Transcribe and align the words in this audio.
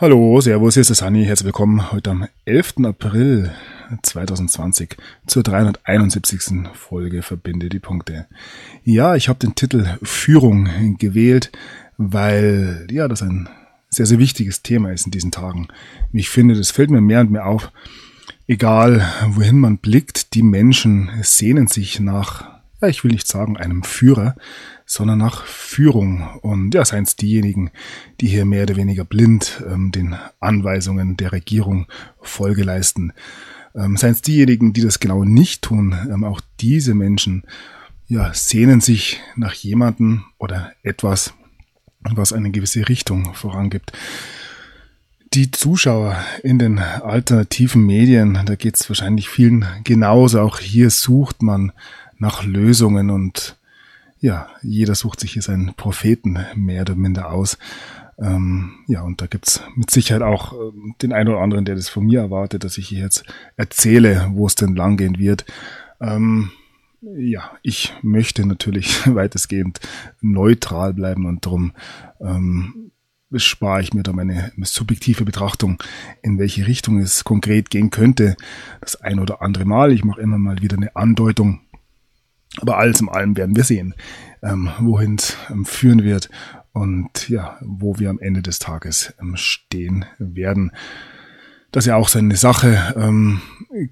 Hallo, 0.00 0.40
Servus, 0.40 0.74
hier 0.74 0.82
ist 0.82 0.90
der 0.90 0.94
Sunny. 0.94 1.24
Herzlich 1.24 1.46
willkommen 1.46 1.90
heute 1.90 2.12
am 2.12 2.28
11. 2.44 2.84
April 2.84 3.50
2020 4.00 4.96
zur 5.26 5.42
371. 5.42 6.68
Folge 6.72 7.22
Verbinde 7.22 7.68
die 7.68 7.80
Punkte. 7.80 8.28
Ja, 8.84 9.16
ich 9.16 9.28
habe 9.28 9.40
den 9.40 9.56
Titel 9.56 9.98
Führung 10.04 10.68
gewählt, 10.98 11.50
weil 11.96 12.86
ja, 12.92 13.08
das 13.08 13.22
ein 13.22 13.48
sehr, 13.90 14.06
sehr 14.06 14.20
wichtiges 14.20 14.62
Thema 14.62 14.92
ist 14.92 15.06
in 15.06 15.10
diesen 15.10 15.32
Tagen. 15.32 15.66
Ich 16.12 16.30
finde, 16.30 16.54
das 16.54 16.70
fällt 16.70 16.90
mir 16.90 17.00
mehr 17.00 17.22
und 17.22 17.32
mehr 17.32 17.46
auf. 17.46 17.72
Egal, 18.46 19.04
wohin 19.26 19.58
man 19.58 19.78
blickt, 19.78 20.32
die 20.34 20.44
Menschen 20.44 21.10
sehnen 21.22 21.66
sich 21.66 21.98
nach 21.98 22.57
ja, 22.80 22.88
ich 22.88 23.02
will 23.02 23.10
nicht 23.10 23.26
sagen 23.26 23.56
einem 23.56 23.82
Führer, 23.82 24.36
sondern 24.86 25.18
nach 25.18 25.44
Führung. 25.44 26.38
Und 26.42 26.74
ja, 26.74 26.84
seien 26.84 27.04
es 27.04 27.16
diejenigen, 27.16 27.70
die 28.20 28.28
hier 28.28 28.44
mehr 28.44 28.62
oder 28.62 28.76
weniger 28.76 29.04
blind 29.04 29.62
ähm, 29.68 29.92
den 29.92 30.16
Anweisungen 30.40 31.16
der 31.16 31.32
Regierung 31.32 31.86
Folge 32.20 32.62
leisten. 32.62 33.12
Ähm, 33.74 33.96
seien 33.96 34.12
es 34.12 34.22
diejenigen, 34.22 34.72
die 34.72 34.82
das 34.82 35.00
genau 35.00 35.24
nicht 35.24 35.62
tun. 35.62 35.94
Ähm, 36.10 36.24
auch 36.24 36.40
diese 36.60 36.94
Menschen 36.94 37.44
ja, 38.06 38.32
sehnen 38.32 38.80
sich 38.80 39.20
nach 39.36 39.52
jemanden 39.52 40.24
oder 40.38 40.72
etwas, 40.82 41.34
was 42.00 42.32
eine 42.32 42.50
gewisse 42.50 42.88
Richtung 42.88 43.34
vorangibt. 43.34 43.92
Die 45.34 45.50
Zuschauer 45.50 46.16
in 46.42 46.58
den 46.58 46.78
alternativen 46.78 47.84
Medien, 47.84 48.40
da 48.46 48.54
geht 48.54 48.76
es 48.76 48.88
wahrscheinlich 48.88 49.28
vielen 49.28 49.66
genauso. 49.84 50.40
Auch 50.40 50.58
hier 50.58 50.88
sucht 50.88 51.42
man 51.42 51.72
nach 52.18 52.44
Lösungen 52.44 53.10
und 53.10 53.56
ja, 54.20 54.48
jeder 54.62 54.94
sucht 54.94 55.20
sich 55.20 55.32
hier 55.32 55.42
seinen 55.42 55.74
Propheten 55.74 56.38
mehr 56.56 56.82
oder 56.82 56.96
minder 56.96 57.30
aus. 57.30 57.56
Ähm, 58.20 58.80
ja, 58.88 59.02
und 59.02 59.20
da 59.20 59.26
gibt's 59.26 59.62
mit 59.76 59.90
Sicherheit 59.90 60.22
auch 60.22 60.52
äh, 60.52 60.72
den 61.02 61.12
einen 61.12 61.28
oder 61.28 61.40
anderen, 61.40 61.64
der 61.64 61.76
das 61.76 61.88
von 61.88 62.04
mir 62.04 62.20
erwartet, 62.20 62.64
dass 62.64 62.78
ich 62.78 62.88
hier 62.88 63.00
jetzt 63.00 63.24
erzähle, 63.56 64.28
wo 64.32 64.46
es 64.46 64.56
denn 64.56 64.74
langgehen 64.74 65.18
wird. 65.18 65.44
Ähm, 66.00 66.50
ja, 67.00 67.52
ich 67.62 67.94
möchte 68.02 68.44
natürlich 68.44 69.06
weitestgehend 69.14 69.80
neutral 70.20 70.94
bleiben 70.94 71.26
und 71.26 71.46
darum 71.46 71.72
ähm, 72.20 72.90
spare 73.36 73.82
ich 73.82 73.94
mir 73.94 74.02
da 74.02 74.12
meine 74.12 74.52
subjektive 74.62 75.24
Betrachtung, 75.24 75.80
in 76.22 76.38
welche 76.38 76.66
Richtung 76.66 76.98
es 76.98 77.22
konkret 77.22 77.70
gehen 77.70 77.90
könnte. 77.90 78.36
Das 78.80 79.00
ein 79.00 79.20
oder 79.20 79.42
andere 79.42 79.64
Mal. 79.64 79.92
Ich 79.92 80.02
mache 80.02 80.20
immer 80.20 80.38
mal 80.38 80.60
wieder 80.60 80.76
eine 80.76 80.96
Andeutung 80.96 81.60
aber 82.60 82.78
alles 82.78 83.00
in 83.00 83.08
allem 83.08 83.36
werden 83.36 83.56
wir 83.56 83.64
sehen, 83.64 83.94
ähm, 84.42 84.70
wohin 84.80 85.16
es 85.16 85.36
ähm, 85.50 85.64
führen 85.64 86.04
wird 86.04 86.28
und 86.72 87.28
ja, 87.28 87.58
wo 87.60 87.98
wir 87.98 88.10
am 88.10 88.20
Ende 88.20 88.42
des 88.42 88.58
Tages 88.58 89.14
ähm, 89.20 89.36
stehen 89.36 90.04
werden. 90.18 90.72
Das 91.70 91.84
ist 91.84 91.88
ja 91.88 91.96
auch 91.96 92.08
seine 92.08 92.36
Sache. 92.36 92.94
Ähm, 92.96 93.42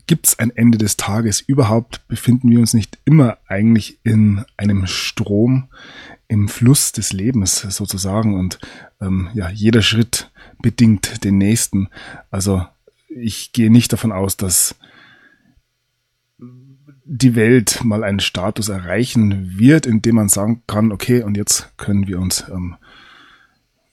Gibt 0.07 0.29
es 0.29 0.39
ein 0.39 0.51
Ende 0.51 0.79
des 0.79 0.97
Tages 0.97 1.41
überhaupt? 1.41 2.07
Befinden 2.09 2.51
wir 2.51 2.59
uns 2.59 2.73
nicht 2.73 2.99
immer 3.05 3.37
eigentlich 3.49 3.99
in 4.03 4.45
einem 4.57 4.87
Strom, 4.87 5.69
im 6.29 6.49
Fluss 6.49 6.93
des 6.93 7.13
Lebens 7.13 7.61
sozusagen 7.61 8.39
und 8.39 8.59
ähm, 9.01 9.29
ja, 9.35 9.51
jeder 9.51 9.83
Schritt 9.83 10.31
bedingt 10.63 11.23
den 11.25 11.39
nächsten. 11.39 11.89
Also 12.31 12.67
ich 13.09 13.53
gehe 13.53 13.71
nicht 13.71 13.93
davon 13.93 14.13
aus, 14.13 14.37
dass 14.37 14.75
die 17.09 17.37
Welt 17.37 17.85
mal 17.85 18.03
einen 18.03 18.21
Status 18.21 18.69
erreichen 18.69 19.59
wird, 19.59 19.87
in 19.87 20.03
dem 20.03 20.17
man 20.17 20.29
sagen 20.29 20.63
kann, 20.67 20.91
okay, 20.91 21.23
und 21.23 21.37
jetzt 21.37 21.73
können 21.77 22.09
wir 22.09 22.19
uns 22.19 22.45
ähm, 22.51 22.77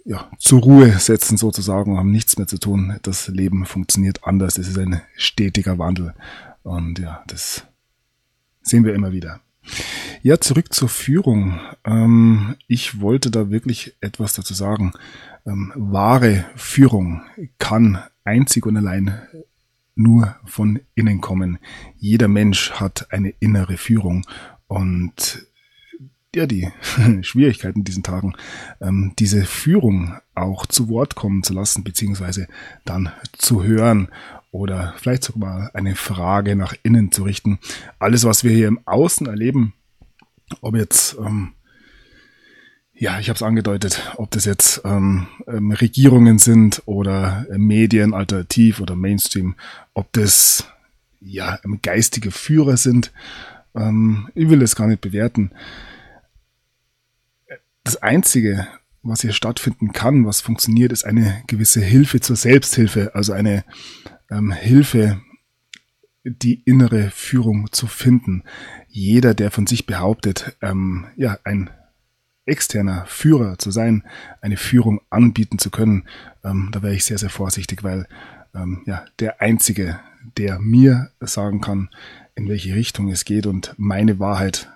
ja, 0.04 0.30
zur 0.40 0.62
Ruhe 0.62 0.92
setzen 1.00 1.38
sozusagen, 1.38 1.98
haben 1.98 2.12
nichts 2.12 2.38
mehr 2.38 2.48
zu 2.48 2.58
tun. 2.58 2.98
Das 3.04 3.28
Leben 3.28 3.66
funktioniert 3.66 4.26
anders. 4.26 4.58
Es 4.58 4.68
ist 4.68 4.78
ein 4.78 5.02
stetiger 5.16 5.78
Wandel. 5.78 6.14
Und 6.64 7.00
ja, 7.00 7.24
das 7.28 7.66
sehen 8.62 8.84
wir 8.84 8.96
immer 8.96 9.12
wieder. 9.12 9.40
Ja, 10.24 10.40
zurück 10.40 10.74
zur 10.74 10.90
Führung. 10.90 11.60
Ähm, 11.86 12.56
ich 12.68 13.00
wollte 13.00 13.32
da 13.32 13.50
wirklich 13.50 13.96
etwas 14.02 14.34
dazu 14.34 14.54
sagen. 14.54 14.94
Ähm, 15.46 15.72
wahre 15.76 16.46
Führung 16.56 17.22
kann 17.60 18.00
einzig 18.24 18.66
und 18.66 18.76
allein 18.76 19.22
nur 19.96 20.36
von 20.46 20.80
innen 20.96 21.22
kommen. 21.22 21.59
Jeder 21.98 22.28
Mensch 22.28 22.72
hat 22.72 23.12
eine 23.12 23.30
innere 23.40 23.78
Führung 23.78 24.26
und 24.68 25.48
ja, 26.36 26.48
die 26.48 26.72
Schwierigkeiten 27.22 27.80
in 27.80 27.86
diesen 27.86 28.04
Tagen, 28.04 28.34
ähm, 28.81 29.14
diese 29.20 29.46
Führung 29.46 30.16
auch 30.34 30.66
zu 30.66 30.90
Wort 30.90 31.16
kommen 31.16 31.44
zu 31.44 31.54
lassen, 31.54 31.84
beziehungsweise 31.84 32.48
dann 32.86 33.12
zu 33.34 33.64
hören 33.64 34.09
oder 34.52 34.94
vielleicht 34.98 35.24
sogar 35.24 35.72
eine 35.74 35.96
Frage 35.96 36.56
nach 36.56 36.74
innen 36.84 37.12
zu 37.12 37.24
richten. 37.24 37.60
Alles, 38.00 38.24
was 38.24 38.44
wir 38.44 38.52
hier 38.52 38.68
im 38.68 38.80
Außen 38.86 39.28
erleben, 39.28 39.74
ob 40.62 40.75
jetzt 40.75 41.18
ähm, 41.20 41.54
ja, 43.03 43.19
ich 43.19 43.28
habe 43.28 43.36
es 43.36 43.44
angedeutet, 43.44 44.14
ob 44.16 44.31
das 44.31 44.46
jetzt 44.46 44.81
ähm, 44.86 45.28
ähm, 45.46 45.72
Regierungen 45.74 46.40
sind 46.40 46.84
oder 46.86 47.46
äh, 47.52 47.58
Medien, 47.58 48.14
Alternativ 48.14 48.80
oder 48.80 48.96
Mainstream, 48.96 49.56
ob 49.94 50.14
das 50.14 50.69
ja 51.19 51.59
ähm, 51.66 51.80
geistige 51.81 52.31
Führer 52.31 52.78
sind. 52.78 53.12
Ähm, 53.75 54.30
ich 54.36 54.47
will 54.47 54.59
das 54.59 54.78
gar 54.78 54.88
nicht 54.88 55.02
bewerten. 55.02 55.52
Das 57.84 58.02
Einzige, 58.02 58.69
was 59.02 59.19
hier 59.19 59.34
stattfinden 59.34 59.92
kann, 59.92 60.25
was 60.25 60.40
funktioniert, 60.40 60.94
ist 60.94 61.03
eine 61.03 61.44
gewisse 61.47 61.81
Hilfe 61.81 62.22
zur 62.22 62.38
Selbsthilfe, 62.38 63.13
also 63.16 63.34
eine 63.34 63.66
ähm, 64.31 64.53
Hilfe, 64.53 65.19
die 66.24 66.62
innere 66.63 67.09
Führung 67.09 67.69
zu 67.74 67.86
finden. 67.88 68.46
Jeder, 68.88 69.34
der 69.34 69.52
von 69.52 69.68
sich 69.68 69.86
behauptet, 69.86 70.56
ähm, 70.62 71.08
ja, 71.18 71.38
ein 71.44 71.69
externer 72.46 73.06
Führer 73.08 73.58
zu 73.58 73.72
sein, 73.72 74.04
eine 74.42 74.58
Führung 74.58 75.02
anbieten 75.09 75.59
zu 75.59 75.70
können, 75.70 76.08
ähm, 76.44 76.70
da 76.72 76.81
wäre 76.81 76.94
ich 76.94 77.06
sehr, 77.06 77.18
sehr 77.18 77.30
vorsichtig, 77.30 77.84
weil 77.84 78.08
ähm, 78.54 78.84
ja, 78.86 79.06
der 79.20 79.42
Einzige, 79.42 80.00
der 80.38 80.59
mir 80.59 81.12
sagen 81.20 81.62
kann, 81.62 81.90
in 82.36 82.48
welche 82.48 82.76
Richtung 82.76 83.09
es 83.09 83.26
geht 83.26 83.46
und 83.46 83.74
meine 83.78 84.20
Wahrheit 84.20 84.70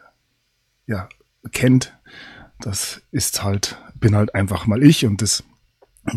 ja, 0.85 1.09
kennt, 1.51 1.97
das 2.59 3.01
ist 3.11 3.44
halt, 3.44 3.78
bin 3.95 4.16
halt 4.16 4.34
einfach 4.34 4.66
mal 4.66 4.84
ich 4.84 5.05
und 5.05 5.22
das 5.22 5.44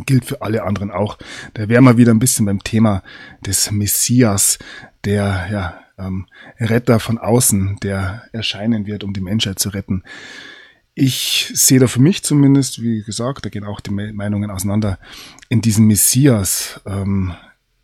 gilt 0.07 0.25
für 0.25 0.43
alle 0.43 0.63
anderen 0.63 0.91
auch. 0.91 1.19
Da 1.55 1.69
wären 1.69 1.85
wir 1.85 1.97
wieder 1.97 2.15
ein 2.15 2.21
bisschen 2.21 2.47
beim 2.47 2.63
Thema 2.63 3.03
des 3.45 3.71
Messias, 3.71 4.59
der 5.05 5.49
ja, 5.51 5.81
ähm, 5.99 6.27
Retter 6.59 7.01
von 7.01 7.19
außen, 7.19 7.79
der 7.83 8.25
erscheinen 8.33 8.87
wird, 8.87 9.05
um 9.05 9.13
die 9.13 9.21
Menschheit 9.21 9.59
zu 9.59 9.71
retten. 9.71 10.05
Ich 10.95 11.53
sehe 11.55 11.79
da 11.79 11.87
für 11.87 12.01
mich 12.01 12.23
zumindest, 12.23 12.83
wie 12.83 13.03
gesagt, 13.03 13.45
da 13.45 13.49
gehen 13.49 13.65
auch 13.65 13.81
die 13.81 13.91
Meinungen 13.91 14.51
auseinander, 14.51 14.99
in 15.49 15.61
diesem 15.61 15.87
Messias 15.87 16.81
ähm, 16.85 17.35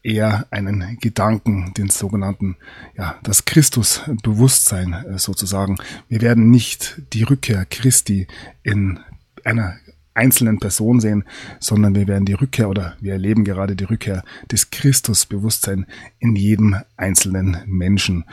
eher 0.02 0.46
einen 0.50 0.98
Gedanken, 1.00 1.74
den 1.74 1.88
sogenannten, 1.88 2.56
ja, 2.96 3.18
das 3.22 3.44
Christusbewusstsein 3.44 4.92
äh, 4.92 5.18
sozusagen. 5.18 5.76
Wir 6.08 6.20
werden 6.20 6.50
nicht 6.50 7.02
die 7.12 7.24
Rückkehr 7.24 7.64
Christi 7.64 8.28
in 8.62 9.00
einer 9.44 9.76
einzelnen 10.14 10.58
Person 10.58 11.00
sehen, 11.00 11.24
sondern 11.60 11.94
wir 11.94 12.08
werden 12.08 12.24
die 12.24 12.32
Rückkehr 12.32 12.68
oder 12.68 12.96
wir 13.00 13.12
erleben 13.12 13.44
gerade 13.44 13.76
die 13.76 13.84
Rückkehr 13.84 14.24
des 14.50 14.70
Christusbewusstsein 14.70 15.86
in 16.18 16.36
jedem 16.36 16.76
einzelnen 16.96 17.58
Menschen. 17.66 18.24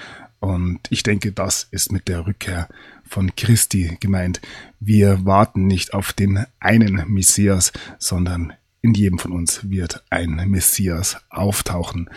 Und 0.43 0.81
ich 0.89 1.03
denke, 1.03 1.31
das 1.31 1.69
ist 1.71 1.93
mit 1.93 2.09
der 2.09 2.27
Rückkehr 2.27 2.67
von 3.07 3.33
Christi 3.33 3.95
gemeint. 4.01 4.41
Wir 4.81 5.25
warten 5.25 5.67
nicht 5.67 5.93
auf 5.93 6.11
den 6.11 6.45
einen 6.59 7.01
Messias, 7.07 7.71
sondern 7.97 8.51
in 8.81 8.93
jedem 8.93 9.19
von 9.19 9.31
uns 9.31 9.69
wird 9.69 10.03
ein 10.09 10.35
Messias 10.49 11.15
auftauchen, 11.29 12.09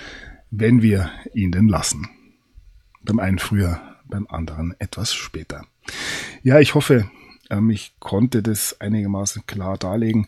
wenn 0.51 0.83
wir 0.83 1.09
ihn 1.35 1.53
denn 1.53 1.69
lassen. 1.69 2.09
Beim 3.05 3.21
einen 3.21 3.39
früher, 3.39 3.81
beim 4.07 4.27
anderen 4.29 4.75
etwas 4.81 5.15
später. 5.15 5.65
Ja, 6.43 6.59
ich 6.59 6.75
hoffe, 6.75 7.09
ähm, 7.49 7.71
ich 7.71 7.95
konnte 8.01 8.43
das 8.43 8.81
einigermaßen 8.81 9.47
klar 9.47 9.79
darlegen. 9.79 10.27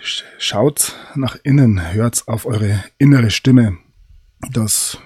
Schaut 0.00 0.96
nach 1.14 1.36
innen, 1.44 1.92
hört 1.92 2.26
auf 2.26 2.44
eure 2.44 2.82
innere 2.98 3.30
Stimme. 3.30 3.78
Das, 4.50 4.98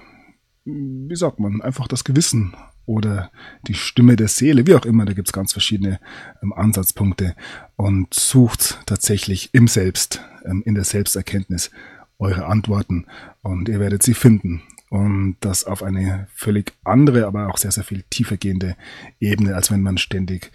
wie 0.65 1.15
sagt 1.15 1.39
man, 1.39 1.61
einfach 1.61 1.87
das 1.87 2.03
Gewissen 2.03 2.55
oder 2.85 3.31
die 3.67 3.73
Stimme 3.73 4.15
der 4.15 4.27
Seele, 4.27 4.67
wie 4.67 4.75
auch 4.75 4.85
immer, 4.85 5.05
da 5.05 5.13
gibt's 5.13 5.33
ganz 5.33 5.51
verschiedene 5.51 5.99
ähm, 6.43 6.53
Ansatzpunkte 6.53 7.35
und 7.75 8.13
sucht 8.13 8.79
tatsächlich 8.85 9.49
im 9.53 9.67
Selbst, 9.67 10.21
ähm, 10.43 10.63
in 10.65 10.75
der 10.75 10.83
Selbsterkenntnis 10.83 11.71
eure 12.17 12.45
Antworten 12.45 13.05
und 13.41 13.69
ihr 13.69 13.79
werdet 13.79 14.03
sie 14.03 14.13
finden. 14.13 14.61
Und 14.89 15.37
das 15.41 15.65
auf 15.65 15.83
eine 15.83 16.27
völlig 16.33 16.73
andere, 16.83 17.25
aber 17.25 17.49
auch 17.49 17.57
sehr, 17.57 17.71
sehr 17.71 17.83
viel 17.83 18.03
tiefer 18.09 18.37
gehende 18.37 18.75
Ebene, 19.19 19.55
als 19.55 19.71
wenn 19.71 19.81
man 19.81 19.97
ständig 19.97 20.51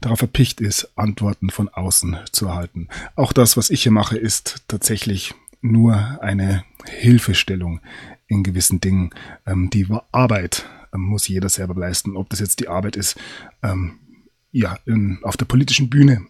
darauf 0.00 0.20
erpicht 0.20 0.60
ist, 0.60 0.92
Antworten 0.96 1.50
von 1.50 1.68
außen 1.68 2.18
zu 2.32 2.46
erhalten. 2.46 2.88
Auch 3.16 3.32
das, 3.32 3.56
was 3.56 3.70
ich 3.70 3.82
hier 3.82 3.92
mache, 3.92 4.18
ist 4.18 4.64
tatsächlich 4.68 5.34
nur 5.62 6.18
eine 6.20 6.64
Hilfestellung 6.86 7.80
in 8.32 8.42
gewissen 8.42 8.80
Dingen. 8.80 9.10
Ähm, 9.46 9.70
die 9.70 9.86
Arbeit 10.10 10.66
ähm, 10.92 11.02
muss 11.02 11.28
jeder 11.28 11.48
selber 11.48 11.74
leisten. 11.74 12.16
Ob 12.16 12.30
das 12.30 12.40
jetzt 12.40 12.60
die 12.60 12.68
Arbeit 12.68 12.96
ist, 12.96 13.18
ähm, 13.62 13.98
ja, 14.50 14.78
in, 14.86 15.18
auf 15.22 15.36
der 15.36 15.46
politischen 15.46 15.90
Bühne, 15.90 16.26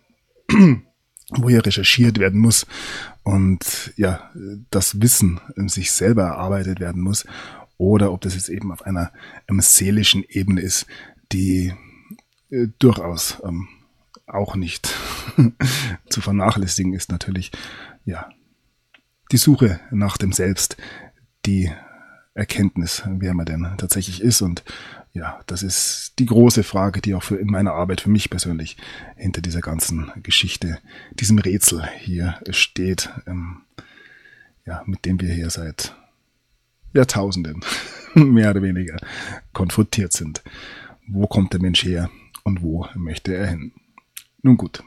wo 1.30 1.48
hier 1.48 1.64
recherchiert 1.64 2.18
werden 2.18 2.40
muss 2.40 2.66
und 3.22 3.92
ja, 3.96 4.30
das 4.70 5.00
Wissen 5.00 5.40
sich 5.66 5.92
selber 5.92 6.24
erarbeitet 6.24 6.80
werden 6.80 7.02
muss, 7.02 7.24
oder 7.78 8.12
ob 8.12 8.20
das 8.20 8.34
jetzt 8.34 8.48
eben 8.48 8.70
auf 8.70 8.82
einer 8.82 9.12
ähm, 9.48 9.60
seelischen 9.60 10.24
Ebene 10.28 10.60
ist, 10.60 10.86
die 11.32 11.72
äh, 12.50 12.68
durchaus 12.78 13.38
ähm, 13.44 13.68
auch 14.26 14.54
nicht 14.54 14.94
zu 16.08 16.20
vernachlässigen 16.20 16.94
ist 16.94 17.10
natürlich, 17.10 17.50
ja, 18.04 18.28
die 19.32 19.36
Suche 19.36 19.80
nach 19.90 20.16
dem 20.16 20.32
Selbst, 20.32 20.76
die 21.46 21.72
Erkenntnis, 22.34 23.02
wer 23.06 23.34
man 23.34 23.46
denn 23.46 23.66
tatsächlich 23.76 24.22
ist. 24.22 24.42
Und 24.42 24.64
ja, 25.12 25.40
das 25.46 25.62
ist 25.62 26.14
die 26.18 26.26
große 26.26 26.62
Frage, 26.62 27.00
die 27.00 27.14
auch 27.14 27.22
für 27.22 27.36
in 27.36 27.48
meiner 27.48 27.72
Arbeit 27.72 28.00
für 28.00 28.10
mich 28.10 28.30
persönlich 28.30 28.76
hinter 29.16 29.42
dieser 29.42 29.60
ganzen 29.60 30.10
Geschichte, 30.22 30.78
diesem 31.12 31.38
Rätsel 31.38 31.86
hier 31.98 32.38
steht, 32.50 33.10
ähm, 33.26 33.62
ja, 34.64 34.82
mit 34.86 35.04
dem 35.04 35.20
wir 35.20 35.32
hier 35.32 35.50
seit 35.50 35.94
Jahrtausenden 36.94 37.60
mehr 38.14 38.50
oder 38.50 38.62
weniger 38.62 38.96
konfrontiert 39.52 40.12
sind. 40.12 40.42
Wo 41.06 41.26
kommt 41.26 41.52
der 41.52 41.60
Mensch 41.60 41.84
her 41.84 42.10
und 42.44 42.62
wo 42.62 42.86
möchte 42.94 43.34
er 43.34 43.48
hin? 43.48 43.72
Nun 44.42 44.56
gut. 44.56 44.82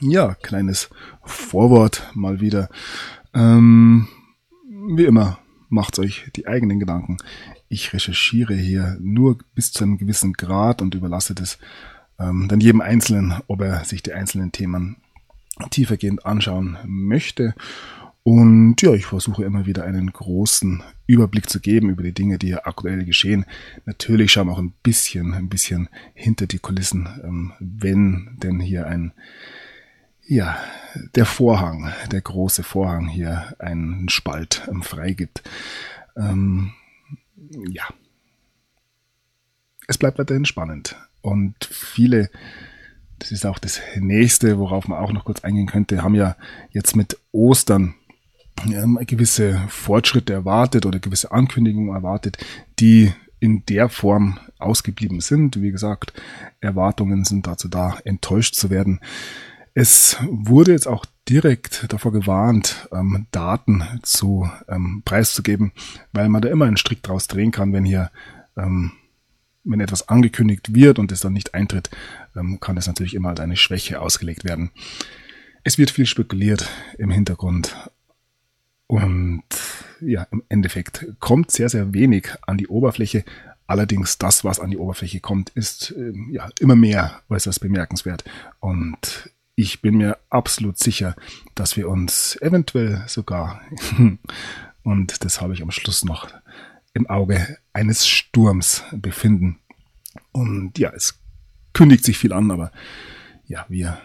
Ja, 0.00 0.34
kleines 0.34 0.90
Vorwort 1.22 2.10
mal 2.14 2.40
wieder. 2.40 2.68
Ähm, 3.34 4.08
wie 4.96 5.04
immer, 5.04 5.38
macht 5.68 5.98
euch 5.98 6.30
die 6.36 6.46
eigenen 6.46 6.80
Gedanken. 6.80 7.16
Ich 7.68 7.92
recherchiere 7.92 8.54
hier 8.54 8.96
nur 9.00 9.38
bis 9.54 9.72
zu 9.72 9.84
einem 9.84 9.98
gewissen 9.98 10.32
Grad 10.32 10.82
und 10.82 10.94
überlasse 10.94 11.34
das 11.34 11.58
ähm, 12.18 12.46
dann 12.48 12.60
jedem 12.60 12.80
Einzelnen, 12.80 13.34
ob 13.46 13.60
er 13.60 13.84
sich 13.84 14.02
die 14.02 14.12
einzelnen 14.12 14.52
Themen 14.52 14.96
tiefergehend 15.70 16.24
anschauen 16.26 16.78
möchte. 16.84 17.54
Und 18.22 18.82
ja, 18.82 18.92
ich 18.92 19.06
versuche 19.06 19.44
immer 19.44 19.66
wieder 19.66 19.84
einen 19.84 20.12
großen 20.12 20.82
Überblick 21.06 21.48
zu 21.48 21.60
geben 21.60 21.90
über 21.90 22.02
die 22.02 22.12
Dinge, 22.12 22.38
die 22.38 22.48
hier 22.48 22.66
aktuell 22.66 23.04
geschehen. 23.04 23.44
Natürlich 23.84 24.32
schauen 24.32 24.48
wir 24.48 24.54
auch 24.54 24.58
ein 24.58 24.74
bisschen, 24.82 25.32
ein 25.32 25.48
bisschen 25.48 25.88
hinter 26.14 26.46
die 26.46 26.58
Kulissen, 26.58 27.08
ähm, 27.22 27.52
wenn 27.60 28.36
denn 28.42 28.58
hier 28.58 28.88
ein 28.88 29.12
ja, 30.26 30.56
der 31.14 31.26
Vorhang, 31.26 31.92
der 32.10 32.20
große 32.20 32.62
Vorhang 32.62 33.08
hier 33.08 33.54
einen 33.58 34.08
Spalt 34.08 34.66
ähm, 34.68 34.82
freigibt. 34.82 35.42
Ähm, 36.16 36.72
ja. 37.68 37.84
Es 39.86 39.98
bleibt 39.98 40.18
weiterhin 40.18 40.44
spannend. 40.44 40.96
Und 41.20 41.64
viele, 41.64 42.30
das 43.18 43.30
ist 43.30 43.46
auch 43.46 43.58
das 43.58 43.80
nächste, 43.96 44.58
worauf 44.58 44.88
man 44.88 44.98
auch 44.98 45.12
noch 45.12 45.24
kurz 45.24 45.44
eingehen 45.44 45.66
könnte, 45.66 46.02
haben 46.02 46.14
ja 46.14 46.36
jetzt 46.70 46.96
mit 46.96 47.18
Ostern 47.32 47.94
ähm, 48.64 48.98
gewisse 49.06 49.60
Fortschritte 49.68 50.32
erwartet 50.32 50.86
oder 50.86 50.98
gewisse 50.98 51.30
Ankündigungen 51.30 51.94
erwartet, 51.94 52.38
die 52.78 53.12
in 53.38 53.64
der 53.66 53.88
Form 53.88 54.38
ausgeblieben 54.58 55.20
sind. 55.20 55.60
Wie 55.60 55.70
gesagt, 55.70 56.14
Erwartungen 56.60 57.24
sind 57.24 57.46
dazu 57.46 57.68
da, 57.68 57.98
enttäuscht 58.04 58.54
zu 58.54 58.70
werden. 58.70 59.00
Es 59.78 60.16
wurde 60.22 60.72
jetzt 60.72 60.88
auch 60.88 61.04
direkt 61.28 61.92
davor 61.92 62.10
gewarnt, 62.10 62.88
ähm, 62.92 63.26
Daten 63.30 63.84
zu 64.02 64.50
ähm, 64.68 65.02
preiszugeben, 65.04 65.72
weil 66.14 66.30
man 66.30 66.40
da 66.40 66.48
immer 66.48 66.64
einen 66.64 66.78
Strick 66.78 67.02
draus 67.02 67.28
drehen 67.28 67.50
kann, 67.50 67.74
wenn 67.74 67.84
hier, 67.84 68.10
ähm, 68.56 68.92
wenn 69.64 69.80
etwas 69.80 70.08
angekündigt 70.08 70.74
wird 70.74 70.98
und 70.98 71.12
es 71.12 71.20
dann 71.20 71.34
nicht 71.34 71.52
eintritt, 71.52 71.90
ähm, 72.34 72.58
kann 72.58 72.78
es 72.78 72.86
natürlich 72.86 73.12
immer 73.12 73.28
als 73.28 73.40
eine 73.40 73.58
Schwäche 73.58 74.00
ausgelegt 74.00 74.44
werden. 74.44 74.70
Es 75.62 75.76
wird 75.76 75.90
viel 75.90 76.06
spekuliert 76.06 76.70
im 76.96 77.10
Hintergrund 77.10 77.76
und 78.86 79.44
ja, 80.00 80.26
im 80.30 80.42
Endeffekt 80.48 81.06
kommt 81.20 81.50
sehr, 81.50 81.68
sehr 81.68 81.92
wenig 81.92 82.28
an 82.46 82.56
die 82.56 82.68
Oberfläche. 82.68 83.26
Allerdings 83.66 84.16
das, 84.16 84.42
was 84.42 84.58
an 84.58 84.70
die 84.70 84.78
Oberfläche 84.78 85.20
kommt, 85.20 85.50
ist 85.50 85.90
äh, 85.90 86.14
ja 86.30 86.48
immer 86.60 86.76
mehr 86.76 87.20
äußerst 87.28 87.60
bemerkenswert. 87.60 88.24
Und 88.60 89.30
ich 89.56 89.80
bin 89.80 89.96
mir 89.96 90.18
absolut 90.28 90.78
sicher, 90.78 91.16
dass 91.54 91.76
wir 91.76 91.88
uns 91.88 92.36
eventuell 92.40 93.02
sogar, 93.08 93.62
und 94.84 95.24
das 95.24 95.40
habe 95.40 95.54
ich 95.54 95.62
am 95.62 95.70
Schluss 95.70 96.04
noch 96.04 96.28
im 96.92 97.08
Auge 97.08 97.58
eines 97.72 98.06
Sturms 98.06 98.84
befinden. 98.92 99.58
Und 100.32 100.78
ja, 100.78 100.92
es 100.94 101.18
kündigt 101.72 102.04
sich 102.04 102.18
viel 102.18 102.32
an, 102.32 102.50
aber 102.50 102.70
ja, 103.46 103.64
wir 103.68 103.98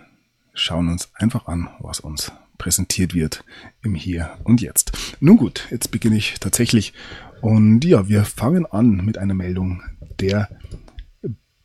schauen 0.54 0.88
uns 0.88 1.10
einfach 1.16 1.48
an, 1.48 1.70
was 1.80 2.00
uns 2.00 2.32
präsentiert 2.58 3.14
wird 3.14 3.44
im 3.84 3.94
Hier 3.94 4.38
und 4.44 4.62
Jetzt. 4.62 5.18
Nun 5.20 5.36
gut, 5.36 5.68
jetzt 5.70 5.92
beginne 5.92 6.18
ich 6.18 6.40
tatsächlich. 6.40 6.94
Und 7.42 7.84
ja, 7.84 8.08
wir 8.08 8.24
fangen 8.24 8.66
an 8.66 9.04
mit 9.04 9.18
einer 9.18 9.34
Meldung 9.34 9.84
der 10.20 10.50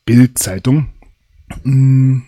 Bildzeitung. 0.04 0.88
Hm 1.62 2.26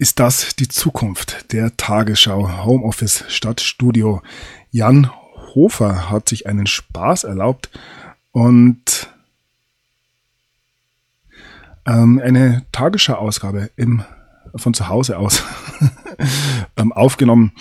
ist 0.00 0.18
das 0.18 0.56
die 0.56 0.66
Zukunft 0.66 1.52
der 1.52 1.76
Tagesschau 1.76 2.64
Homeoffice 2.64 3.22
statt 3.28 3.60
Studio? 3.60 4.22
Jan 4.70 5.10
Hofer 5.54 6.08
hat 6.08 6.26
sich 6.26 6.46
einen 6.46 6.66
Spaß 6.66 7.24
erlaubt 7.24 7.68
und 8.32 9.10
ähm, 11.86 12.18
eine 12.24 12.64
Tagesschau-Ausgabe 12.72 13.68
im 13.76 14.02
von 14.56 14.74
zu 14.74 14.88
Hause 14.88 15.18
aus 15.18 15.42
ähm, 16.76 16.92
aufgenommen. 16.92 17.52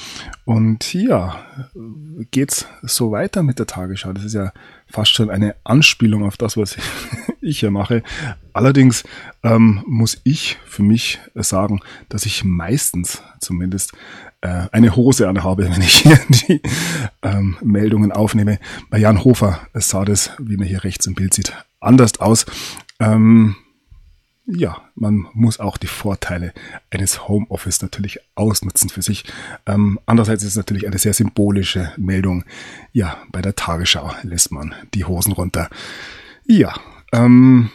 Und 0.46 0.84
hier 0.84 1.36
geht's 2.32 2.68
so 2.82 3.12
weiter 3.12 3.44
mit 3.44 3.60
der 3.60 3.68
Tagesschau. 3.68 4.14
Das 4.14 4.24
ist 4.24 4.34
ja 4.34 4.52
fast 4.88 5.14
schon 5.14 5.30
eine 5.30 5.56
Anspielung 5.64 6.26
auf 6.26 6.38
das, 6.38 6.58
was 6.58 6.78
ich 7.42 7.60
hier 7.60 7.72
mache. 7.72 8.04
Allerdings 8.54 9.04
ähm, 9.44 9.84
muss 9.86 10.20
ich 10.24 10.58
für 10.66 10.84
mich 10.84 11.20
sagen, 11.36 11.82
dass 12.10 12.26
ich 12.26 12.44
meistens 12.44 13.22
zumindest 13.40 13.94
äh, 14.42 14.68
eine 14.72 14.96
Hose 14.96 15.28
anhabe, 15.28 15.70
wenn 15.70 15.82
ich 15.82 15.98
hier 15.98 16.20
die 16.30 16.62
ähm, 17.22 17.58
Meldungen 17.62 18.12
aufnehme. 18.12 18.60
Bei 18.90 18.98
Jan 18.98 19.24
Hofer 19.24 19.60
sah 19.74 20.06
das, 20.06 20.32
wie 20.40 20.58
man 20.58 20.68
hier 20.68 20.84
rechts 20.84 21.06
im 21.06 21.16
Bild 21.16 21.34
sieht, 21.34 21.54
anders 21.80 22.20
aus. 22.20 22.46
Ähm, 23.00 23.56
ja, 24.52 24.82
man 24.96 25.28
muss 25.34 25.60
auch 25.60 25.78
die 25.78 25.88
Vorteile 25.88 26.54
eines 26.90 27.28
Homeoffice 27.28 27.82
natürlich 27.82 28.20
ausnutzen 28.36 28.90
für 28.90 29.02
sich. 29.02 29.26
Ähm, 29.66 30.00
andererseits 30.06 30.44
ist 30.44 30.52
es 30.52 30.56
natürlich 30.56 30.88
eine 30.88 30.98
sehr 30.98 31.14
symbolische 31.14 31.92
Meldung. 31.98 32.44
Ja, 32.92 33.18
bei 33.32 33.42
der 33.42 33.56
Tagesschau 33.56 34.12
lässt 34.24 34.52
man 34.52 34.74
die 34.94 35.06
Hosen 35.06 35.34
runter. 35.34 35.70
Ja, 36.46 36.74
ähm, 37.14 37.70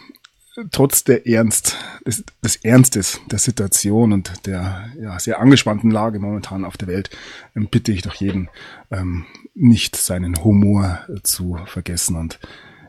trotz 0.72 1.04
der 1.04 1.26
Ernst, 1.28 1.76
des, 2.06 2.24
des 2.42 2.56
Ernstes 2.56 3.20
der 3.30 3.38
Situation 3.38 4.12
und 4.12 4.46
der 4.46 4.90
ja, 5.00 5.18
sehr 5.18 5.40
angespannten 5.40 5.90
Lage 5.90 6.18
momentan 6.18 6.64
auf 6.64 6.76
der 6.76 6.88
Welt, 6.88 7.10
ähm, 7.54 7.68
bitte 7.70 7.92
ich 7.92 8.02
doch 8.02 8.14
jeden, 8.14 8.48
ähm, 8.90 9.26
nicht 9.54 9.94
seinen 9.94 10.42
Humor 10.42 11.00
zu 11.22 11.56
vergessen 11.66 12.16
und 12.16 12.40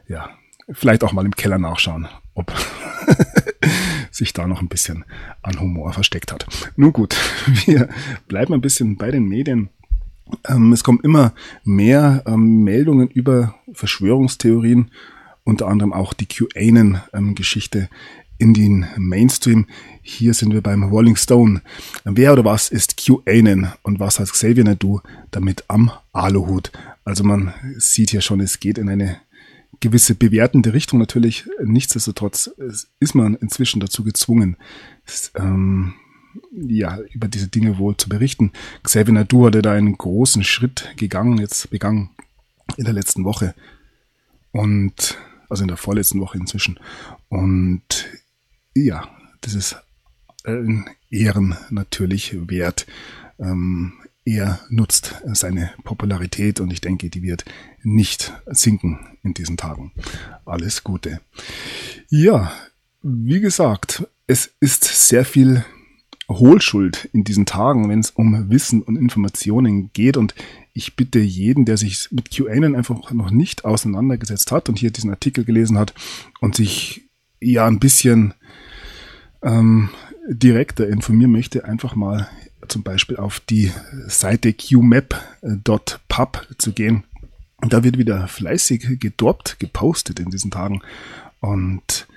ja, 0.08 0.30
vielleicht 0.72 1.04
auch 1.04 1.14
mal 1.14 1.26
im 1.26 1.36
Keller 1.36 1.60
nachschauen, 1.60 2.08
ob 2.34 2.52
sich 4.12 4.34
da 4.34 4.48
noch 4.48 4.62
ein 4.62 4.68
bisschen 4.68 5.06
an 5.42 5.60
Humor 5.60 5.94
versteckt 5.94 6.32
hat. 6.32 6.46
Nun 6.76 6.94
gut, 6.94 7.16
wir 7.66 7.90
bleiben 8.28 8.54
ein 8.54 8.62
bisschen 8.62 8.98
bei 8.98 9.12
den 9.12 9.28
Medien. 9.28 9.70
Ähm, 10.48 10.74
es 10.74 10.84
kommen 10.84 11.00
immer 11.04 11.34
mehr 11.64 12.24
ähm, 12.26 12.64
Meldungen 12.64 13.10
über 13.10 13.56
Verschwörungstheorien, 13.74 14.92
unter 15.44 15.68
anderem 15.68 15.94
auch 15.94 16.14
die 16.14 16.26
QAnon-Geschichte 16.26 17.90
in 18.38 18.54
den 18.54 18.86
Mainstream. 18.98 19.68
Hier 20.02 20.34
sind 20.34 20.54
wir 20.54 20.62
beim 20.62 20.84
Rolling 20.84 21.16
Stone. 21.16 21.62
Wer 22.04 22.34
oder 22.34 22.46
was 22.46 22.70
ist 22.70 22.98
QAnon 22.98 23.70
und 23.84 24.00
was 24.00 24.20
hat 24.20 24.32
Xavier 24.32 24.64
Nadu 24.64 25.00
damit 25.32 25.64
am 25.68 25.92
Aluhut? 26.12 26.72
Also 27.04 27.24
man 27.24 27.54
sieht 27.78 28.10
hier 28.10 28.22
schon, 28.22 28.40
es 28.40 28.60
geht 28.60 28.78
in 28.78 28.90
eine 28.90 29.18
gewisse 29.80 30.16
bewertende 30.16 30.74
Richtung 30.74 31.00
natürlich. 31.00 31.46
Nichtsdestotrotz 31.64 32.52
ist 33.00 33.16
man 33.16 33.36
inzwischen 33.36 33.80
dazu 33.80 34.04
gezwungen, 34.04 34.58
ähm, 35.36 35.94
ja, 36.52 37.00
über 37.14 37.28
diese 37.28 37.48
Dinge 37.48 37.78
wohl 37.78 37.96
zu 37.98 38.10
berichten. 38.10 38.52
Xavier 38.84 39.14
Nadu 39.14 39.46
hatte 39.46 39.62
da 39.62 39.74
einen 39.74 39.98
großen 39.98 40.44
Schritt 40.44 40.92
gegangen, 40.98 41.38
jetzt 41.38 41.70
begangen 41.70 42.10
in 42.78 42.86
der 42.86 42.94
letzten 42.94 43.24
Woche. 43.24 43.56
Und, 44.52 45.18
also 45.50 45.64
in 45.64 45.68
der 45.68 45.78
vorletzten 45.78 46.20
Woche 46.20 46.38
inzwischen. 46.38 46.80
Und 47.30 48.08
ja, 48.74 49.10
das 49.42 49.54
ist 49.54 49.78
allen 50.44 50.86
Ehren 51.10 51.56
natürlich 51.70 52.36
wert. 52.50 52.86
Ähm, 53.40 53.94
er 54.24 54.60
nutzt 54.70 55.22
seine 55.34 55.72
Popularität 55.84 56.60
und 56.60 56.72
ich 56.72 56.82
denke, 56.82 57.10
die 57.10 57.22
wird 57.22 57.46
nicht 57.86 58.34
sinken 58.48 59.00
in 59.24 59.34
diesen 59.34 59.58
Tagen. 59.58 59.92
Alles 60.46 60.84
Gute. 60.84 61.22
Ja, 62.10 62.52
wie 63.02 63.40
gesagt, 63.40 64.08
es 64.28 64.52
ist 64.60 64.84
sehr 64.84 65.26
viel 65.26 65.64
Hohlschuld 66.30 67.08
in 67.14 67.24
diesen 67.24 67.46
Tagen, 67.46 67.88
wenn 67.90 68.00
es 68.00 68.10
um 68.10 68.50
Wissen 68.50 68.82
und 68.82 68.96
Informationen 68.96 69.92
geht. 69.94 70.18
Und 70.18 70.34
ich 70.74 70.96
bitte 70.96 71.20
jeden, 71.20 71.66
der 71.66 71.78
sich 71.78 72.10
mit 72.12 72.32
QAnon 72.32 72.76
einfach 72.76 73.12
noch 73.12 73.32
nicht 73.32 73.64
auseinandergesetzt 73.64 74.52
hat 74.52 74.68
und 74.70 74.80
hier 74.80 74.92
diesen 74.92 75.12
Artikel 75.12 75.44
gelesen 75.44 75.78
hat 75.78 75.94
und 76.42 76.56
sich 76.56 77.04
ja 77.40 77.68
ein 77.68 77.80
bisschen 77.80 78.34
ähm, 79.44 79.90
direkter 80.28 80.88
informieren 80.88 81.32
möchte, 81.32 81.66
einfach 81.66 81.96
mal 81.96 82.28
zum 82.68 82.82
Beispiel 82.82 83.18
auf 83.18 83.40
die 83.40 83.72
Seite 84.08 84.54
qmap.pub 84.54 86.48
zu 86.58 86.74
gehen. 86.74 87.04
Und 87.62 87.74
da 87.74 87.84
wird 87.84 87.98
wieder 87.98 88.28
fleißig 88.28 89.00
gedroppt, 89.00 89.60
gepostet 89.60 90.20
in 90.20 90.30
diesen 90.30 90.52
Tagen. 90.52 90.82
Und 91.40 92.08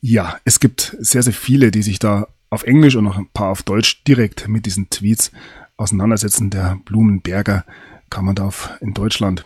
ja, 0.00 0.38
es 0.44 0.60
gibt 0.60 0.96
sehr, 1.00 1.22
sehr 1.22 1.32
viele, 1.32 1.70
die 1.70 1.82
sich 1.82 1.98
da 1.98 2.28
auf 2.50 2.62
Englisch 2.62 2.96
und 2.96 3.04
noch 3.04 3.18
ein 3.18 3.28
paar 3.28 3.50
auf 3.50 3.62
Deutsch 3.62 4.02
direkt 4.04 4.48
mit 4.48 4.66
diesen 4.66 4.88
Tweets 4.90 5.32
auseinandersetzen. 5.76 6.50
Der 6.50 6.78
Blumenberger 6.84 7.64
kann 8.10 8.24
man 8.24 8.34
da 8.34 8.50
in 8.80 8.94
Deutschland 8.94 9.44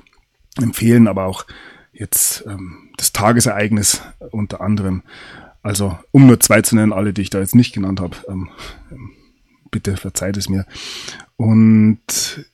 empfehlen, 0.61 1.09
aber 1.09 1.25
auch 1.25 1.47
jetzt 1.93 2.45
ähm, 2.47 2.91
das 2.97 3.13
Tagesereignis 3.13 4.03
unter 4.31 4.61
anderem. 4.61 5.03
Also, 5.63 5.99
um 6.11 6.27
nur 6.27 6.41
zwei 6.41 6.61
zu 6.63 6.77
nennen, 6.77 6.93
alle, 6.93 7.13
die 7.13 7.23
ich 7.23 7.31
da 7.31 7.39
jetzt 7.39 7.55
nicht 7.55 7.73
genannt 7.73 8.01
habe, 8.01 8.17
ähm, 8.29 8.51
ähm 8.91 9.13
bitte 9.71 9.97
verzeiht 9.97 10.37
es 10.37 10.49
mir. 10.49 10.67
Und 11.37 12.47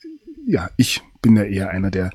ja, 0.46 0.70
ich 0.76 1.02
bin 1.20 1.36
ja 1.36 1.42
eher 1.42 1.70
einer, 1.70 1.90
der 1.90 2.10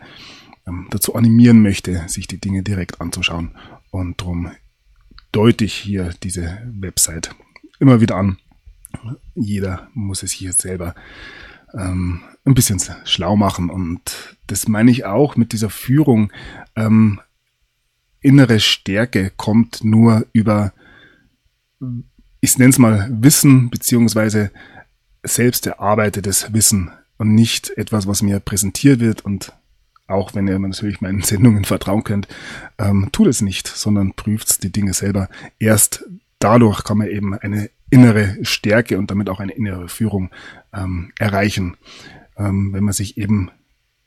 ähm, 0.67 0.87
dazu 0.89 1.15
animieren 1.15 1.61
möchte, 1.61 2.07
sich 2.07 2.27
die 2.27 2.39
Dinge 2.39 2.63
direkt 2.63 3.01
anzuschauen. 3.01 3.51
Und 3.91 4.21
darum 4.21 4.51
deute 5.31 5.65
ich 5.65 5.73
hier 5.73 6.13
diese 6.23 6.61
Website 6.65 7.35
immer 7.79 8.01
wieder 8.01 8.15
an. 8.15 8.37
Jeder 9.35 9.89
muss 9.93 10.23
es 10.23 10.31
hier 10.31 10.53
selber 10.53 10.95
ähm, 11.73 12.21
ein 12.45 12.53
bisschen 12.53 12.79
schlau 13.05 13.35
machen. 13.35 13.69
Und 13.69 14.37
das 14.47 14.67
meine 14.67 14.91
ich 14.91 15.05
auch 15.05 15.35
mit 15.35 15.53
dieser 15.53 15.69
Führung. 15.69 16.31
Ähm, 16.75 17.19
innere 18.21 18.59
Stärke 18.59 19.31
kommt 19.35 19.83
nur 19.83 20.25
über, 20.31 20.73
ich 22.39 22.57
nenne 22.57 22.69
es 22.69 22.79
mal 22.79 23.09
Wissen, 23.11 23.69
beziehungsweise 23.69 24.51
selbst 25.23 25.65
erarbeitetes 25.67 26.53
Wissen 26.53 26.91
und 27.17 27.33
nicht 27.33 27.71
etwas, 27.77 28.07
was 28.07 28.21
mir 28.21 28.39
präsentiert 28.39 28.99
wird 28.99 29.25
und 29.25 29.53
auch 30.07 30.35
wenn 30.35 30.47
ihr 30.47 30.59
natürlich 30.59 31.01
meinen 31.01 31.21
Sendungen 31.23 31.65
vertrauen 31.65 32.03
könnt, 32.03 32.27
ähm, 32.77 33.09
tut 33.11 33.27
es 33.27 33.41
nicht, 33.41 33.67
sondern 33.67 34.13
prüft 34.13 34.63
die 34.63 34.71
Dinge 34.71 34.93
selber. 34.93 35.29
Erst 35.59 36.05
dadurch 36.39 36.83
kann 36.83 36.97
man 36.97 37.07
eben 37.07 37.33
eine 37.37 37.69
innere 37.89 38.37
Stärke 38.43 38.97
und 38.97 39.11
damit 39.11 39.29
auch 39.29 39.39
eine 39.39 39.53
innere 39.53 39.87
Führung 39.87 40.31
ähm, 40.73 41.11
erreichen, 41.19 41.77
ähm, 42.37 42.73
wenn 42.73 42.83
man 42.83 42.93
sich 42.93 43.17
eben 43.17 43.51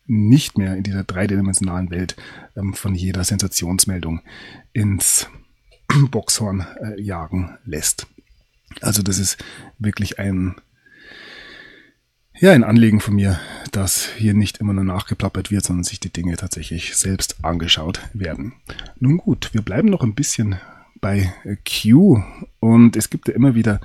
nicht 0.07 0.59
mehr 0.59 0.77
in 0.77 0.83
dieser 0.83 1.05
dreidimensionalen 1.05 1.91
Welt 1.91 2.17
ähm, 2.57 2.75
von 2.75 2.95
jeder 2.95 3.25
Sensationsmeldung 3.25 4.23
ins 4.73 5.29
Boxhorn 6.11 6.67
äh, 6.81 7.01
jagen 7.01 7.59
lässt. 7.65 8.07
Also 8.81 9.03
das 9.03 9.19
ist 9.19 9.43
wirklich 9.79 10.19
ein 10.19 10.57
ja, 12.39 12.53
ein 12.53 12.65
Anliegen 12.65 13.01
von 13.01 13.15
mir, 13.15 13.41
dass 13.73 14.09
hier 14.17 14.35
nicht 14.35 14.59
immer 14.59 14.73
nur 14.73 14.85
nachgeplappert 14.85 15.51
wird, 15.51 15.65
sondern 15.65 15.85
sich 15.85 16.01
die 16.01 16.13
Dinge 16.13 16.37
tatsächlich 16.37 16.97
selbst 16.97 17.45
angeschaut 17.45 18.01
werden. 18.13 18.53
Nun 19.01 19.19
gut, 19.19 19.51
wir 19.53 19.63
bleiben 19.63 19.89
noch 19.89 20.03
ein 20.03 20.15
bisschen 20.15 20.57
bei 21.01 21.33
Q 21.65 22.23
und 22.61 22.97
es 22.97 23.11
gibt 23.11 23.29
ja 23.29 23.35
immer 23.35 23.55
wieder 23.55 23.81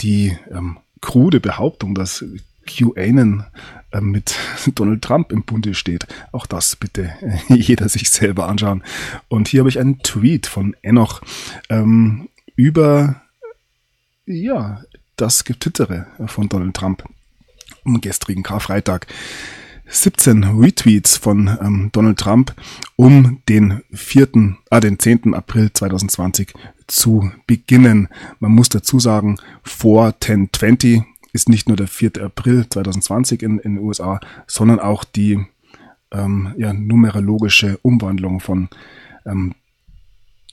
die 0.00 0.36
ähm, 0.50 0.78
krude 1.00 1.40
Behauptung, 1.40 1.94
dass 1.94 2.24
QAnon 2.66 3.44
äh, 3.90 4.00
mit 4.00 4.36
Donald 4.74 5.02
Trump 5.02 5.32
im 5.32 5.42
Bunde 5.42 5.74
steht. 5.74 6.06
Auch 6.32 6.46
das 6.46 6.76
bitte 6.76 7.10
äh, 7.20 7.54
jeder 7.54 7.88
sich 7.88 8.10
selber 8.10 8.48
anschauen. 8.48 8.82
Und 9.28 9.48
hier 9.48 9.60
habe 9.60 9.68
ich 9.68 9.78
einen 9.78 9.98
Tweet 10.02 10.46
von 10.46 10.76
Enoch 10.82 11.22
ähm, 11.68 12.28
über 12.54 13.22
ja, 14.26 14.82
das 15.16 15.44
Getittere 15.44 16.06
von 16.26 16.48
Donald 16.48 16.74
Trump 16.74 17.02
am 17.94 18.00
gestrigen 18.00 18.42
Karfreitag 18.42 19.06
17 19.86 20.44
Retweets 20.44 21.16
von 21.16 21.58
ähm, 21.60 21.90
Donald 21.92 22.18
Trump, 22.18 22.54
um 22.96 23.40
den 23.48 23.80
4., 23.92 24.56
ah, 24.70 24.80
den 24.80 24.98
10. 24.98 25.34
April 25.34 25.72
2020 25.72 26.54
zu 26.86 27.30
beginnen. 27.46 28.08
Man 28.38 28.52
muss 28.52 28.68
dazu 28.68 29.00
sagen, 29.00 29.36
vor 29.64 30.06
1020 30.06 31.02
ist 31.32 31.48
nicht 31.48 31.66
nur 31.68 31.76
der 31.76 31.88
4. 31.88 32.22
April 32.22 32.66
2020 32.68 33.42
in, 33.42 33.58
in 33.58 33.74
den 33.76 33.84
USA, 33.84 34.20
sondern 34.46 34.78
auch 34.78 35.02
die 35.02 35.44
ähm, 36.12 36.54
ja, 36.56 36.72
numerologische 36.72 37.78
Umwandlung 37.82 38.40
von 38.40 38.68
ähm, 39.26 39.54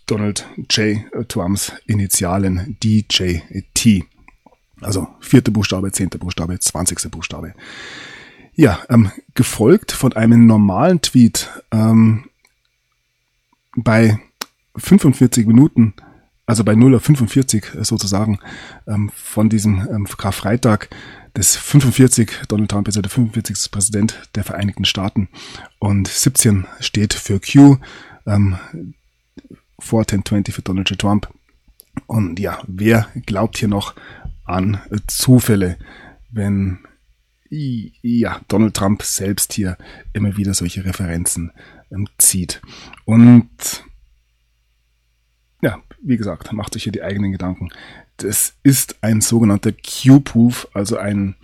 Donald 0.08 0.48
J. 0.70 1.00
Trumps 1.28 1.74
Initialen 1.86 2.78
DJT. 2.84 4.06
Also 4.82 5.08
vierte 5.20 5.52
Buchstabe, 5.52 5.92
zehnte 5.92 6.20
Buchstabe, 6.20 6.60
zwanzigste 6.60 7.10
Buchstabe. 7.10 7.54
Ja, 8.56 8.80
ähm, 8.90 9.12
gefolgt 9.34 9.92
von 9.92 10.14
einem 10.14 10.48
normalen 10.48 11.02
Tweet 11.02 11.50
ähm, 11.72 12.26
bei 13.76 14.20
45 14.76 15.46
Minuten, 15.46 15.94
also 16.46 16.64
bei 16.64 16.76
0 16.76 16.96
auf 16.96 17.04
45 17.04 17.66
sozusagen, 17.82 18.40
ähm, 18.88 19.12
von 19.14 19.50
diesem 19.50 19.88
ähm, 19.92 20.06
Karfreitag 20.06 20.90
des 21.36 21.56
45, 21.56 22.32
Donald 22.48 22.72
Trump 22.72 22.88
ist 22.88 22.96
ja 22.96 23.02
der 23.02 23.12
45. 23.12 23.72
Präsident 23.72 24.30
der 24.34 24.44
Vereinigten 24.44 24.86
Staaten 24.86 25.30
und 25.78 26.08
17 26.08 26.66
steht 26.80 27.14
für 27.14 27.40
Q, 27.40 27.78
ähm, 28.26 28.58
vor 29.80 30.02
1020 30.02 30.56
für 30.56 30.64
Donald 30.64 30.90
J. 30.90 30.98
Trump. 30.98 31.30
Und 32.08 32.40
ja, 32.40 32.60
wer 32.68 33.08
glaubt 33.26 33.58
hier 33.58 33.68
noch 33.68 33.94
an 34.48 34.80
Zufälle, 35.08 35.78
wenn 36.32 36.80
ja, 37.50 38.42
Donald 38.48 38.76
Trump 38.76 39.04
selbst 39.04 39.54
hier 39.54 39.78
immer 40.14 40.36
wieder 40.36 40.54
solche 40.54 40.84
Referenzen 40.84 41.52
ähm, 41.92 42.08
zieht. 42.18 42.62
Und 43.06 43.86
ja, 45.62 45.82
wie 46.02 46.18
gesagt, 46.18 46.52
macht 46.52 46.76
euch 46.76 46.84
hier 46.84 46.92
die 46.92 47.04
eigenen 47.04 47.32
Gedanken. 47.32 47.70
Das 48.18 48.56
ist 48.64 48.98
ein 49.02 49.22
sogenannter 49.22 49.72
Q-Proof, 49.72 50.68
also 50.74 50.98
ein 50.98 51.36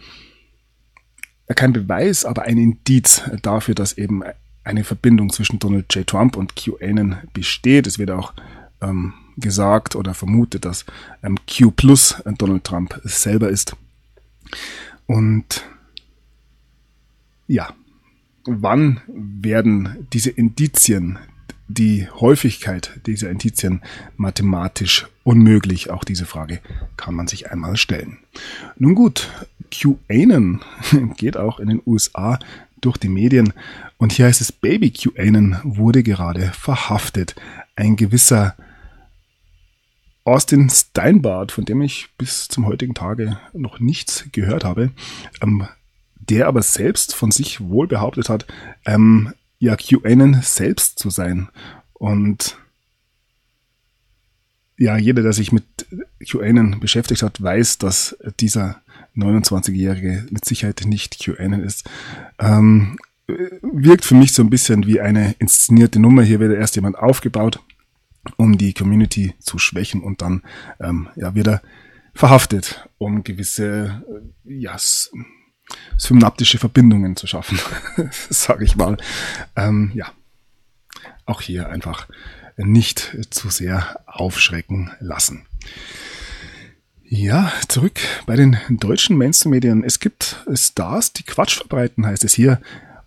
kein 1.55 1.73
Beweis, 1.73 2.25
aber 2.25 2.43
ein 2.43 2.57
Indiz 2.57 3.21
dafür, 3.41 3.75
dass 3.75 3.97
eben 3.97 4.23
eine 4.63 4.83
Verbindung 4.83 5.29
zwischen 5.29 5.59
Donald 5.59 5.93
J. 5.93 6.07
Trump 6.07 6.35
und 6.35 6.55
QAnon 6.55 7.17
besteht. 7.33 7.85
Es 7.85 7.99
wird 7.99 8.11
auch 8.11 8.33
ähm, 8.81 9.13
gesagt 9.37 9.95
oder 9.95 10.13
vermutet, 10.13 10.65
dass 10.65 10.85
ähm, 11.23 11.37
Q 11.47 11.71
Plus 11.71 12.15
Donald 12.37 12.63
Trump 12.63 12.99
selber 13.03 13.49
ist. 13.49 13.75
Und 15.07 15.63
ja, 17.47 17.73
wann 18.45 19.01
werden 19.07 20.07
diese 20.13 20.29
Indizien, 20.29 21.19
die 21.67 22.07
Häufigkeit 22.09 22.99
dieser 23.05 23.29
Indizien 23.29 23.81
mathematisch 24.15 25.07
unmöglich? 25.23 25.89
Auch 25.89 26.03
diese 26.03 26.25
Frage 26.25 26.59
kann 26.97 27.15
man 27.15 27.27
sich 27.27 27.51
einmal 27.51 27.77
stellen. 27.77 28.19
Nun 28.77 28.95
gut, 28.95 29.29
QAnon 29.71 30.61
geht 31.17 31.37
auch 31.37 31.59
in 31.59 31.69
den 31.69 31.81
USA 31.85 32.39
durch 32.81 32.97
die 32.97 33.09
Medien 33.09 33.53
und 33.97 34.11
hier 34.11 34.25
heißt 34.25 34.41
es, 34.41 34.51
Baby 34.51 34.91
QAnon 34.91 35.57
wurde 35.63 36.03
gerade 36.03 36.51
verhaftet. 36.51 37.35
Ein 37.75 37.95
gewisser 37.95 38.55
Austin 40.25 40.69
Steinbart, 40.69 41.51
von 41.51 41.65
dem 41.65 41.81
ich 41.81 42.09
bis 42.17 42.47
zum 42.47 42.65
heutigen 42.65 42.93
Tage 42.93 43.37
noch 43.53 43.79
nichts 43.79 44.25
gehört 44.31 44.63
habe, 44.63 44.91
ähm, 45.41 45.67
der 46.15 46.47
aber 46.47 46.61
selbst 46.61 47.13
von 47.13 47.31
sich 47.31 47.59
wohl 47.59 47.87
behauptet 47.87 48.29
hat, 48.29 48.45
ähm, 48.85 49.33
ja, 49.59 49.75
QAnon 49.75 50.41
selbst 50.41 50.99
zu 50.99 51.09
sein. 51.09 51.49
Und 51.93 52.57
ja, 54.77 54.97
jeder, 54.97 55.23
der 55.23 55.33
sich 55.33 55.51
mit 55.51 55.63
QAnon 56.25 56.79
beschäftigt 56.79 57.21
hat, 57.21 57.41
weiß, 57.41 57.77
dass 57.77 58.17
dieser 58.39 58.81
29-Jährige 59.15 60.25
mit 60.29 60.45
Sicherheit 60.45 60.83
nicht 60.85 61.19
QAnon 61.19 61.63
ist. 61.63 61.89
Ähm, 62.39 62.97
wirkt 63.61 64.05
für 64.05 64.15
mich 64.15 64.33
so 64.33 64.41
ein 64.41 64.49
bisschen 64.49 64.85
wie 64.87 64.99
eine 64.99 65.35
inszenierte 65.39 65.99
Nummer. 65.99 66.23
Hier 66.23 66.39
wird 66.39 66.57
erst 66.57 66.75
jemand 66.75 66.97
aufgebaut 66.97 67.59
um 68.37 68.57
die 68.57 68.73
Community 68.73 69.33
zu 69.39 69.59
schwächen 69.59 70.01
und 70.01 70.21
dann 70.21 70.43
ähm, 70.79 71.09
ja 71.15 71.35
wieder 71.35 71.61
verhaftet, 72.13 72.87
um 72.97 73.23
gewisse 73.23 74.03
äh, 74.45 74.53
ja, 74.61 74.77
synaptische 75.97 76.59
Verbindungen 76.59 77.15
zu 77.15 77.27
schaffen, 77.27 77.59
sage 78.29 78.65
ich 78.65 78.75
mal. 78.75 78.97
Ähm, 79.55 79.91
ja, 79.93 80.11
auch 81.25 81.41
hier 81.41 81.69
einfach 81.69 82.07
nicht 82.57 83.17
zu 83.31 83.49
sehr 83.49 84.01
aufschrecken 84.05 84.91
lassen. 84.99 85.47
Ja, 87.03 87.51
zurück 87.67 87.99
bei 88.25 88.35
den 88.35 88.57
deutschen 88.69 89.17
Mainstream-Medien. 89.17 89.83
Es 89.83 89.99
gibt 89.99 90.43
Stars, 90.53 91.13
die 91.13 91.23
Quatsch 91.23 91.57
verbreiten, 91.57 92.05
heißt 92.05 92.23
es 92.23 92.33
hier. 92.33 92.59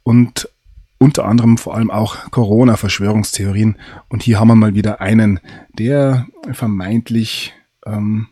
Und 0.03 0.49
unter 0.99 1.27
anderem 1.27 1.59
vor 1.59 1.75
allem 1.75 1.91
auch 1.91 2.31
Corona-Verschwörungstheorien. 2.31 3.77
Und 4.09 4.23
hier 4.23 4.41
haben 4.41 4.49
wir 4.49 4.57
mal 4.57 4.75
wieder 4.75 5.01
einen, 5.01 5.41
der 5.79 6.27
vermeintlich, 6.53 7.55
ähm, 7.85 8.29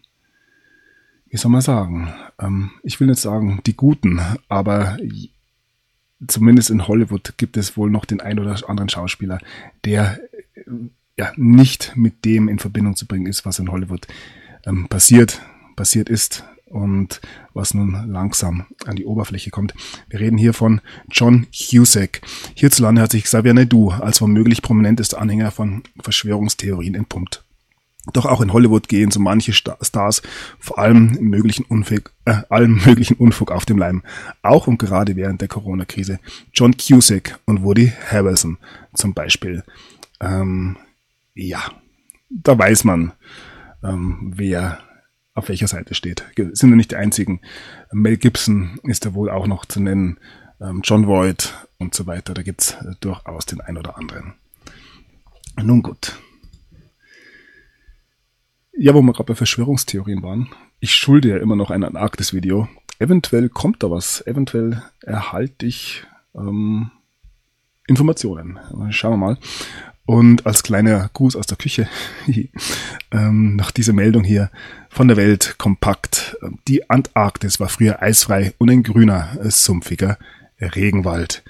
wie 1.28 1.36
soll 1.36 1.50
man 1.50 1.60
sagen, 1.60 2.12
ähm, 2.40 2.70
ich 2.82 3.00
will 3.00 3.08
nicht 3.08 3.20
sagen 3.20 3.60
die 3.66 3.76
Guten, 3.76 4.20
aber 4.48 4.96
zumindest 6.26 6.70
in 6.70 6.88
Hollywood 6.88 7.34
gibt 7.36 7.56
es 7.56 7.76
wohl 7.76 7.90
noch 7.90 8.04
den 8.04 8.20
ein 8.20 8.38
oder 8.38 8.56
anderen 8.68 8.88
Schauspieler, 8.88 9.38
der 9.84 10.20
äh, 10.54 10.62
ja 11.16 11.32
nicht 11.36 11.96
mit 11.96 12.24
dem 12.24 12.48
in 12.48 12.58
Verbindung 12.58 12.96
zu 12.96 13.06
bringen 13.06 13.26
ist, 13.26 13.44
was 13.44 13.58
in 13.58 13.70
Hollywood 13.70 14.06
ähm, 14.66 14.88
passiert, 14.88 15.42
passiert 15.76 16.08
ist 16.08 16.44
und 16.74 17.20
was 17.54 17.72
nun 17.72 18.10
langsam 18.10 18.66
an 18.84 18.96
die 18.96 19.06
Oberfläche 19.06 19.50
kommt. 19.50 19.74
Wir 20.08 20.20
reden 20.20 20.36
hier 20.36 20.52
von 20.52 20.80
John 21.10 21.46
Cusack. 21.52 22.20
Hierzulande 22.54 23.00
hat 23.00 23.12
sich 23.12 23.24
Xavier 23.24 23.54
Naidoo 23.54 23.90
als 23.90 24.20
womöglich 24.20 24.60
prominentester 24.60 25.20
Anhänger 25.20 25.52
von 25.52 25.84
Verschwörungstheorien 26.02 26.94
entpumpt. 26.94 27.44
Doch 28.12 28.26
auch 28.26 28.42
in 28.42 28.52
Hollywood 28.52 28.88
gehen 28.88 29.10
so 29.10 29.18
manche 29.18 29.52
Stars 29.52 30.20
vor 30.58 30.78
allem 30.78 31.16
möglichen 31.20 31.64
Unfug, 31.64 32.12
äh, 32.26 32.42
allem 32.50 32.82
möglichen 32.84 33.14
Unfug 33.14 33.50
auf 33.50 33.64
dem 33.64 33.78
Leim. 33.78 34.02
Auch 34.42 34.66
und 34.66 34.78
gerade 34.78 35.16
während 35.16 35.40
der 35.40 35.48
Corona-Krise. 35.48 36.18
John 36.52 36.76
Cusack 36.76 37.38
und 37.46 37.62
Woody 37.62 37.92
Harrelson 38.10 38.58
zum 38.92 39.14
Beispiel. 39.14 39.62
Ähm, 40.20 40.76
ja, 41.34 41.62
da 42.28 42.58
weiß 42.58 42.84
man, 42.84 43.12
ähm, 43.82 44.32
wer 44.34 44.80
auf 45.34 45.48
welcher 45.48 45.66
Seite 45.66 45.94
steht. 45.94 46.24
Sind 46.36 46.70
wir 46.70 46.76
nicht 46.76 46.92
die 46.92 46.96
einzigen. 46.96 47.40
Mel 47.92 48.16
Gibson 48.16 48.78
ist 48.84 49.04
ja 49.04 49.14
wohl 49.14 49.30
auch 49.30 49.46
noch 49.46 49.64
zu 49.66 49.80
nennen, 49.80 50.18
ähm, 50.60 50.80
John 50.84 51.06
Voight 51.06 51.54
und 51.78 51.94
so 51.94 52.06
weiter. 52.06 52.34
Da 52.34 52.42
gibt's 52.42 52.72
äh, 52.72 52.94
durchaus 53.00 53.46
den 53.46 53.60
ein 53.60 53.76
oder 53.76 53.98
anderen. 53.98 54.34
Nun 55.56 55.82
gut. 55.82 56.16
Ja, 58.76 58.94
wo 58.94 59.02
wir 59.02 59.12
gerade 59.12 59.32
bei 59.32 59.34
Verschwörungstheorien 59.34 60.22
waren. 60.22 60.48
Ich 60.80 60.94
schulde 60.94 61.28
ja 61.28 61.36
immer 61.36 61.56
noch 61.56 61.70
ein 61.70 61.84
Antarktis-Video. 61.84 62.68
Eventuell 62.98 63.48
kommt 63.48 63.82
da 63.82 63.90
was. 63.90 64.24
Eventuell 64.26 64.82
erhalte 65.00 65.66
ich 65.66 66.04
ähm, 66.34 66.90
Informationen. 67.86 68.58
Schauen 68.90 69.12
wir 69.12 69.16
mal. 69.16 69.38
Und 70.06 70.46
als 70.46 70.62
kleiner 70.62 71.08
Gruß 71.14 71.34
aus 71.36 71.46
der 71.46 71.56
Küche, 71.56 71.88
ähm, 73.10 73.56
nach 73.56 73.70
dieser 73.70 73.94
Meldung 73.94 74.22
hier 74.22 74.50
von 74.90 75.08
der 75.08 75.16
Welt 75.16 75.56
kompakt. 75.58 76.36
Die 76.68 76.88
Antarktis 76.90 77.58
war 77.58 77.68
früher 77.68 78.02
eisfrei 78.02 78.54
und 78.58 78.70
ein 78.70 78.82
grüner, 78.82 79.36
sumpfiger 79.50 80.18
Regenwald. 80.60 81.42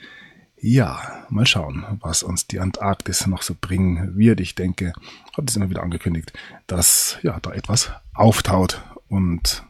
Ja, 0.67 1.27
mal 1.29 1.47
schauen, 1.47 1.85
was 2.01 2.23
uns 2.23 2.47
die 2.47 2.59
Antarktis 2.59 3.27
noch 3.27 3.43
so 3.43 3.55
bringen 3.61 4.17
wird. 4.17 4.41
Ich 4.41 4.55
denke, 4.55 4.95
hat 5.37 5.51
es 5.51 5.57
immer 5.57 5.69
wieder 5.69 5.83
angekündigt, 5.83 6.33
dass 6.67 7.19
ja 7.23 7.39
da 7.41 7.53
etwas 7.53 7.91
auftaut. 8.15 8.81
Und 9.09 9.63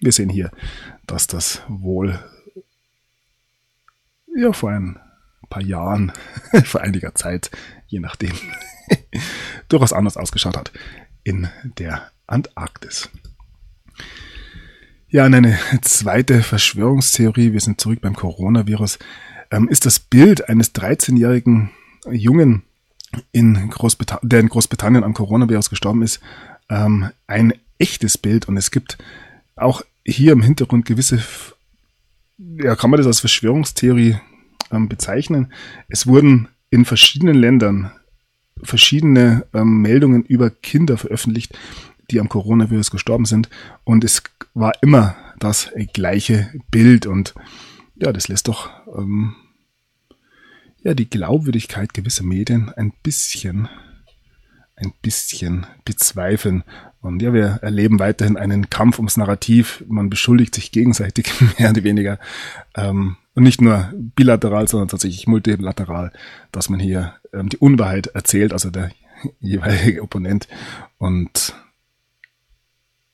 wir 0.00 0.12
sehen 0.12 0.30
hier, 0.30 0.50
dass 1.06 1.26
das 1.26 1.60
wohl 1.68 2.18
ja 4.34 4.52
vor 4.54 4.70
ein 4.70 4.98
paar 5.50 5.62
Jahren, 5.62 6.12
vor 6.64 6.80
einiger 6.80 7.14
Zeit, 7.14 7.50
je 7.94 8.00
nachdem, 8.00 8.32
durchaus 9.68 9.92
anders 9.92 10.16
ausgeschaut 10.16 10.56
hat 10.56 10.72
in 11.22 11.48
der 11.78 12.10
Antarktis. 12.26 13.08
Ja, 15.08 15.26
und 15.26 15.34
eine 15.34 15.56
zweite 15.82 16.42
Verschwörungstheorie, 16.42 17.52
wir 17.52 17.60
sind 17.60 17.80
zurück 17.80 18.00
beim 18.00 18.16
Coronavirus, 18.16 18.98
ähm, 19.52 19.68
ist 19.68 19.86
das 19.86 20.00
Bild 20.00 20.48
eines 20.48 20.74
13-jährigen 20.74 21.70
Jungen, 22.10 22.64
in 23.30 23.70
der 24.22 24.40
in 24.40 24.48
Großbritannien 24.48 25.04
am 25.04 25.14
Coronavirus 25.14 25.70
gestorben 25.70 26.02
ist, 26.02 26.20
ähm, 26.68 27.10
ein 27.28 27.54
echtes 27.78 28.18
Bild. 28.18 28.48
Und 28.48 28.56
es 28.56 28.72
gibt 28.72 28.98
auch 29.54 29.82
hier 30.04 30.32
im 30.32 30.42
Hintergrund 30.42 30.84
gewisse, 30.84 31.22
ja, 32.38 32.74
kann 32.74 32.90
man 32.90 32.98
das 32.98 33.06
als 33.06 33.20
Verschwörungstheorie 33.20 34.18
ähm, 34.72 34.88
bezeichnen. 34.88 35.52
Es 35.88 36.08
wurden 36.08 36.48
in 36.74 36.84
verschiedenen 36.84 37.36
Ländern 37.36 37.92
verschiedene 38.60 39.46
ähm, 39.54 39.80
Meldungen 39.80 40.24
über 40.24 40.50
Kinder 40.50 40.98
veröffentlicht, 40.98 41.56
die 42.10 42.18
am 42.18 42.28
Coronavirus 42.28 42.90
gestorben 42.90 43.26
sind. 43.26 43.48
Und 43.84 44.02
es 44.02 44.24
war 44.54 44.72
immer 44.82 45.14
das 45.38 45.70
gleiche 45.92 46.52
Bild. 46.72 47.06
Und 47.06 47.32
ja, 47.94 48.12
das 48.12 48.26
lässt 48.26 48.48
doch 48.48 48.70
ähm, 48.98 49.36
ja 50.82 50.94
die 50.94 51.08
Glaubwürdigkeit 51.08 51.94
gewisser 51.94 52.24
Medien 52.24 52.70
ein 52.70 52.92
bisschen 53.04 53.68
ein 54.74 54.92
bisschen 55.00 55.68
bezweifeln. 55.84 56.64
Und 57.00 57.22
ja, 57.22 57.32
wir 57.32 57.60
erleben 57.62 58.00
weiterhin 58.00 58.36
einen 58.36 58.68
Kampf 58.68 58.98
ums 58.98 59.16
Narrativ. 59.16 59.84
Man 59.86 60.10
beschuldigt 60.10 60.56
sich 60.56 60.72
gegenseitig 60.72 61.32
mehr 61.58 61.70
oder 61.70 61.84
weniger. 61.84 62.18
Ähm, 62.74 63.16
und 63.34 63.42
nicht 63.42 63.60
nur 63.60 63.92
bilateral, 63.94 64.68
sondern 64.68 64.88
tatsächlich 64.88 65.26
multilateral, 65.26 66.12
dass 66.52 66.68
man 66.68 66.80
hier 66.80 67.14
ähm, 67.32 67.48
die 67.48 67.58
Unwahrheit 67.58 68.08
erzählt, 68.08 68.52
also 68.52 68.70
der 68.70 68.90
jeweilige 69.40 70.02
Opponent. 70.02 70.48
Und 70.98 71.54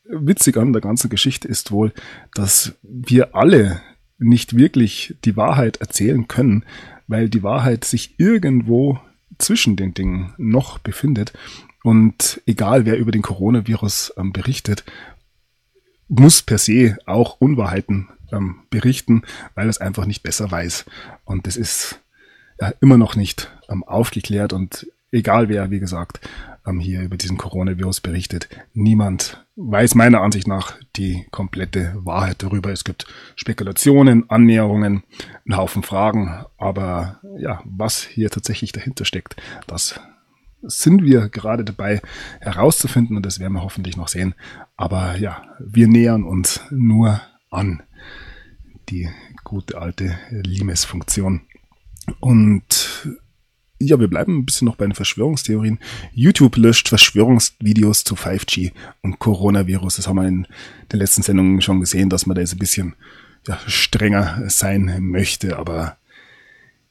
witzig 0.04 0.56
an 0.56 0.72
der 0.72 0.82
ganzen 0.82 1.10
Geschichte 1.10 1.48
ist 1.48 1.72
wohl, 1.72 1.92
dass 2.34 2.74
wir 2.82 3.34
alle 3.34 3.80
nicht 4.18 4.56
wirklich 4.56 5.16
die 5.24 5.36
Wahrheit 5.36 5.78
erzählen 5.78 6.28
können, 6.28 6.64
weil 7.06 7.28
die 7.28 7.42
Wahrheit 7.42 7.84
sich 7.84 8.14
irgendwo 8.18 9.00
zwischen 9.38 9.76
den 9.76 9.94
Dingen 9.94 10.34
noch 10.36 10.78
befindet. 10.78 11.32
Und 11.82 12.42
egal 12.46 12.84
wer 12.84 12.98
über 12.98 13.10
den 13.10 13.22
Coronavirus 13.22 14.12
ähm, 14.18 14.32
berichtet, 14.32 14.84
muss 16.08 16.42
per 16.42 16.58
se 16.58 16.98
auch 17.06 17.40
Unwahrheiten 17.40 18.08
ähm, 18.32 18.62
berichten, 18.70 19.22
weil 19.54 19.68
es 19.68 19.78
einfach 19.78 20.06
nicht 20.06 20.22
besser 20.22 20.50
weiß. 20.50 20.84
Und 21.24 21.46
das 21.46 21.56
ist 21.56 22.00
ja 22.60 22.72
immer 22.80 22.98
noch 22.98 23.16
nicht 23.16 23.50
ähm, 23.68 23.84
aufgeklärt 23.84 24.52
und 24.52 24.86
egal 25.12 25.48
wer, 25.48 25.70
wie 25.70 25.80
gesagt, 25.80 26.20
ähm, 26.66 26.80
hier 26.80 27.02
über 27.02 27.16
diesen 27.16 27.36
Coronavirus 27.36 28.00
berichtet, 28.00 28.48
niemand 28.74 29.44
weiß 29.56 29.94
meiner 29.94 30.20
Ansicht 30.20 30.46
nach 30.46 30.78
die 30.96 31.26
komplette 31.30 31.94
Wahrheit 31.96 32.42
darüber. 32.42 32.70
Es 32.70 32.84
gibt 32.84 33.06
Spekulationen, 33.36 34.28
Annäherungen, 34.30 35.02
einen 35.44 35.56
Haufen 35.56 35.82
Fragen, 35.82 36.44
aber 36.58 37.20
ja, 37.38 37.62
was 37.64 38.02
hier 38.02 38.30
tatsächlich 38.30 38.72
dahinter 38.72 39.04
steckt, 39.04 39.36
das 39.66 40.00
sind 40.62 41.02
wir 41.02 41.28
gerade 41.28 41.64
dabei 41.64 42.02
herauszufinden 42.40 43.16
und 43.16 43.24
das 43.24 43.40
werden 43.40 43.54
wir 43.54 43.62
hoffentlich 43.62 43.96
noch 43.96 44.08
sehen. 44.08 44.34
Aber 44.76 45.16
ja, 45.16 45.42
wir 45.58 45.88
nähern 45.88 46.22
uns 46.22 46.60
nur 46.70 47.20
an 47.50 47.82
die 48.90 49.08
gute 49.44 49.78
alte 49.78 50.18
Limes-Funktion. 50.30 51.42
Und 52.18 53.08
ja, 53.78 53.98
wir 53.98 54.08
bleiben 54.08 54.38
ein 54.38 54.44
bisschen 54.44 54.66
noch 54.66 54.76
bei 54.76 54.84
den 54.84 54.94
Verschwörungstheorien. 54.94 55.78
YouTube 56.12 56.56
löscht 56.56 56.88
Verschwörungsvideos 56.88 58.04
zu 58.04 58.14
5G 58.14 58.72
und 59.02 59.18
Coronavirus. 59.18 59.96
Das 59.96 60.06
haben 60.06 60.16
wir 60.16 60.28
in 60.28 60.46
den 60.92 60.98
letzten 60.98 61.22
Sendungen 61.22 61.62
schon 61.62 61.80
gesehen, 61.80 62.10
dass 62.10 62.26
man 62.26 62.34
da 62.34 62.42
jetzt 62.42 62.52
ein 62.52 62.58
bisschen 62.58 62.94
ja, 63.46 63.58
strenger 63.66 64.44
sein 64.50 64.98
möchte. 65.00 65.58
Aber 65.58 65.96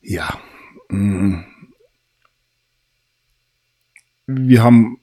ja, 0.02 0.40
mm. 0.90 1.42
wir 4.26 4.64
haben 4.64 4.98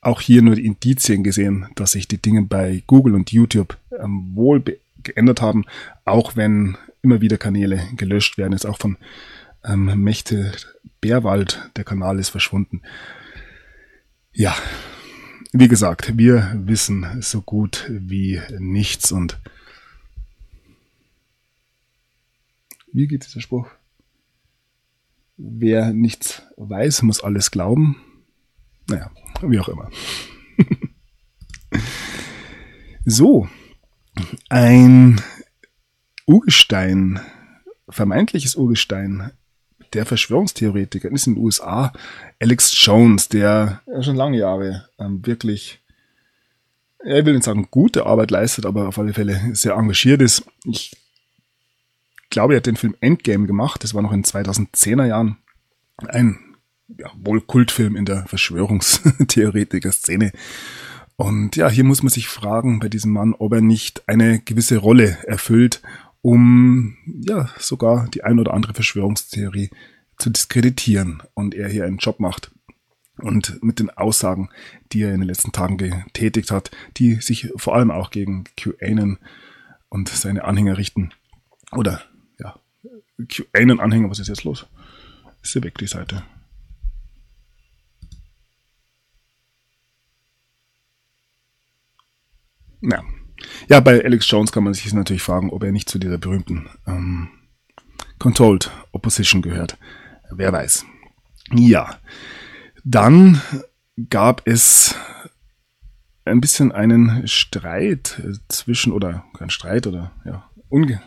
auch 0.00 0.22
hier 0.22 0.40
nur 0.40 0.54
die 0.54 0.64
Indizien 0.64 1.22
gesehen, 1.24 1.66
dass 1.74 1.92
sich 1.92 2.08
die 2.08 2.22
Dinge 2.22 2.42
bei 2.42 2.82
Google 2.86 3.14
und 3.14 3.32
YouTube 3.32 3.76
ähm, 4.00 4.30
wohl 4.34 4.60
geändert 5.02 5.40
haben, 5.40 5.64
auch 6.04 6.36
wenn 6.36 6.76
immer 7.02 7.20
wieder 7.20 7.38
Kanäle 7.38 7.82
gelöscht 7.96 8.38
werden, 8.38 8.52
ist 8.52 8.66
auch 8.66 8.78
von 8.78 8.96
ähm, 9.64 10.02
Mächte 10.02 10.52
Bärwald, 11.00 11.70
der 11.76 11.84
Kanal 11.84 12.18
ist 12.18 12.30
verschwunden. 12.30 12.82
Ja, 14.32 14.56
wie 15.52 15.68
gesagt, 15.68 16.18
wir 16.18 16.52
wissen 16.54 17.22
so 17.22 17.40
gut 17.42 17.86
wie 17.88 18.40
nichts 18.58 19.12
und 19.12 19.38
wie 22.92 23.06
geht 23.06 23.24
dieser 23.26 23.40
Spruch? 23.40 23.68
Wer 25.36 25.92
nichts 25.92 26.42
weiß, 26.56 27.02
muss 27.02 27.22
alles 27.22 27.50
glauben. 27.50 27.96
Naja, 28.88 29.10
wie 29.42 29.60
auch 29.60 29.68
immer. 29.68 29.90
So, 33.10 33.48
ein 34.48 35.20
Urgestein, 36.26 37.20
vermeintliches 37.88 38.56
Urgestein 38.56 39.32
der 39.94 40.06
Verschwörungstheoretiker 40.06 41.10
ist 41.10 41.26
in 41.26 41.34
den 41.34 41.44
USA 41.44 41.92
Alex 42.40 42.72
Jones, 42.84 43.28
der 43.28 43.82
schon 44.00 44.16
lange 44.16 44.38
Jahre 44.38 44.88
ähm, 44.98 45.24
wirklich, 45.26 45.80
ich 47.04 47.24
will 47.24 47.34
nicht 47.34 47.44
sagen 47.44 47.68
gute 47.70 48.06
Arbeit 48.06 48.30
leistet, 48.30 48.66
aber 48.66 48.88
auf 48.88 48.98
alle 48.98 49.14
Fälle 49.14 49.54
sehr 49.54 49.74
engagiert 49.74 50.20
ist. 50.20 50.44
Ich 50.64 50.96
glaube, 52.30 52.54
er 52.54 52.58
hat 52.58 52.66
den 52.66 52.76
Film 52.76 52.94
Endgame 53.00 53.46
gemacht, 53.46 53.82
das 53.82 53.94
war 53.94 54.02
noch 54.02 54.12
in 54.12 54.24
2010er 54.24 55.06
Jahren. 55.06 55.38
Ein 56.06 56.38
ja, 56.96 57.10
wohl 57.16 57.40
Kultfilm 57.40 57.96
in 57.96 58.04
der 58.04 58.26
Verschwörungstheoretiker-Szene. 58.26 60.30
Und 61.20 61.56
ja, 61.56 61.68
hier 61.68 61.82
muss 61.82 62.04
man 62.04 62.10
sich 62.10 62.28
fragen 62.28 62.78
bei 62.78 62.88
diesem 62.88 63.12
Mann, 63.12 63.34
ob 63.34 63.52
er 63.52 63.60
nicht 63.60 64.08
eine 64.08 64.38
gewisse 64.38 64.76
Rolle 64.76 65.18
erfüllt, 65.26 65.82
um 66.22 66.96
ja 67.06 67.50
sogar 67.58 68.06
die 68.06 68.22
ein 68.22 68.38
oder 68.38 68.54
andere 68.54 68.72
Verschwörungstheorie 68.72 69.70
zu 70.16 70.30
diskreditieren 70.30 71.20
und 71.34 71.56
er 71.56 71.68
hier 71.68 71.86
einen 71.86 71.98
Job 71.98 72.20
macht. 72.20 72.52
Und 73.16 73.60
mit 73.64 73.80
den 73.80 73.90
Aussagen, 73.90 74.50
die 74.92 75.02
er 75.02 75.12
in 75.12 75.18
den 75.18 75.28
letzten 75.28 75.50
Tagen 75.50 75.76
getätigt 75.76 76.52
hat, 76.52 76.70
die 76.98 77.14
sich 77.16 77.52
vor 77.56 77.74
allem 77.74 77.90
auch 77.90 78.12
gegen 78.12 78.44
QAnon 78.56 79.18
und 79.88 80.08
seine 80.08 80.44
Anhänger 80.44 80.78
richten. 80.78 81.10
Oder 81.72 82.00
ja, 82.38 82.60
QAnon-Anhänger, 83.26 84.08
was 84.08 84.20
ist 84.20 84.28
jetzt 84.28 84.44
los? 84.44 84.68
Ist 85.42 85.50
sie 85.50 85.64
weg, 85.64 85.78
die 85.78 85.88
Seite? 85.88 86.22
Ja. 92.80 93.02
ja, 93.68 93.80
bei 93.80 94.04
Alex 94.04 94.30
Jones 94.30 94.52
kann 94.52 94.64
man 94.64 94.74
sich 94.74 94.92
natürlich 94.92 95.22
fragen, 95.22 95.50
ob 95.50 95.62
er 95.62 95.72
nicht 95.72 95.88
zu 95.88 95.98
dieser 95.98 96.18
berühmten 96.18 96.68
ähm, 96.86 97.28
Controlled 98.18 98.70
Opposition 98.92 99.42
gehört. 99.42 99.78
Wer 100.30 100.52
weiß. 100.52 100.84
Ja, 101.52 101.98
dann 102.84 103.40
gab 104.10 104.46
es 104.46 104.94
ein 106.24 106.40
bisschen 106.40 106.72
einen 106.72 107.26
Streit 107.26 108.22
zwischen, 108.48 108.92
oder 108.92 109.24
kein 109.36 109.50
Streit, 109.50 109.86
oder 109.86 110.12
ja, 110.24 110.48
Unge 110.68 111.00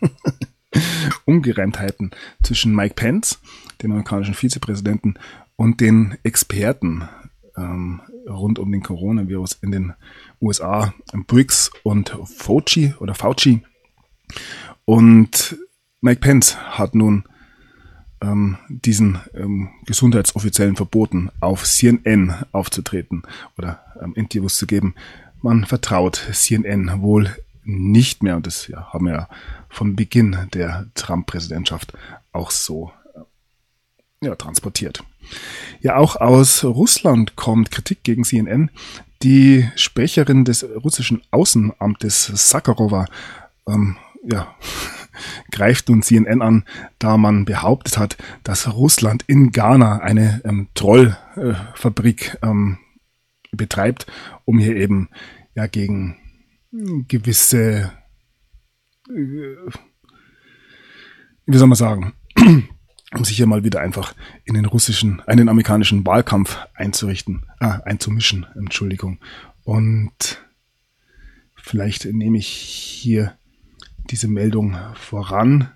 Ungereimtheiten 1.24 2.10
zwischen 2.42 2.74
Mike 2.74 2.94
Pence, 2.94 3.40
dem 3.82 3.92
amerikanischen 3.92 4.34
Vizepräsidenten, 4.34 5.14
und 5.56 5.80
den 5.80 6.18
Experten 6.24 7.08
ähm, 7.56 8.00
rund 8.28 8.58
um 8.58 8.70
den 8.72 8.82
Coronavirus 8.82 9.58
in 9.62 9.72
den 9.72 9.92
USA, 10.40 10.94
Briggs 11.26 11.70
und 11.82 12.16
Fauci 12.24 12.94
oder 13.00 13.14
Fauci. 13.14 13.62
Und 14.84 15.56
Mike 16.00 16.20
Pence 16.20 16.56
hat 16.56 16.94
nun 16.94 17.24
ähm, 18.20 18.58
diesen 18.68 19.18
ähm, 19.34 19.70
Gesundheitsoffiziellen 19.86 20.76
verboten, 20.76 21.30
auf 21.40 21.64
CNN 21.64 22.34
aufzutreten 22.52 23.22
oder 23.58 23.84
ähm, 24.02 24.14
Interviews 24.14 24.56
zu 24.56 24.66
geben. 24.66 24.94
Man 25.40 25.64
vertraut 25.64 26.16
CNN 26.32 27.02
wohl 27.02 27.34
nicht 27.64 28.22
mehr 28.22 28.36
und 28.36 28.46
das 28.46 28.66
ja, 28.68 28.92
haben 28.92 29.06
wir 29.06 29.14
ja 29.14 29.28
von 29.68 29.96
Beginn 29.96 30.36
der 30.52 30.86
Trump-Präsidentschaft 30.94 31.92
auch 32.32 32.50
so 32.50 32.92
ja, 34.24 34.34
transportiert. 34.34 35.04
Ja, 35.80 35.96
auch 35.96 36.16
aus 36.16 36.64
Russland 36.64 37.36
kommt 37.36 37.70
Kritik 37.70 38.02
gegen 38.02 38.24
CNN. 38.24 38.70
Die 39.22 39.68
Sprecherin 39.76 40.44
des 40.44 40.64
russischen 40.82 41.22
Außenamtes 41.30 42.26
Sakharova 42.34 43.06
ähm, 43.66 43.96
ja, 44.24 44.54
greift 45.50 45.88
nun 45.88 46.02
CNN 46.02 46.42
an, 46.42 46.64
da 46.98 47.16
man 47.16 47.44
behauptet 47.44 47.98
hat, 47.98 48.16
dass 48.42 48.72
Russland 48.74 49.24
in 49.26 49.50
Ghana 49.50 49.98
eine 49.98 50.40
ähm, 50.44 50.68
Trollfabrik 50.74 52.38
äh, 52.42 52.46
ähm, 52.46 52.78
betreibt, 53.52 54.06
um 54.44 54.58
hier 54.58 54.76
eben 54.76 55.08
ja 55.54 55.66
gegen 55.66 56.16
gewisse, 57.08 57.92
äh, 59.08 59.56
wie 61.46 61.56
soll 61.56 61.68
man 61.68 61.76
sagen, 61.76 62.14
um 63.16 63.24
sich 63.24 63.36
hier 63.36 63.46
mal 63.46 63.64
wieder 63.64 63.80
einfach 63.80 64.14
in 64.44 64.54
den 64.54 64.64
russischen, 64.64 65.20
einen 65.26 65.48
amerikanischen 65.48 66.04
Wahlkampf 66.06 66.58
einzurichten, 66.74 67.44
ah, 67.60 67.80
einzumischen, 67.84 68.46
Entschuldigung. 68.54 69.18
Und 69.62 70.42
vielleicht 71.54 72.06
nehme 72.06 72.38
ich 72.38 72.48
hier 72.48 73.36
diese 74.10 74.28
Meldung 74.28 74.76
voran. 74.94 75.70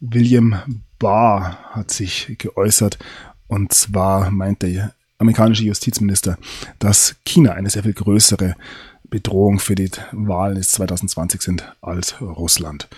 William 0.00 0.82
Barr 0.98 1.58
hat 1.70 1.90
sich 1.90 2.34
geäußert 2.38 2.98
und 3.46 3.72
zwar 3.72 4.30
meint 4.30 4.62
der 4.62 4.94
amerikanische 5.18 5.64
Justizminister, 5.64 6.36
dass 6.78 7.16
China 7.24 7.52
eine 7.52 7.70
sehr 7.70 7.84
viel 7.84 7.92
größere 7.92 8.56
Bedrohung 9.04 9.60
für 9.60 9.74
die 9.74 9.90
Wahlen 10.10 10.56
des 10.56 10.70
2020 10.72 11.42
sind 11.42 11.72
als 11.80 12.20
Russland. 12.20 12.88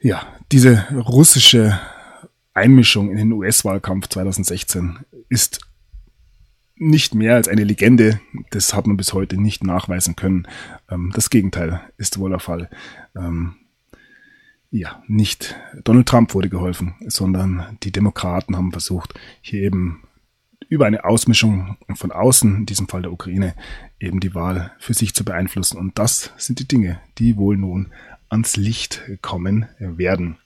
Ja, 0.00 0.22
diese 0.52 0.86
russische 0.92 1.78
Einmischung 2.58 3.10
in 3.10 3.16
den 3.16 3.32
US-Wahlkampf 3.32 4.08
2016 4.08 4.98
ist 5.28 5.60
nicht 6.76 7.14
mehr 7.14 7.34
als 7.34 7.48
eine 7.48 7.64
Legende. 7.64 8.20
Das 8.50 8.74
hat 8.74 8.86
man 8.86 8.96
bis 8.96 9.12
heute 9.12 9.40
nicht 9.40 9.64
nachweisen 9.64 10.16
können. 10.16 10.46
Ähm, 10.90 11.12
das 11.14 11.30
Gegenteil 11.30 11.80
ist 11.96 12.18
wohl 12.18 12.30
der 12.30 12.40
Fall. 12.40 12.70
Ähm, 13.16 13.56
ja, 14.70 15.02
nicht 15.06 15.56
Donald 15.84 16.06
Trump 16.08 16.34
wurde 16.34 16.48
geholfen, 16.48 16.94
sondern 17.06 17.78
die 17.82 17.92
Demokraten 17.92 18.56
haben 18.56 18.70
versucht, 18.70 19.14
hier 19.40 19.62
eben 19.62 20.02
über 20.68 20.86
eine 20.86 21.04
Ausmischung 21.04 21.78
von 21.94 22.12
außen, 22.12 22.56
in 22.56 22.66
diesem 22.66 22.88
Fall 22.88 23.02
der 23.02 23.12
Ukraine, 23.12 23.54
eben 23.98 24.20
die 24.20 24.34
Wahl 24.34 24.72
für 24.78 24.92
sich 24.92 25.14
zu 25.14 25.24
beeinflussen. 25.24 25.78
Und 25.78 25.98
das 25.98 26.32
sind 26.36 26.58
die 26.58 26.68
Dinge, 26.68 27.00
die 27.16 27.38
wohl 27.38 27.56
nun 27.56 27.92
ans 28.28 28.56
Licht 28.56 29.02
kommen 29.22 29.66
werden. 29.78 30.36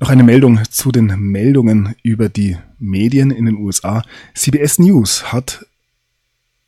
Noch 0.00 0.10
eine 0.10 0.24
Meldung 0.24 0.60
zu 0.70 0.92
den 0.92 1.06
Meldungen 1.18 1.94
über 2.02 2.28
die 2.28 2.56
Medien 2.78 3.30
in 3.30 3.46
den 3.46 3.56
USA. 3.56 4.02
CBS 4.34 4.78
News 4.78 5.32
hat 5.32 5.66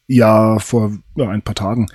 ja 0.06 0.58
vor 0.58 0.92
ja, 1.16 1.28
ein 1.28 1.42
paar 1.42 1.54
Tagen 1.54 1.88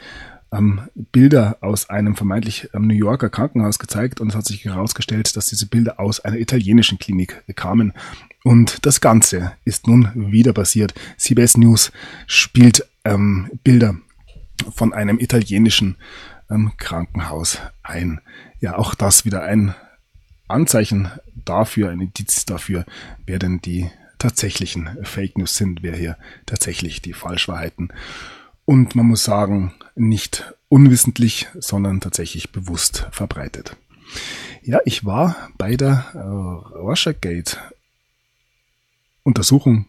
ähm, 0.52 0.82
Bilder 1.12 1.58
aus 1.62 1.90
einem 1.90 2.16
vermeintlich 2.16 2.70
ähm, 2.74 2.88
New 2.88 2.94
Yorker 2.94 3.30
Krankenhaus 3.30 3.80
gezeigt 3.80 4.22
und 4.22 4.30
es 4.30 4.36
hat 4.36 4.46
sich 4.46 4.66
herausgestellt, 4.66 5.36
dass 5.36 5.48
diese 5.48 5.68
Bilder 5.68 6.00
aus 6.00 6.20
einer 6.20 6.38
italienischen 6.38 6.98
Klinik 6.98 7.44
kamen. 7.56 7.94
Und 8.44 8.86
das 8.86 9.02
Ganze 9.02 9.54
ist 9.66 9.88
nun 9.88 10.32
wieder 10.32 10.54
passiert. 10.54 10.94
CBS 11.18 11.58
News 11.58 11.92
spielt 12.28 12.88
ähm, 13.04 13.50
Bilder 13.64 13.96
von 14.74 14.94
einem 14.94 15.20
italienischen 15.20 15.98
ähm, 16.50 16.72
Krankenhaus 16.78 17.60
ein. 17.84 18.22
Ja, 18.60 18.78
auch 18.78 18.96
das 18.96 19.26
wieder 19.26 19.44
ein 19.44 19.76
Anzeichen 20.48 21.10
dafür, 21.34 21.90
ein 21.90 22.02
Indiz 22.02 22.46
dafür, 22.46 22.86
wer 23.26 23.40
denn 23.40 23.62
die 23.62 23.90
tatsächlichen 24.18 24.90
Fake 25.04 25.38
News 25.38 25.58
sind, 25.58 25.84
wer 25.84 25.96
hier 25.96 26.18
tatsächlich 26.46 27.02
die 27.02 27.14
Falschwahrheiten 27.14 27.92
und 28.66 28.96
man 28.96 29.06
muss 29.08 29.24
sagen, 29.24 29.74
nicht 29.96 30.54
unwissentlich, 30.70 31.48
sondern 31.60 32.02
tatsächlich 32.02 32.52
bewusst 32.52 33.08
verbreitet. 33.12 33.78
Ja, 34.64 34.80
ich 34.86 35.06
war 35.06 35.36
bei 35.58 35.76
der 35.76 36.06
äh, 36.14 36.78
Russiagate 36.78 37.58
Untersuchung 39.24 39.86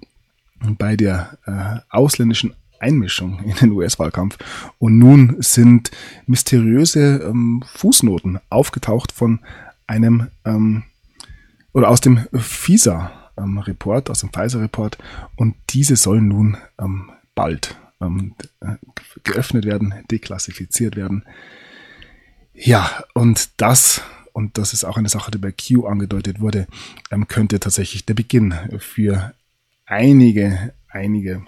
bei 0.79 0.97
der 0.97 1.39
äh, 1.47 1.81
ausländischen 1.95 2.55
Einmischung 2.79 3.41
in 3.45 3.55
den 3.57 3.73
US-Wahlkampf 3.73 4.39
und 4.79 4.99
nun 4.99 5.37
sind 5.41 5.91
mysteriöse 6.27 7.23
ähm, 7.25 7.63
Fußnoten 7.67 8.41
aufgetaucht 8.51 9.13
von 9.13 9.41
einem 9.87 10.29
ähm, 10.45 10.85
oder 11.73 11.89
aus 11.89 12.01
dem 12.01 12.27
FISA-Report, 12.33 14.09
ähm, 14.09 14.13
aus 14.13 14.21
dem 14.21 14.31
Pfizer-Report 14.31 14.99
und 15.37 15.55
diese 15.71 15.97
sollen 15.97 16.29
nun 16.29 16.57
ähm, 16.81 17.11
bald 17.35 17.77
ähm, 18.01 18.35
geöffnet 19.25 19.65
werden, 19.65 19.95
deklassifiziert 20.11 20.97
werden. 20.97 21.25
Ja, 22.55 23.05
und 23.13 23.51
das, 23.59 24.01
und 24.33 24.57
das 24.59 24.73
ist 24.73 24.85
auch 24.85 24.97
eine 24.97 25.11
Sache, 25.11 25.31
die 25.31 25.39
bei 25.39 25.53
Q 25.53 25.87
angedeutet 25.87 26.41
wurde, 26.41 26.67
ähm, 27.11 27.29
könnte 27.29 27.61
tatsächlich 27.61 28.07
der 28.07 28.15
Beginn 28.15 28.55
für 28.79 29.35
einige, 29.85 30.73
einige 30.89 31.45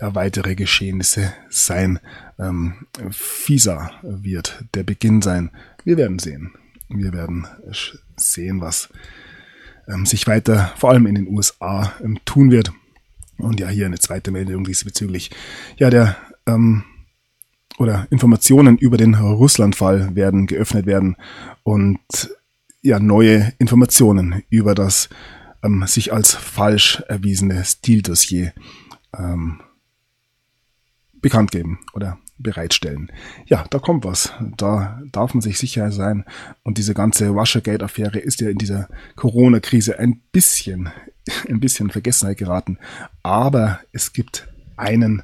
ja, 0.00 0.14
weitere 0.14 0.54
Geschehnisse 0.54 1.32
sein. 1.50 1.98
Ähm, 2.38 2.86
FISA 3.10 3.92
wird 4.02 4.64
der 4.74 4.82
Beginn 4.82 5.22
sein. 5.22 5.50
Wir 5.84 5.96
werden 5.96 6.18
sehen. 6.18 6.52
Wir 6.88 7.12
werden 7.12 7.46
sehen, 8.16 8.60
was 8.60 8.88
ähm, 9.88 10.06
sich 10.06 10.26
weiter, 10.26 10.72
vor 10.76 10.90
allem 10.90 11.06
in 11.06 11.14
den 11.14 11.28
USA, 11.28 11.92
ähm, 12.02 12.18
tun 12.24 12.50
wird. 12.50 12.72
Und 13.38 13.60
ja, 13.60 13.68
hier 13.68 13.86
eine 13.86 13.98
zweite 13.98 14.30
Meldung 14.30 14.64
diesbezüglich. 14.64 15.30
Ja, 15.76 15.90
der 15.90 16.16
ähm, 16.46 16.84
oder 17.78 18.06
Informationen 18.10 18.78
über 18.78 18.96
den 18.96 19.14
Russlandfall 19.14 20.14
werden 20.14 20.46
geöffnet 20.46 20.86
werden 20.86 21.16
und 21.62 21.98
ja 22.80 22.98
neue 22.98 23.52
Informationen 23.58 24.42
über 24.48 24.74
das 24.74 25.08
ähm, 25.62 25.84
sich 25.86 26.12
als 26.12 26.34
falsch 26.34 27.02
erwiesene 27.08 27.64
Stildossier 27.64 28.52
ähm, 29.16 29.60
bekannt 31.20 31.50
geben 31.50 31.80
oder 31.92 32.18
bereitstellen. 32.38 33.10
Ja, 33.46 33.64
da 33.70 33.78
kommt 33.78 34.04
was. 34.04 34.32
Da 34.56 35.00
darf 35.12 35.34
man 35.34 35.40
sich 35.40 35.58
sicher 35.58 35.90
sein. 35.92 36.24
Und 36.62 36.78
diese 36.78 36.94
ganze 36.94 37.34
Washergate-Affäre 37.34 38.18
ist 38.18 38.40
ja 38.40 38.50
in 38.50 38.58
dieser 38.58 38.88
Corona-Krise 39.16 39.98
ein 39.98 40.20
bisschen, 40.32 40.90
ein 41.48 41.60
bisschen 41.60 41.90
Vergessenheit 41.90 42.38
geraten. 42.38 42.78
Aber 43.22 43.80
es 43.92 44.12
gibt 44.12 44.48
einen, 44.76 45.22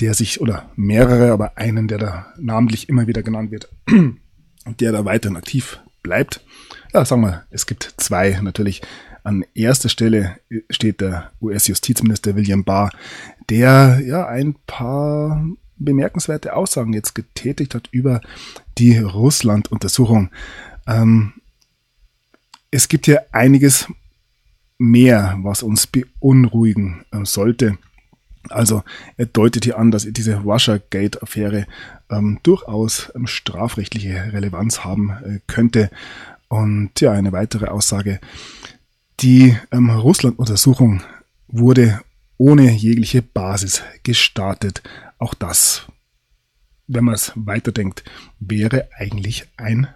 der 0.00 0.14
sich, 0.14 0.40
oder 0.40 0.70
mehrere, 0.76 1.32
aber 1.32 1.56
einen, 1.56 1.88
der 1.88 1.98
da 1.98 2.26
namentlich 2.38 2.88
immer 2.88 3.06
wieder 3.06 3.22
genannt 3.22 3.50
wird, 3.50 3.70
der 4.80 4.92
da 4.92 5.04
weiterhin 5.04 5.36
aktiv 5.36 5.80
bleibt. 6.02 6.44
Ja, 6.92 7.04
sagen 7.04 7.22
wir, 7.22 7.44
es 7.50 7.66
gibt 7.66 7.94
zwei 7.96 8.38
natürlich. 8.42 8.82
An 9.24 9.44
erster 9.54 9.88
Stelle 9.88 10.36
steht 10.68 11.00
der 11.00 11.30
US-Justizminister 11.40 12.34
William 12.34 12.64
Barr, 12.64 12.90
der 13.48 14.00
ja 14.04 14.26
ein 14.26 14.56
paar 14.66 15.46
bemerkenswerte 15.84 16.54
Aussagen 16.54 16.92
jetzt 16.92 17.14
getätigt 17.14 17.74
hat 17.74 17.88
über 17.90 18.20
die 18.78 18.98
Russland-Untersuchung. 18.98 20.30
Ähm, 20.86 21.34
es 22.70 22.88
gibt 22.88 23.06
hier 23.06 23.26
einiges 23.32 23.86
mehr, 24.78 25.38
was 25.42 25.62
uns 25.62 25.86
beunruhigen 25.86 27.04
äh, 27.12 27.24
sollte. 27.24 27.78
Also 28.48 28.82
er 29.16 29.26
deutet 29.26 29.64
hier 29.64 29.78
an, 29.78 29.90
dass 29.90 30.06
diese 30.10 30.36
Russiagate-Affäre 30.36 31.66
ähm, 32.10 32.40
durchaus 32.42 33.12
ähm, 33.14 33.26
strafrechtliche 33.26 34.32
Relevanz 34.32 34.84
haben 34.84 35.10
äh, 35.10 35.40
könnte. 35.46 35.90
Und 36.48 37.00
ja, 37.00 37.12
eine 37.12 37.32
weitere 37.32 37.66
Aussage. 37.66 38.20
Die 39.20 39.56
ähm, 39.70 39.90
Russland-Untersuchung 39.90 41.02
wurde 41.48 42.00
ohne 42.36 42.72
jegliche 42.72 43.22
Basis 43.22 43.82
gestartet. 44.02 44.82
Auch 45.22 45.34
das, 45.34 45.86
wenn 46.88 47.04
man 47.04 47.14
es 47.14 47.30
weiterdenkt, 47.36 48.02
wäre 48.40 48.88
eigentlich 48.98 49.46
ein 49.56 49.86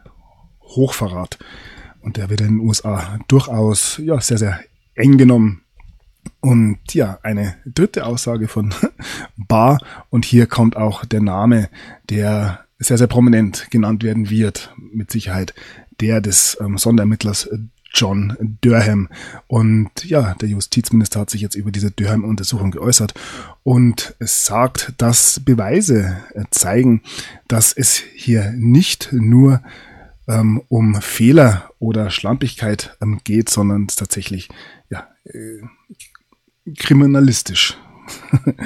Hochverrat. 0.61 1.41
Und 2.01 2.17
der 2.17 2.31
wird 2.31 2.43
in 2.43 2.59
den 2.59 2.61
USA 2.61 3.19
durchaus 3.27 4.01
ja, 4.01 4.21
sehr, 4.21 4.39
sehr 4.39 4.61
eng 4.95 5.19
genommen. 5.19 5.63
Und 6.39 6.79
ja, 6.95 7.19
eine 7.25 7.57
dritte 7.67 8.07
Aussage 8.07 8.47
von 8.47 8.73
Barr. 9.37 9.81
Und 10.11 10.25
hier 10.25 10.47
kommt 10.47 10.77
auch 10.77 11.05
der 11.05 11.23
Name, 11.23 11.71
der 12.09 12.65
sehr, 12.79 12.97
sehr 12.97 13.09
prominent 13.09 13.69
genannt 13.73 14.05
werden 14.05 14.31
wird, 14.31 14.73
mit 14.77 15.11
Sicherheit, 15.11 15.55
der 15.99 16.21
des 16.21 16.57
ähm, 16.61 16.79
Sonderermittlers 16.79 17.51
John 17.97 18.37
Durham. 18.61 19.09
Und 19.47 20.05
ja, 20.05 20.35
der 20.35 20.51
Justizminister 20.51 21.21
hat 21.21 21.31
sich 21.31 21.41
jetzt 21.41 21.55
über 21.55 21.71
diese 21.71 21.91
Durham-Untersuchung 21.91 22.71
geäußert 22.71 23.15
und 23.63 24.15
es 24.19 24.45
sagt, 24.45 24.93
dass 24.99 25.41
Beweise 25.41 26.19
zeigen, 26.51 27.03
dass 27.49 27.73
es 27.73 27.97
hier 27.97 28.53
nicht 28.53 29.09
nur 29.13 29.63
ähm, 30.29 30.63
um 30.69 31.01
Fehler 31.01 31.71
oder 31.79 32.11
Schlampigkeit 32.11 32.97
ähm, 33.01 33.21
geht, 33.25 33.49
sondern 33.49 33.87
es 33.89 33.97
tatsächlich 33.97 34.49
ja, 34.91 35.09
äh, 35.25 35.63
kriminalistisch 36.77 37.79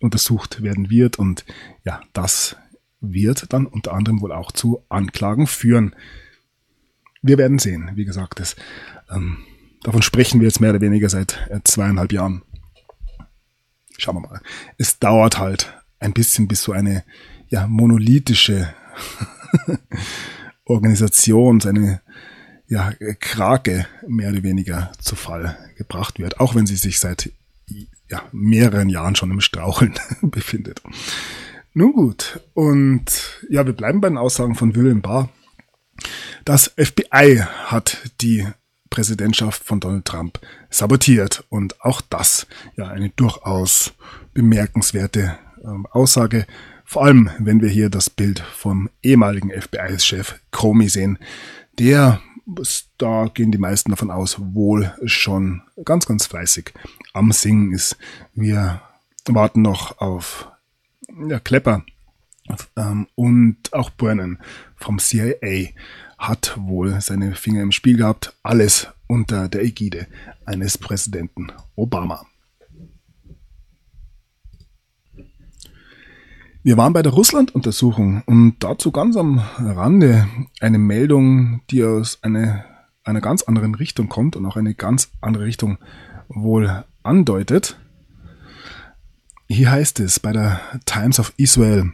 untersucht 0.00 0.62
werden 0.62 0.88
wird. 0.90 1.18
Und 1.18 1.44
ja, 1.84 2.00
das 2.12 2.56
wird 3.00 3.52
dann 3.52 3.66
unter 3.66 3.92
anderem 3.92 4.20
wohl 4.20 4.32
auch 4.32 4.52
zu 4.52 4.84
Anklagen 4.88 5.46
führen. 5.46 5.94
Wir 7.22 7.38
werden 7.38 7.58
sehen. 7.58 7.90
Wie 7.94 8.04
gesagt, 8.04 8.40
das, 8.40 8.56
ähm, 9.10 9.38
davon 9.82 10.02
sprechen 10.02 10.40
wir 10.40 10.46
jetzt 10.46 10.60
mehr 10.60 10.70
oder 10.70 10.80
weniger 10.80 11.08
seit 11.08 11.46
äh, 11.50 11.60
zweieinhalb 11.64 12.12
Jahren. 12.12 12.42
Schauen 13.96 14.16
wir 14.16 14.28
mal. 14.28 14.40
Es 14.76 14.98
dauert 14.98 15.38
halt 15.38 15.74
ein 15.98 16.12
bisschen, 16.12 16.48
bis 16.48 16.62
so 16.62 16.72
eine 16.72 17.04
ja, 17.48 17.66
monolithische 17.66 18.72
Organisation, 20.64 21.60
seine 21.60 22.00
ja, 22.68 22.92
Krake 23.18 23.86
mehr 24.06 24.30
oder 24.30 24.42
weniger 24.42 24.92
zu 25.00 25.16
Fall 25.16 25.58
gebracht 25.76 26.18
wird, 26.18 26.38
auch 26.38 26.54
wenn 26.54 26.66
sie 26.66 26.76
sich 26.76 27.00
seit 27.00 27.32
ja, 28.08 28.22
mehreren 28.32 28.88
Jahren 28.88 29.16
schon 29.16 29.30
im 29.30 29.40
Straucheln 29.40 29.94
befindet. 30.22 30.82
Nun 31.74 31.92
gut, 31.92 32.40
und 32.54 33.40
ja, 33.48 33.64
wir 33.64 33.72
bleiben 33.72 34.00
bei 34.00 34.08
den 34.08 34.18
Aussagen 34.18 34.54
von 34.54 34.74
William 34.74 35.00
Barr. 35.00 35.28
Das 36.44 36.72
FBI 36.76 37.42
hat 37.66 37.98
die 38.20 38.46
Präsidentschaft 38.90 39.64
von 39.64 39.80
Donald 39.80 40.04
Trump 40.06 40.40
sabotiert 40.70 41.44
und 41.50 41.80
auch 41.84 42.00
das 42.00 42.46
ja 42.76 42.88
eine 42.88 43.10
durchaus 43.10 43.92
bemerkenswerte 44.34 45.38
äh, 45.62 45.88
Aussage, 45.90 46.46
vor 46.84 47.04
allem 47.04 47.30
wenn 47.38 47.60
wir 47.60 47.68
hier 47.68 47.90
das 47.90 48.08
Bild 48.08 48.40
vom 48.40 48.88
ehemaligen 49.02 49.50
FBI-Chef 49.50 50.40
Comey 50.50 50.88
sehen, 50.88 51.18
der 51.78 52.20
da 52.96 53.26
gehen 53.32 53.52
die 53.52 53.58
meisten 53.58 53.90
davon 53.90 54.10
aus, 54.10 54.38
wohl 54.38 54.94
schon 55.04 55.62
ganz, 55.84 56.06
ganz 56.06 56.26
fleißig 56.26 56.72
am 57.12 57.30
Singen 57.32 57.72
ist. 57.72 57.96
Wir 58.34 58.80
warten 59.26 59.62
noch 59.62 59.98
auf 59.98 60.48
ja, 61.28 61.40
Klepper 61.40 61.84
ähm, 62.76 63.06
und 63.14 63.72
auch 63.72 63.90
Brennan 63.90 64.38
vom 64.78 64.98
CIA 64.98 65.68
hat 66.18 66.56
wohl 66.58 67.00
seine 67.00 67.34
Finger 67.34 67.62
im 67.62 67.72
Spiel 67.72 67.96
gehabt. 67.96 68.34
Alles 68.42 68.88
unter 69.06 69.48
der 69.48 69.62
Ägide 69.62 70.06
eines 70.44 70.78
Präsidenten 70.78 71.52
Obama. 71.76 72.26
Wir 76.62 76.76
waren 76.76 76.92
bei 76.92 77.02
der 77.02 77.12
Russland-Untersuchung 77.12 78.22
und 78.26 78.56
dazu 78.58 78.90
ganz 78.90 79.16
am 79.16 79.38
Rande 79.58 80.28
eine 80.60 80.78
Meldung, 80.78 81.62
die 81.70 81.84
aus 81.84 82.18
eine, 82.22 82.64
einer 83.04 83.20
ganz 83.20 83.42
anderen 83.42 83.74
Richtung 83.74 84.08
kommt 84.08 84.36
und 84.36 84.44
auch 84.44 84.56
eine 84.56 84.74
ganz 84.74 85.10
andere 85.20 85.44
Richtung 85.44 85.78
wohl 86.28 86.84
andeutet. 87.02 87.78
Hier 89.48 89.70
heißt 89.70 90.00
es 90.00 90.20
bei 90.20 90.32
der 90.32 90.60
Times 90.84 91.18
of 91.18 91.32
Israel, 91.38 91.92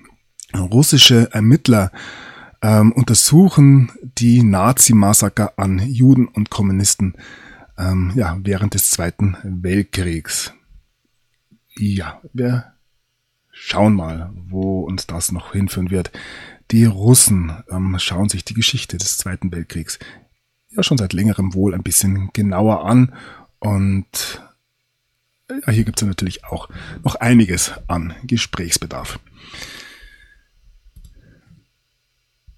russische 0.57 1.33
Ermittler 1.33 1.93
ähm, 2.65 2.93
untersuchen 2.93 3.93
die 4.01 4.43
Nazi-Massaker 4.43 5.53
an 5.59 5.81
Juden 5.87 6.27
und 6.27 6.49
Kommunisten 6.49 7.15
ähm, 7.77 8.13
ja, 8.15 8.39
während 8.43 8.73
des 8.73 8.91
Zweiten 8.91 9.37
Weltkriegs. 9.43 10.55
Ja, 11.77 12.23
wir 12.33 12.73
schauen 13.51 13.95
mal, 13.95 14.33
wo 14.49 14.81
uns 14.81 15.07
das 15.07 15.31
noch 15.31 15.53
hinführen 15.53 15.91
wird. 15.91 16.11
Die 16.71 16.87
Russen 16.87 17.53
ähm, 17.71 17.97
schauen 17.99 18.31
sich 18.31 18.47
die 18.47 18.55
Geschichte 18.55 18.97
des 18.97 19.19
Zweiten 19.19 19.53
Weltkriegs 19.53 19.99
ja 20.71 20.83
schon 20.83 20.97
seit 20.97 21.13
längerem 21.13 21.53
wohl 21.53 21.75
ein 21.75 21.83
bisschen 21.83 22.31
genauer 22.33 22.87
an 22.87 23.13
und 23.59 24.43
ja, 25.51 25.71
hier 25.71 25.85
gibt 25.85 26.01
es 26.01 26.09
natürlich 26.09 26.47
auch 26.47 26.71
noch 27.05 27.17
einiges 27.17 27.73
an 27.87 28.15
Gesprächsbedarf. 28.25 29.21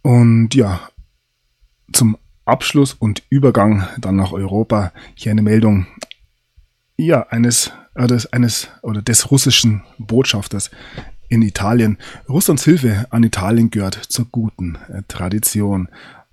Und 0.07 0.55
ja, 0.55 0.89
zum 1.93 2.17
Abschluss 2.45 2.95
und 2.95 3.25
Übergang 3.29 3.89
dann 3.99 4.15
nach 4.15 4.31
Europa 4.31 4.93
hier 5.17 5.33
eine 5.33 5.43
Meldung 5.43 5.89
ja, 6.97 7.27
eines, 7.27 7.73
äh, 7.97 8.07
des, 8.07 8.33
eines 8.33 8.69
oder 8.83 9.03
des 9.03 9.33
russischen 9.33 9.83
Botschafters 9.99 10.71
in 11.29 11.43
Italien. 11.43 11.99
Russlands 12.29 12.63
Hilfe 12.63 13.09
an 13.11 13.25
Italien 13.25 13.71
gehört 13.71 13.97
zur 13.97 14.27
guten 14.27 14.79
äh, 14.89 15.03
Tradition 15.09 15.89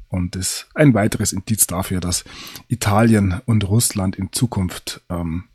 und 0.07 0.35
ist 0.35 0.67
ein 0.75 0.93
weiteres 0.93 1.33
Indiz 1.33 1.65
dafür, 1.65 1.99
dass 1.99 2.25
Italien 2.67 3.41
und 3.47 3.67
Russland 3.67 4.17
in 4.17 4.31
Zukunft, 4.31 5.01
ähm, 5.09 5.45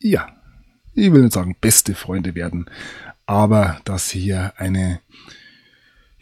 ja, 0.00 0.26
ich 0.94 1.12
will 1.12 1.22
nicht 1.22 1.34
sagen 1.34 1.54
beste 1.60 1.94
Freunde 1.94 2.34
werden, 2.34 2.68
aber 3.24 3.78
dass 3.84 4.10
hier 4.10 4.54
eine 4.56 4.98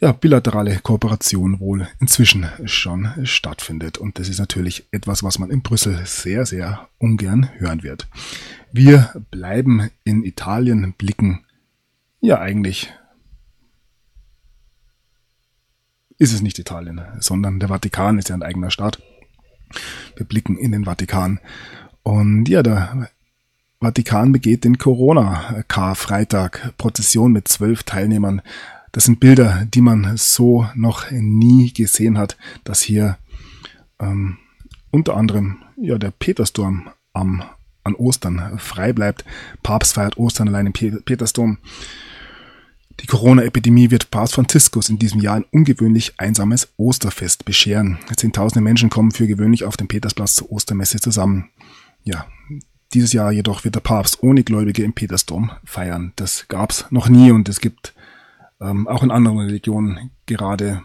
ja, 0.00 0.12
bilaterale 0.12 0.78
Kooperation 0.78 1.60
wohl 1.60 1.86
inzwischen 2.00 2.46
schon 2.64 3.08
stattfindet. 3.24 3.98
Und 3.98 4.18
das 4.18 4.28
ist 4.28 4.38
natürlich 4.38 4.86
etwas, 4.92 5.22
was 5.22 5.38
man 5.38 5.50
in 5.50 5.62
Brüssel 5.62 6.04
sehr, 6.06 6.46
sehr 6.46 6.88
ungern 6.98 7.50
hören 7.58 7.82
wird. 7.82 8.08
Wir 8.72 9.10
bleiben 9.30 9.90
in 10.04 10.24
Italien, 10.24 10.94
blicken 10.96 11.44
ja 12.20 12.38
eigentlich 12.38 12.92
ist 16.18 16.34
es 16.34 16.42
nicht 16.42 16.58
Italien, 16.58 17.00
sondern 17.18 17.58
der 17.60 17.70
Vatikan 17.70 18.18
ist 18.18 18.28
ja 18.28 18.34
ein 18.34 18.42
eigener 18.42 18.70
Staat. 18.70 19.02
Wir 20.16 20.26
blicken 20.26 20.58
in 20.58 20.72
den 20.72 20.84
Vatikan 20.84 21.40
und 22.02 22.46
ja, 22.46 22.62
da 22.62 23.08
Vatikan 23.80 24.30
begeht 24.30 24.64
den 24.64 24.76
Corona-Karfreitag. 24.76 26.74
Prozession 26.76 27.32
mit 27.32 27.48
zwölf 27.48 27.84
Teilnehmern. 27.84 28.42
Das 28.92 29.04
sind 29.04 29.20
Bilder, 29.20 29.66
die 29.72 29.80
man 29.80 30.16
so 30.16 30.66
noch 30.74 31.10
nie 31.10 31.72
gesehen 31.72 32.18
hat, 32.18 32.36
dass 32.64 32.82
hier 32.82 33.18
ähm, 34.00 34.38
unter 34.90 35.16
anderem 35.16 35.58
ja 35.76 35.98
der 35.98 36.10
Petersdom 36.10 36.90
am 37.12 37.42
an 37.82 37.94
Ostern 37.94 38.58
frei 38.58 38.92
bleibt. 38.92 39.24
Papst 39.62 39.94
feiert 39.94 40.18
Ostern 40.18 40.48
allein 40.48 40.66
im 40.66 40.72
Petersdom. 40.72 41.58
Die 43.00 43.06
Corona-Epidemie 43.06 43.90
wird 43.90 44.10
Papst 44.10 44.34
Franziskus 44.34 44.90
in 44.90 44.98
diesem 44.98 45.20
Jahr 45.20 45.36
ein 45.36 45.46
ungewöhnlich 45.50 46.12
einsames 46.18 46.68
Osterfest 46.76 47.46
bescheren. 47.46 47.98
Zehntausende 48.14 48.60
Menschen 48.60 48.90
kommen 48.90 49.10
für 49.10 49.26
gewöhnlich 49.26 49.64
auf 49.64 49.78
dem 49.78 49.88
Petersplatz 49.88 50.34
zur 50.34 50.52
Ostermesse 50.52 51.00
zusammen. 51.00 51.48
Ja, 52.04 52.26
dieses 52.92 53.12
Jahr 53.12 53.32
jedoch 53.32 53.64
wird 53.64 53.76
der 53.76 53.80
Papst 53.80 54.22
ohne 54.22 54.44
Gläubige 54.44 54.82
im 54.82 54.92
Petersdom 54.92 55.50
feiern. 55.64 56.12
Das 56.16 56.46
gab's 56.48 56.84
noch 56.90 57.08
nie 57.08 57.30
und 57.30 57.48
es 57.48 57.60
gibt 57.60 57.94
ähm, 58.60 58.86
auch 58.86 59.02
in 59.02 59.10
anderen 59.10 59.38
Religionen 59.38 60.10
gerade 60.26 60.82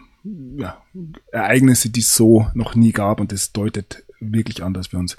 ja, 0.56 0.82
Ereignisse, 1.30 1.90
die 1.90 2.00
es 2.00 2.14
so 2.14 2.48
noch 2.54 2.74
nie 2.74 2.92
gab 2.92 3.20
und 3.20 3.32
es 3.32 3.52
deutet 3.52 4.04
wirklich 4.20 4.62
an, 4.62 4.74
dass 4.74 4.92
wir 4.92 4.98
uns 4.98 5.16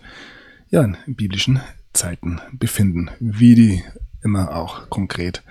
ja 0.70 0.84
in 0.84 0.98
biblischen 1.08 1.62
Zeiten 1.94 2.42
befinden, 2.52 3.10
wie 3.20 3.56
die 3.56 3.84
immer 4.24 4.56
auch 4.56 4.90
konkret 4.90 5.44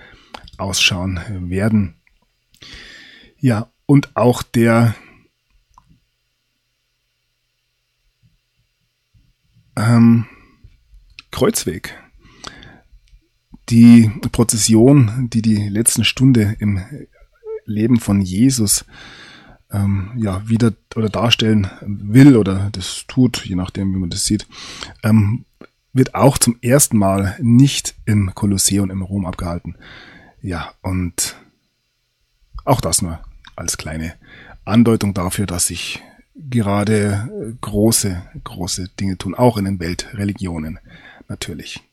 ausschauen 0.57 1.19
werden. 1.49 1.95
Ja, 3.39 3.69
und 3.85 4.15
auch 4.15 4.43
der 4.43 4.95
ähm, 9.75 10.25
Kreuzweg, 11.31 11.95
die 13.69 14.09
Prozession, 14.31 15.29
die 15.31 15.41
die 15.41 15.69
letzten 15.69 16.03
Stunde 16.03 16.55
im 16.59 16.81
Leben 17.65 17.99
von 17.99 18.21
Jesus 18.21 18.85
ähm, 19.71 20.11
ja 20.17 20.47
wieder 20.47 20.73
oder 20.95 21.09
darstellen 21.09 21.69
will 21.81 22.37
oder 22.37 22.69
das 22.71 23.05
tut, 23.07 23.45
je 23.45 23.55
nachdem, 23.55 23.93
wie 23.93 23.99
man 23.99 24.09
das 24.09 24.25
sieht, 24.25 24.47
ähm, 25.03 25.45
wird 25.93 26.15
auch 26.15 26.37
zum 26.37 26.57
ersten 26.61 26.97
Mal 26.97 27.35
nicht 27.41 27.95
im 28.05 28.33
Kolosseum 28.33 28.91
im 28.91 29.01
Rom 29.01 29.25
abgehalten. 29.25 29.75
Ja, 30.41 30.73
und 30.81 31.35
auch 32.63 32.81
das 32.81 33.01
nur 33.01 33.19
als 33.55 33.77
kleine 33.77 34.13
Andeutung 34.63 35.13
dafür, 35.13 35.45
dass 35.45 35.67
sich 35.67 36.01
gerade 36.35 37.57
große, 37.61 38.21
große 38.43 38.89
Dinge 38.99 39.17
tun, 39.17 39.33
auch 39.33 39.57
in 39.57 39.65
den 39.65 39.79
Weltreligionen 39.79 40.79
natürlich. 41.27 41.86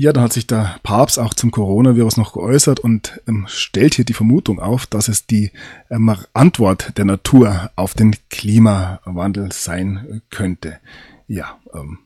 Ja, 0.00 0.12
dann 0.12 0.22
hat 0.22 0.32
sich 0.32 0.46
der 0.46 0.78
Papst 0.84 1.18
auch 1.18 1.34
zum 1.34 1.50
Coronavirus 1.50 2.18
noch 2.18 2.34
geäußert 2.34 2.78
und 2.78 3.20
ähm, 3.26 3.46
stellt 3.48 3.94
hier 3.94 4.04
die 4.04 4.14
Vermutung 4.14 4.60
auf, 4.60 4.86
dass 4.86 5.08
es 5.08 5.26
die 5.26 5.50
ähm, 5.90 6.14
Antwort 6.34 6.96
der 6.96 7.04
Natur 7.04 7.72
auf 7.74 7.94
den 7.94 8.14
Klimawandel 8.30 9.50
sein 9.50 10.22
könnte. 10.30 10.78
Ja, 11.26 11.58
ähm, 11.74 11.98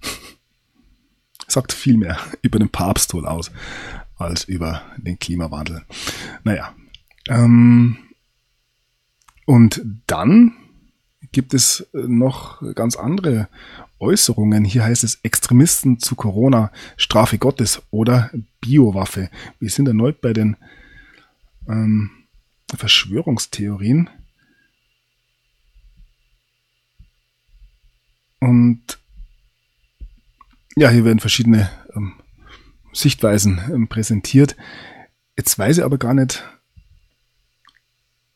sagt 1.48 1.72
viel 1.72 1.96
mehr 1.96 2.16
über 2.42 2.60
den 2.60 2.68
Papst 2.68 3.12
wohl 3.12 3.26
aus 3.26 3.50
als 4.16 4.44
über 4.44 4.82
den 4.98 5.18
Klimawandel. 5.18 5.82
Naja. 6.44 6.72
Ähm, 7.28 7.96
und 9.46 9.82
dann 10.06 10.52
gibt 11.32 11.54
es 11.54 11.88
noch 11.92 12.62
ganz 12.76 12.94
andere 12.94 13.48
Äußerungen. 13.98 14.64
Hier 14.64 14.84
heißt 14.84 15.04
es 15.04 15.20
Extremisten 15.22 15.98
zu 15.98 16.14
Corona, 16.14 16.70
Strafe 16.96 17.38
Gottes 17.38 17.82
oder 17.90 18.30
Biowaffe. 18.60 19.30
Wir 19.58 19.70
sind 19.70 19.88
erneut 19.88 20.20
bei 20.20 20.32
den 20.32 20.56
ähm, 21.68 22.10
Verschwörungstheorien. 22.74 24.10
Und 28.40 28.98
ja, 30.76 30.90
hier 30.90 31.04
werden 31.04 31.20
verschiedene 31.20 31.70
ähm, 31.94 32.14
Sichtweisen 32.92 33.60
ähm, 33.72 33.88
präsentiert. 33.88 34.56
Jetzt 35.36 35.58
weiß 35.58 35.78
ich 35.78 35.84
aber 35.84 35.98
gar 35.98 36.14
nicht, 36.14 36.44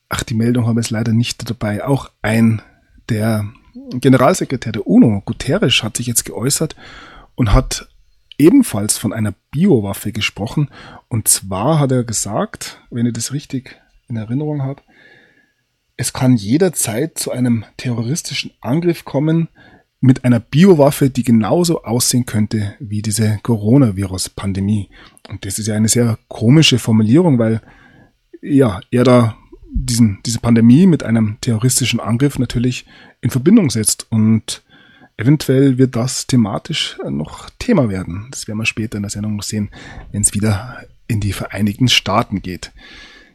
ach, 0.08 0.22
die 0.22 0.34
Meldung 0.34 0.66
wir 0.76 0.82
jetzt 0.82 0.90
leider 0.90 1.12
nicht 1.12 1.48
dabei. 1.48 1.84
Auch 1.84 2.10
ein, 2.22 2.62
der 3.08 3.52
Generalsekretär 3.92 4.72
der 4.72 4.86
UNO, 4.86 5.22
Guterres, 5.24 5.82
hat 5.82 5.96
sich 5.96 6.06
jetzt 6.06 6.24
geäußert 6.24 6.76
und 7.34 7.52
hat 7.52 7.88
ebenfalls 8.38 8.98
von 8.98 9.12
einer 9.12 9.34
Biowaffe 9.50 10.12
gesprochen. 10.12 10.68
Und 11.08 11.28
zwar 11.28 11.78
hat 11.78 11.92
er 11.92 12.04
gesagt, 12.04 12.80
wenn 12.90 13.06
ich 13.06 13.12
das 13.12 13.32
richtig 13.32 13.80
in 14.08 14.16
Erinnerung 14.16 14.62
habe, 14.62 14.82
es 15.96 16.12
kann 16.12 16.36
jederzeit 16.36 17.18
zu 17.18 17.30
einem 17.30 17.64
terroristischen 17.76 18.52
Angriff 18.60 19.04
kommen, 19.04 19.48
mit 20.00 20.24
einer 20.24 20.40
Biowaffe, 20.40 21.10
die 21.10 21.24
genauso 21.24 21.84
aussehen 21.84 22.24
könnte 22.24 22.74
wie 22.80 23.02
diese 23.02 23.38
Coronavirus-Pandemie. 23.42 24.88
Und 25.28 25.44
das 25.44 25.58
ist 25.58 25.66
ja 25.66 25.74
eine 25.74 25.88
sehr 25.88 26.18
komische 26.28 26.78
Formulierung, 26.78 27.38
weil 27.38 27.60
ja, 28.40 28.80
er 28.90 29.04
da 29.04 29.36
diesen, 29.72 30.18
diese 30.26 30.40
Pandemie 30.40 30.86
mit 30.86 31.02
einem 31.02 31.38
terroristischen 31.40 32.00
Angriff 32.00 32.38
natürlich 32.38 32.86
in 33.20 33.30
Verbindung 33.30 33.70
setzt 33.70 34.06
und 34.10 34.62
eventuell 35.16 35.78
wird 35.78 35.96
das 35.96 36.26
thematisch 36.26 36.98
noch 37.08 37.50
Thema 37.58 37.88
werden. 37.88 38.28
Das 38.30 38.48
werden 38.48 38.58
wir 38.58 38.66
später 38.66 38.96
in 38.96 39.02
der 39.02 39.10
Sendung 39.10 39.36
noch 39.36 39.42
sehen, 39.42 39.70
wenn 40.12 40.22
es 40.22 40.34
wieder 40.34 40.84
in 41.06 41.20
die 41.20 41.32
Vereinigten 41.32 41.88
Staaten 41.88 42.42
geht. 42.42 42.72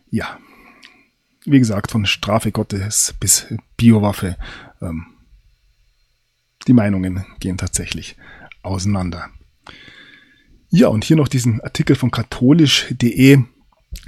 Ja, 0.10 0.40
wie 1.46 1.60
gesagt, 1.60 1.92
von 1.92 2.06
Strafe 2.06 2.52
Gottes 2.52 3.14
bis 3.20 3.48
Biowaffe. 3.78 4.38
Ähm, 4.82 5.06
die 6.68 6.74
Meinungen 6.74 7.26
gehen 7.40 7.58
tatsächlich 7.58 8.16
auseinander. 8.64 9.30
Ja, 10.70 10.88
und 10.88 11.04
hier 11.04 11.16
noch 11.16 11.28
diesen 11.28 11.62
Artikel 11.62 11.96
von 11.96 12.12
katholisch.de, 12.12 13.44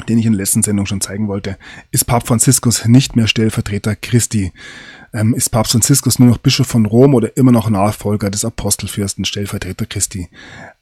den 0.08 0.18
ich 0.18 0.26
in 0.26 0.34
der 0.34 0.40
letzten 0.40 0.64
Sendung 0.64 0.86
schon 0.86 1.02
zeigen 1.02 1.28
wollte. 1.28 1.58
Ist 1.92 2.06
Papst 2.06 2.28
Franziskus 2.28 2.86
nicht 2.86 3.16
mehr 3.16 3.28
Stellvertreter 3.28 3.96
Christi? 3.96 4.52
Ähm, 5.14 5.34
ist 5.34 5.50
Papst 5.50 5.72
Franziskus 5.72 6.20
nur 6.20 6.30
noch 6.30 6.38
Bischof 6.38 6.68
von 6.68 6.86
Rom 6.86 7.16
oder 7.16 7.36
immer 7.38 7.52
noch 7.52 7.70
Nachfolger 7.70 8.30
des 8.30 8.46
Apostelfürsten, 8.46 9.26
Stellvertreter 9.26 9.86
Christi? 9.86 10.30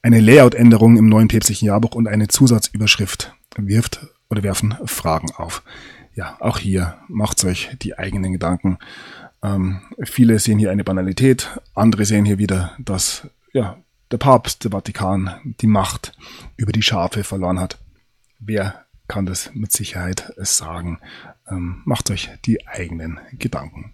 Eine 0.02 0.20
Layout-Änderung 0.20 0.96
im 0.96 1.08
neuen 1.08 1.28
päpstlichen 1.28 1.66
Jahrbuch 1.66 1.94
und 1.94 2.08
eine 2.08 2.28
Zusatzüberschrift 2.28 3.34
wirft 3.56 4.06
oder 4.28 4.42
werfen 4.42 4.74
Fragen 4.84 5.30
auf. 5.36 5.62
Ja, 6.14 6.36
auch 6.40 6.58
hier 6.58 6.96
macht 7.08 7.44
euch 7.44 7.70
die 7.82 7.98
eigenen 7.98 8.32
Gedanken 8.32 8.78
ähm, 9.46 9.80
viele 10.04 10.38
sehen 10.38 10.58
hier 10.58 10.70
eine 10.70 10.84
Banalität, 10.84 11.60
andere 11.74 12.04
sehen 12.04 12.24
hier 12.24 12.38
wieder, 12.38 12.74
dass 12.78 13.28
ja, 13.52 13.76
der 14.10 14.18
Papst, 14.18 14.64
der 14.64 14.70
Vatikan, 14.72 15.54
die 15.60 15.66
Macht 15.66 16.12
über 16.56 16.72
die 16.72 16.82
Schafe 16.82 17.24
verloren 17.24 17.60
hat. 17.60 17.78
Wer 18.38 18.85
kann 19.08 19.26
das 19.26 19.50
mit 19.54 19.72
Sicherheit 19.72 20.32
sagen? 20.36 20.98
Ähm, 21.48 21.82
macht 21.84 22.10
euch 22.10 22.30
die 22.44 22.66
eigenen 22.66 23.20
Gedanken. 23.38 23.92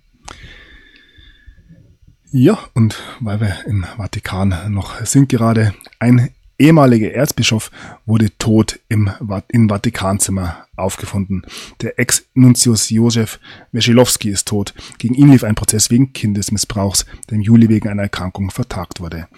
Ja, 2.30 2.58
und 2.72 3.02
weil 3.20 3.40
wir 3.40 3.66
im 3.66 3.84
Vatikan 3.84 4.72
noch 4.72 5.04
sind 5.04 5.28
gerade, 5.28 5.74
ein 5.98 6.30
ehemalige 6.62 7.12
Erzbischof 7.12 7.70
wurde 8.06 8.30
tot 8.38 8.78
im, 8.88 9.10
im 9.48 9.68
Vatikanzimmer 9.68 10.66
aufgefunden. 10.76 11.42
Der 11.80 11.98
Ex-Nuntius 11.98 12.88
Josef 12.90 13.40
Weschilowski 13.72 14.30
ist 14.30 14.48
tot. 14.48 14.72
Gegen 14.98 15.14
ihn 15.14 15.30
lief 15.30 15.44
ein 15.44 15.56
Prozess 15.56 15.90
wegen 15.90 16.12
Kindesmissbrauchs, 16.12 17.04
der 17.28 17.36
im 17.36 17.42
Juli 17.42 17.68
wegen 17.68 17.88
einer 17.88 18.02
Erkrankung 18.02 18.50
vertagt 18.50 19.00
wurde. 19.00 19.28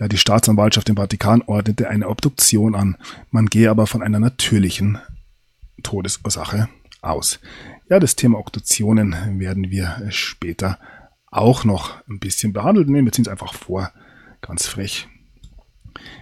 Ja, 0.00 0.08
die 0.08 0.18
Staatsanwaltschaft 0.18 0.88
im 0.88 0.96
Vatikan 0.96 1.42
ordnete 1.42 1.88
eine 1.88 2.08
Obduktion 2.08 2.74
an. 2.74 2.96
Man 3.30 3.46
gehe 3.46 3.70
aber 3.70 3.86
von 3.86 4.02
einer 4.02 4.18
natürlichen 4.18 4.98
Todesursache 5.82 6.68
aus. 7.00 7.40
Ja, 7.88 7.98
das 7.98 8.16
Thema 8.16 8.38
Obduktionen 8.38 9.38
werden 9.38 9.70
wir 9.70 10.02
später 10.10 10.78
auch 11.26 11.64
noch 11.64 12.06
ein 12.08 12.18
bisschen 12.18 12.52
behandelt. 12.52 12.88
Nehmen 12.88 13.06
wir 13.06 13.12
ziehen 13.12 13.24
es 13.24 13.30
einfach 13.30 13.54
vor. 13.54 13.90
Ganz 14.40 14.66
frech. 14.66 15.08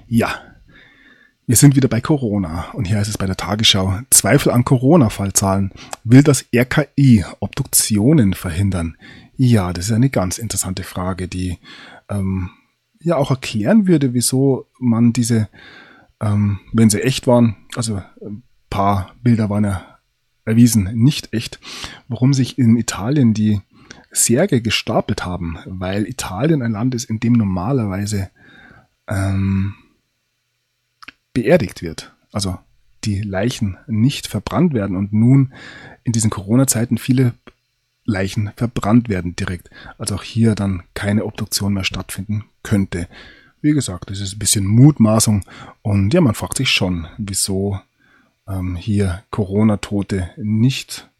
Ja, 0.08 0.40
wir 1.50 1.56
sind 1.56 1.74
wieder 1.74 1.88
bei 1.88 2.00
Corona 2.00 2.70
und 2.74 2.86
hier 2.86 2.98
heißt 2.98 3.10
es 3.10 3.18
bei 3.18 3.26
der 3.26 3.36
Tagesschau, 3.36 3.98
Zweifel 4.10 4.52
an 4.52 4.64
Corona-Fallzahlen. 4.64 5.72
Will 6.04 6.22
das 6.22 6.44
RKI 6.54 7.24
Obduktionen 7.40 8.34
verhindern? 8.34 8.96
Ja, 9.36 9.72
das 9.72 9.86
ist 9.86 9.92
eine 9.92 10.10
ganz 10.10 10.38
interessante 10.38 10.84
Frage, 10.84 11.26
die 11.26 11.58
ähm, 12.08 12.50
ja 13.00 13.16
auch 13.16 13.30
erklären 13.30 13.88
würde, 13.88 14.14
wieso 14.14 14.66
man 14.78 15.12
diese, 15.12 15.48
ähm, 16.20 16.60
wenn 16.72 16.88
sie 16.88 17.02
echt 17.02 17.26
waren, 17.26 17.56
also 17.74 18.00
ein 18.24 18.44
paar 18.70 19.14
Bilder 19.22 19.50
waren 19.50 19.64
ja 19.64 19.98
erwiesen 20.44 20.84
nicht 20.94 21.32
echt, 21.32 21.60
warum 22.08 22.32
sich 22.32 22.58
in 22.58 22.76
Italien 22.76 23.34
die 23.34 23.60
Särge 24.10 24.60
gestapelt 24.62 25.24
haben, 25.24 25.58
weil 25.66 26.08
Italien 26.08 26.62
ein 26.62 26.72
Land 26.72 26.94
ist, 26.94 27.04
in 27.04 27.20
dem 27.20 27.34
normalerweise 27.34 28.30
ähm, 29.06 29.74
beerdigt 31.32 31.82
wird. 31.82 32.14
Also 32.32 32.58
die 33.04 33.22
Leichen 33.22 33.76
nicht 33.86 34.26
verbrannt 34.26 34.74
werden 34.74 34.96
und 34.96 35.12
nun 35.12 35.52
in 36.04 36.12
diesen 36.12 36.30
Corona-Zeiten 36.30 36.98
viele 36.98 37.34
Leichen 38.04 38.50
verbrannt 38.56 39.08
werden 39.08 39.36
direkt. 39.36 39.70
Also 39.98 40.16
auch 40.16 40.22
hier 40.22 40.54
dann 40.54 40.82
keine 40.94 41.24
Obduktion 41.24 41.72
mehr 41.72 41.84
stattfinden 41.84 42.44
könnte. 42.62 43.08
Wie 43.62 43.72
gesagt, 43.72 44.10
das 44.10 44.20
ist 44.20 44.34
ein 44.34 44.38
bisschen 44.38 44.66
Mutmaßung 44.66 45.44
und 45.82 46.12
ja, 46.12 46.20
man 46.20 46.34
fragt 46.34 46.56
sich 46.56 46.70
schon, 46.70 47.06
wieso 47.18 47.78
ähm, 48.50 48.76
hier 48.76 49.22
Corona-Tote 49.30 50.30
nicht 50.36 51.10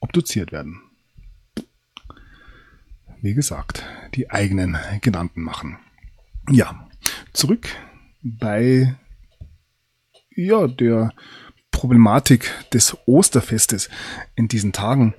obduziert 0.00 0.52
werden. 0.52 0.82
Wie 3.20 3.34
gesagt, 3.34 3.84
die 4.14 4.30
eigenen 4.30 4.76
Genannten 5.00 5.42
machen. 5.42 5.78
Ja, 6.50 6.88
zurück 7.32 7.68
bei 8.22 8.94
ja, 10.36 10.66
der 10.66 11.12
Problematik 11.70 12.50
des 12.72 12.96
Osterfestes 13.06 13.88
in 14.34 14.48
diesen 14.48 14.72
Tagen. 14.72 15.14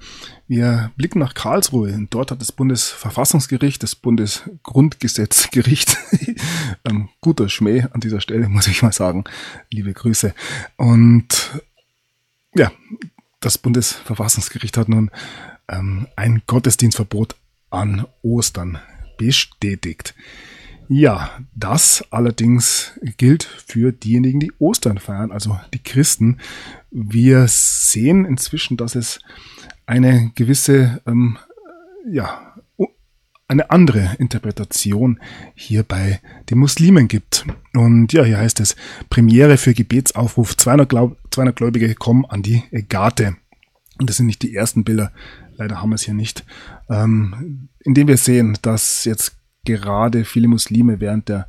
Wir 0.47 0.91
blicken 0.95 1.19
nach 1.19 1.33
Karlsruhe. 1.33 2.07
Dort 2.11 2.29
hat 2.29 2.39
das 2.39 2.51
Bundesverfassungsgericht, 2.51 3.81
das 3.81 3.95
Bundesgrundgesetzgericht, 3.95 5.97
ähm, 6.85 7.09
guter 7.19 7.49
Schmäh 7.49 7.87
an 7.91 7.99
dieser 7.99 8.21
Stelle, 8.21 8.47
muss 8.47 8.67
ich 8.67 8.83
mal 8.83 8.93
sagen. 8.93 9.23
Liebe 9.71 9.91
Grüße. 9.91 10.35
Und 10.77 11.63
ja, 12.53 12.71
das 13.39 13.57
Bundesverfassungsgericht 13.57 14.77
hat 14.77 14.87
nun 14.87 15.09
ähm, 15.67 16.05
ein 16.15 16.43
Gottesdienstverbot 16.45 17.35
an 17.71 18.05
Ostern 18.21 18.77
bestätigt. 19.17 20.13
Ja, 20.87 21.31
das 21.55 22.05
allerdings 22.11 22.91
gilt 23.17 23.43
für 23.43 23.91
diejenigen, 23.91 24.39
die 24.39 24.51
Ostern 24.59 24.99
feiern, 24.99 25.31
also 25.31 25.59
die 25.73 25.81
Christen. 25.81 26.37
Wir 26.91 27.47
sehen 27.47 28.25
inzwischen, 28.25 28.77
dass 28.77 28.93
es 28.93 29.19
eine 29.85 30.31
gewisse, 30.35 31.01
ähm, 31.05 31.37
ja, 32.09 32.55
eine 33.47 33.69
andere 33.69 34.15
Interpretation 34.17 35.19
hier 35.53 35.83
bei 35.83 36.19
den 36.49 36.57
Muslimen 36.57 37.07
gibt. 37.07 37.45
Und 37.73 38.11
ja, 38.11 38.23
hier 38.23 38.39
heißt 38.39 38.59
es, 38.59 38.75
Premiere 39.09 39.57
für 39.57 39.73
Gebetsaufruf, 39.73 40.57
200, 40.57 40.89
Glaub 40.89 41.17
200 41.31 41.55
Gläubige 41.55 41.93
kommen 41.95 42.25
an 42.25 42.41
die 42.41 42.63
Gate. 42.89 43.35
Und 43.99 44.09
das 44.09 44.17
sind 44.17 44.25
nicht 44.25 44.41
die 44.41 44.55
ersten 44.55 44.83
Bilder, 44.83 45.11
leider 45.57 45.81
haben 45.81 45.89
wir 45.89 45.95
es 45.95 46.03
hier 46.03 46.13
nicht, 46.13 46.43
ähm, 46.89 47.69
indem 47.81 48.07
wir 48.07 48.17
sehen, 48.17 48.57
dass 48.61 49.05
jetzt 49.05 49.37
gerade 49.63 50.25
viele 50.25 50.47
Muslime 50.47 50.99
während 50.99 51.29
der, 51.29 51.47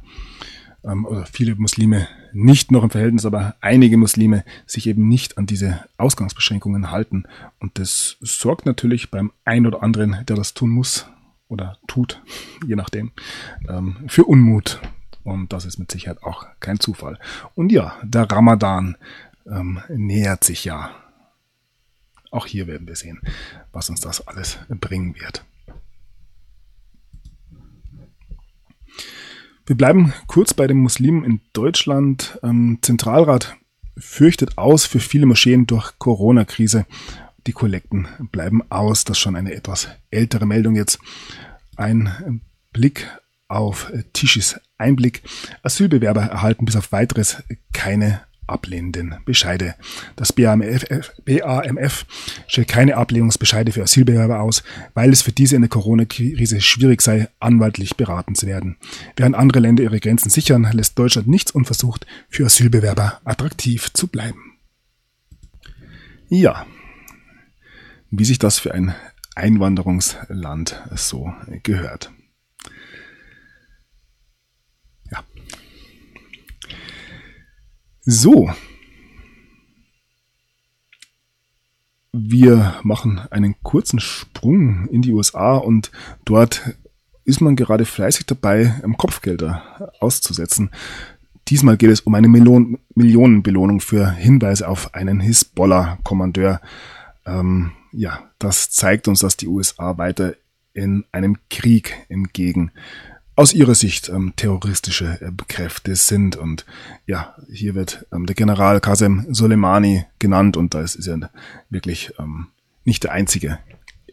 ähm, 0.86 1.04
oder 1.04 1.26
viele 1.26 1.54
Muslime 1.56 2.08
nicht 2.32 2.70
noch 2.70 2.82
im 2.82 2.90
Verhältnis, 2.90 3.26
aber 3.26 3.56
einige 3.60 3.96
Muslime 3.96 4.44
sich 4.66 4.86
eben 4.86 5.08
nicht 5.08 5.38
an 5.38 5.46
diese 5.46 5.84
Ausgangsbeschränkungen 5.96 6.90
halten. 6.90 7.24
Und 7.60 7.78
das 7.78 8.16
sorgt 8.20 8.66
natürlich 8.66 9.10
beim 9.10 9.32
einen 9.44 9.66
oder 9.66 9.82
anderen, 9.82 10.24
der 10.26 10.36
das 10.36 10.54
tun 10.54 10.70
muss 10.70 11.06
oder 11.48 11.78
tut, 11.86 12.22
je 12.66 12.76
nachdem, 12.76 13.12
ähm, 13.68 13.96
für 14.08 14.24
Unmut. 14.24 14.80
Und 15.24 15.52
das 15.52 15.64
ist 15.64 15.78
mit 15.78 15.90
Sicherheit 15.90 16.22
auch 16.22 16.46
kein 16.60 16.78
Zufall. 16.78 17.18
Und 17.54 17.72
ja, 17.72 17.96
der 18.02 18.30
Ramadan 18.30 18.96
ähm, 19.46 19.80
nähert 19.88 20.44
sich 20.44 20.64
ja. 20.64 20.90
Auch 22.30 22.46
hier 22.46 22.66
werden 22.66 22.86
wir 22.86 22.96
sehen, 22.96 23.20
was 23.72 23.88
uns 23.88 24.00
das 24.00 24.26
alles 24.26 24.58
bringen 24.68 25.16
wird. 25.16 25.44
Wir 29.66 29.76
bleiben 29.76 30.12
kurz 30.28 30.54
bei 30.54 30.68
den 30.68 30.76
Muslimen 30.76 31.24
in 31.24 31.40
Deutschland. 31.52 32.38
Ähm, 32.44 32.78
Zentralrat 32.82 33.56
fürchtet 33.98 34.58
aus 34.58 34.86
für 34.86 35.00
viele 35.00 35.26
Moscheen 35.26 35.66
durch 35.66 35.98
Corona-Krise. 35.98 36.86
Die 37.48 37.52
Kollekten 37.52 38.06
bleiben 38.30 38.62
aus. 38.70 39.02
Das 39.02 39.16
ist 39.16 39.22
schon 39.22 39.34
eine 39.34 39.52
etwas 39.52 39.88
ältere 40.12 40.46
Meldung 40.46 40.76
jetzt. 40.76 41.00
Ein 41.76 42.42
Blick 42.72 43.08
auf 43.48 43.92
Tischis 44.12 44.60
Einblick. 44.78 45.22
Asylbewerber 45.64 46.22
erhalten 46.22 46.64
bis 46.64 46.76
auf 46.76 46.92
weiteres 46.92 47.42
keine 47.72 48.20
ablehnenden 48.46 49.16
Bescheide. 49.24 49.74
Das 50.16 50.32
BAMF, 50.32 51.12
BAMF 51.24 52.06
stellt 52.46 52.68
keine 52.68 52.96
Ablehnungsbescheide 52.96 53.72
für 53.72 53.82
Asylbewerber 53.82 54.40
aus, 54.40 54.62
weil 54.94 55.10
es 55.10 55.22
für 55.22 55.32
diese 55.32 55.56
in 55.56 55.62
der 55.62 55.68
Corona-Krise 55.68 56.60
schwierig 56.60 57.02
sei, 57.02 57.28
anwaltlich 57.40 57.96
beraten 57.96 58.34
zu 58.34 58.46
werden. 58.46 58.76
Während 59.16 59.36
andere 59.36 59.60
Länder 59.60 59.82
ihre 59.82 60.00
Grenzen 60.00 60.30
sichern, 60.30 60.68
lässt 60.72 60.98
Deutschland 60.98 61.28
nichts 61.28 61.50
unversucht, 61.50 62.06
für 62.28 62.46
Asylbewerber 62.46 63.20
attraktiv 63.24 63.92
zu 63.92 64.08
bleiben. 64.08 64.52
Ja, 66.28 66.66
wie 68.10 68.24
sich 68.24 68.38
das 68.38 68.58
für 68.58 68.74
ein 68.74 68.94
Einwanderungsland 69.34 70.82
so 70.94 71.32
gehört. 71.62 72.10
So. 78.08 78.48
Wir 82.12 82.76
machen 82.84 83.20
einen 83.30 83.56
kurzen 83.64 83.98
Sprung 83.98 84.86
in 84.86 85.02
die 85.02 85.12
USA 85.12 85.56
und 85.56 85.90
dort 86.24 86.76
ist 87.24 87.40
man 87.40 87.56
gerade 87.56 87.84
fleißig 87.84 88.26
dabei, 88.26 88.80
Kopfgelder 88.96 89.92
auszusetzen. 89.98 90.70
Diesmal 91.48 91.76
geht 91.76 91.90
es 91.90 92.00
um 92.00 92.14
eine 92.14 92.28
Million 92.28 92.78
Millionenbelohnung 92.94 93.80
für 93.80 94.12
Hinweise 94.12 94.68
auf 94.68 94.94
einen 94.94 95.18
Hisbollah-Kommandeur. 95.18 96.60
Ähm, 97.26 97.72
ja, 97.90 98.30
das 98.38 98.70
zeigt 98.70 99.08
uns, 99.08 99.18
dass 99.18 99.36
die 99.36 99.48
USA 99.48 99.98
weiter 99.98 100.36
in 100.74 101.04
einem 101.10 101.38
Krieg 101.50 102.06
entgegen 102.08 102.70
aus 103.36 103.52
ihrer 103.52 103.74
Sicht 103.74 104.08
ähm, 104.08 104.32
terroristische 104.34 105.20
äh, 105.20 105.30
Kräfte 105.46 105.94
sind. 105.94 106.36
Und 106.36 106.64
ja, 107.06 107.36
hier 107.52 107.74
wird 107.74 108.06
ähm, 108.12 108.26
der 108.26 108.34
General 108.34 108.80
Qasem 108.80 109.26
Soleimani 109.28 110.06
genannt 110.18 110.56
und 110.56 110.74
das 110.74 110.96
ist 110.96 111.06
ja 111.06 111.30
wirklich 111.68 112.12
ähm, 112.18 112.48
nicht 112.84 113.04
der 113.04 113.12
einzige 113.12 113.58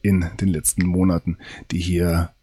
in 0.02 0.30
den 0.40 0.50
letzten 0.50 0.86
Monaten, 0.86 1.38
die 1.72 1.80
hier 1.80 2.34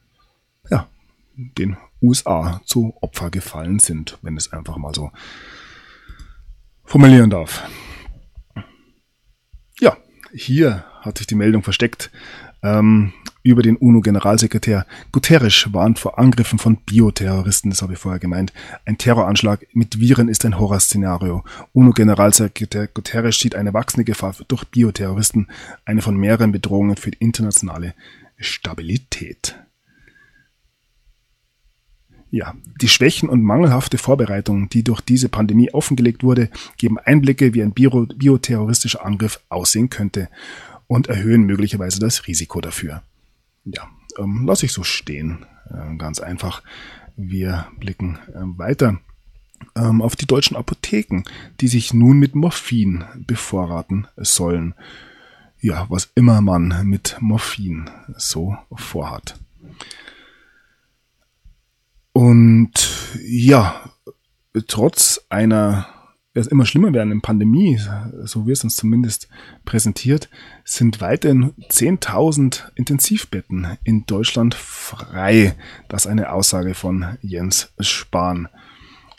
ja, 0.71 0.89
den 1.37 1.77
USA 2.01 2.63
zu 2.65 2.95
Opfer 3.03 3.31
gefallen 3.31 3.79
sind, 3.79 4.19
wenn 4.23 4.39
es 4.39 4.53
einfach 4.53 4.79
mal 4.79 4.95
so 4.95 5.13
formulieren 6.85 7.29
darf. 7.29 7.63
Ja, 9.79 9.99
hier 10.33 10.85
hat 11.03 11.19
sich 11.19 11.27
die 11.27 11.35
Meldung 11.35 11.63
versteckt. 11.63 12.11
Ähm, 12.63 13.13
über 13.43 13.63
den 13.63 13.77
UNO-Generalsekretär 13.77 14.87
Guterres 15.13 15.73
warnt 15.73 15.99
vor 15.99 16.19
Angriffen 16.19 16.59
von 16.59 16.77
Bioterroristen, 16.77 17.71
das 17.71 17.83
habe 17.83 17.95
ich 17.95 17.99
vorher 17.99 18.19
gemeint. 18.19 18.53
Ein 18.85 18.99
Terroranschlag 18.99 19.67
mit 19.73 19.99
Viren 19.99 20.29
ist 20.29 20.45
ein 20.45 20.59
Horrorszenario. 20.59 21.43
UNO-Generalsekretär 21.73 22.89
Guterres 22.89 23.39
sieht 23.39 23.55
eine 23.55 23.73
wachsende 23.73 24.05
Gefahr 24.05 24.35
durch 24.49 24.65
Bioterroristen, 24.65 25.49
eine 25.85 26.03
von 26.03 26.17
mehreren 26.17 26.53
Bedrohungen 26.53 26.97
für 26.97 27.11
die 27.11 27.19
internationale 27.19 27.95
Stabilität. 28.37 29.59
Ja, 32.33 32.55
die 32.81 32.89
Schwächen 32.89 33.29
und 33.29 33.43
mangelhafte 33.43 33.99
Vorbereitungen, 33.99 34.69
die 34.69 34.85
durch 34.85 35.01
diese 35.01 35.29
Pandemie 35.29 35.73
offengelegt 35.73 36.23
wurde, 36.23 36.49
geben 36.77 36.99
Einblicke, 36.99 37.55
wie 37.55 37.63
ein 37.63 37.73
bio 37.73 38.07
bioterroristischer 38.07 39.05
Angriff 39.05 39.41
aussehen 39.49 39.91
könnte 39.91 40.29
und 40.87 41.09
erhöhen 41.09 41.43
möglicherweise 41.43 41.99
das 41.99 42.29
Risiko 42.29 42.61
dafür 42.61 43.03
ja, 43.65 43.89
ähm, 44.19 44.47
lasse 44.47 44.67
ich 44.67 44.73
so 44.73 44.83
stehen. 44.83 45.47
Äh, 45.69 45.97
ganz 45.97 46.21
einfach. 46.21 46.63
Wir 47.17 47.67
blicken 47.79 48.19
äh, 48.29 48.59
weiter 48.59 48.99
ähm, 49.77 50.03
auf 50.03 50.17
die 50.17 50.27
deutschen 50.27 50.57
Apotheken, 50.57 51.23
die 51.61 51.69
sich 51.69 51.93
nun 51.93 52.19
mit 52.19 52.35
Morphin 52.35 53.05
bevorraten 53.15 54.07
sollen. 54.17 54.75
Ja, 55.61 55.87
was 55.91 56.11
immer 56.15 56.41
man 56.41 56.81
mit 56.85 57.17
Morphin 57.21 57.91
so 58.17 58.57
vorhat. 58.75 59.39
Und 62.13 62.73
ja, 63.23 63.91
trotz 64.67 65.21
einer 65.29 65.87
es 66.35 66.47
immer 66.47 66.65
schlimmer 66.65 66.93
werden 66.93 67.13
in 67.13 67.21
Pandemie, 67.21 67.81
so 68.25 68.47
wird 68.47 68.59
es 68.59 68.65
uns 68.65 68.77
zumindest 68.77 69.29
präsentiert, 69.65 70.29
sind 70.65 71.01
weiterhin 71.01 71.53
10.000 71.69 72.71
Intensivbetten 72.77 73.79
in 73.83 74.07
Deutschland 74.07 74.55
frei. 74.55 75.57
Das 75.89 76.05
ist 76.05 76.11
eine 76.11 76.33
Aussage 76.33 76.75
von 76.75 77.19
Jens 77.21 77.73
Spahn. 77.81 78.49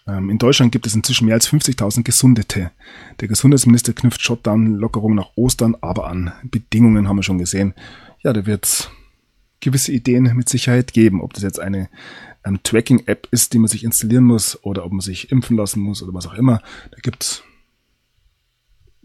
Ähm, 0.07 0.30
in 0.30 0.38
Deutschland 0.38 0.72
gibt 0.72 0.88
es 0.88 0.95
inzwischen 0.95 1.26
mehr 1.26 1.36
als 1.36 1.49
50.000 1.49 2.03
Gesundete. 2.03 2.72
Der 3.20 3.28
Gesundheitsminister 3.28 3.93
knüpft 3.93 4.22
Shutdown-Lockerungen 4.22 5.18
nach 5.18 5.32
Ostern, 5.36 5.76
aber 5.82 6.07
an 6.07 6.32
Bedingungen 6.43 7.09
haben 7.09 7.18
wir 7.18 7.24
schon 7.24 7.38
gesehen. 7.38 7.74
Ja, 8.24 8.32
da 8.32 8.45
wird 8.45 8.89
gewisse 9.59 9.91
Ideen 9.91 10.36
mit 10.36 10.49
Sicherheit 10.49 10.93
geben, 10.93 11.22
ob 11.22 11.34
das 11.34 11.43
jetzt 11.43 11.59
eine 11.59 11.89
ähm, 12.43 12.59
Tracking-App 12.63 13.27
ist, 13.31 13.53
die 13.53 13.59
man 13.59 13.67
sich 13.67 13.83
installieren 13.83 14.23
muss 14.23 14.63
oder 14.63 14.85
ob 14.85 14.91
man 14.91 15.01
sich 15.01 15.31
impfen 15.31 15.57
lassen 15.57 15.81
muss 15.81 16.01
oder 16.01 16.13
was 16.13 16.27
auch 16.27 16.33
immer. 16.33 16.61
Da 16.91 16.97
gibt's 17.01 17.43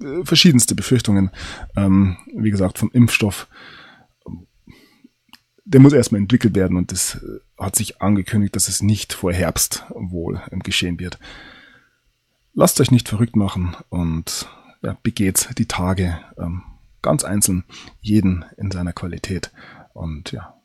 äh, 0.00 0.24
verschiedenste 0.24 0.74
Befürchtungen. 0.74 1.30
Ähm, 1.76 2.16
wie 2.34 2.50
gesagt, 2.50 2.78
vom 2.78 2.90
Impfstoff. 2.92 3.48
Der 5.64 5.80
muss 5.80 5.92
erstmal 5.92 6.20
entwickelt 6.20 6.54
werden 6.54 6.76
und 6.76 6.92
das 6.92 7.16
äh, 7.16 7.40
hat 7.58 7.76
sich 7.76 8.00
angekündigt, 8.00 8.54
dass 8.54 8.68
es 8.68 8.82
nicht 8.82 9.12
vor 9.12 9.32
Herbst 9.32 9.84
wohl 9.90 10.40
ähm, 10.52 10.60
geschehen 10.60 11.00
wird. 11.00 11.18
Lasst 12.54 12.80
euch 12.80 12.90
nicht 12.90 13.08
verrückt 13.08 13.36
machen 13.36 13.76
und 13.90 14.48
ja, 14.82 14.96
begeht 15.02 15.50
die 15.58 15.66
Tage 15.66 16.18
ähm, 16.38 16.62
ganz 17.02 17.24
einzeln, 17.24 17.64
jeden 18.00 18.44
in 18.56 18.70
seiner 18.70 18.92
Qualität. 18.92 19.52
Und 19.92 20.32
ja, 20.32 20.60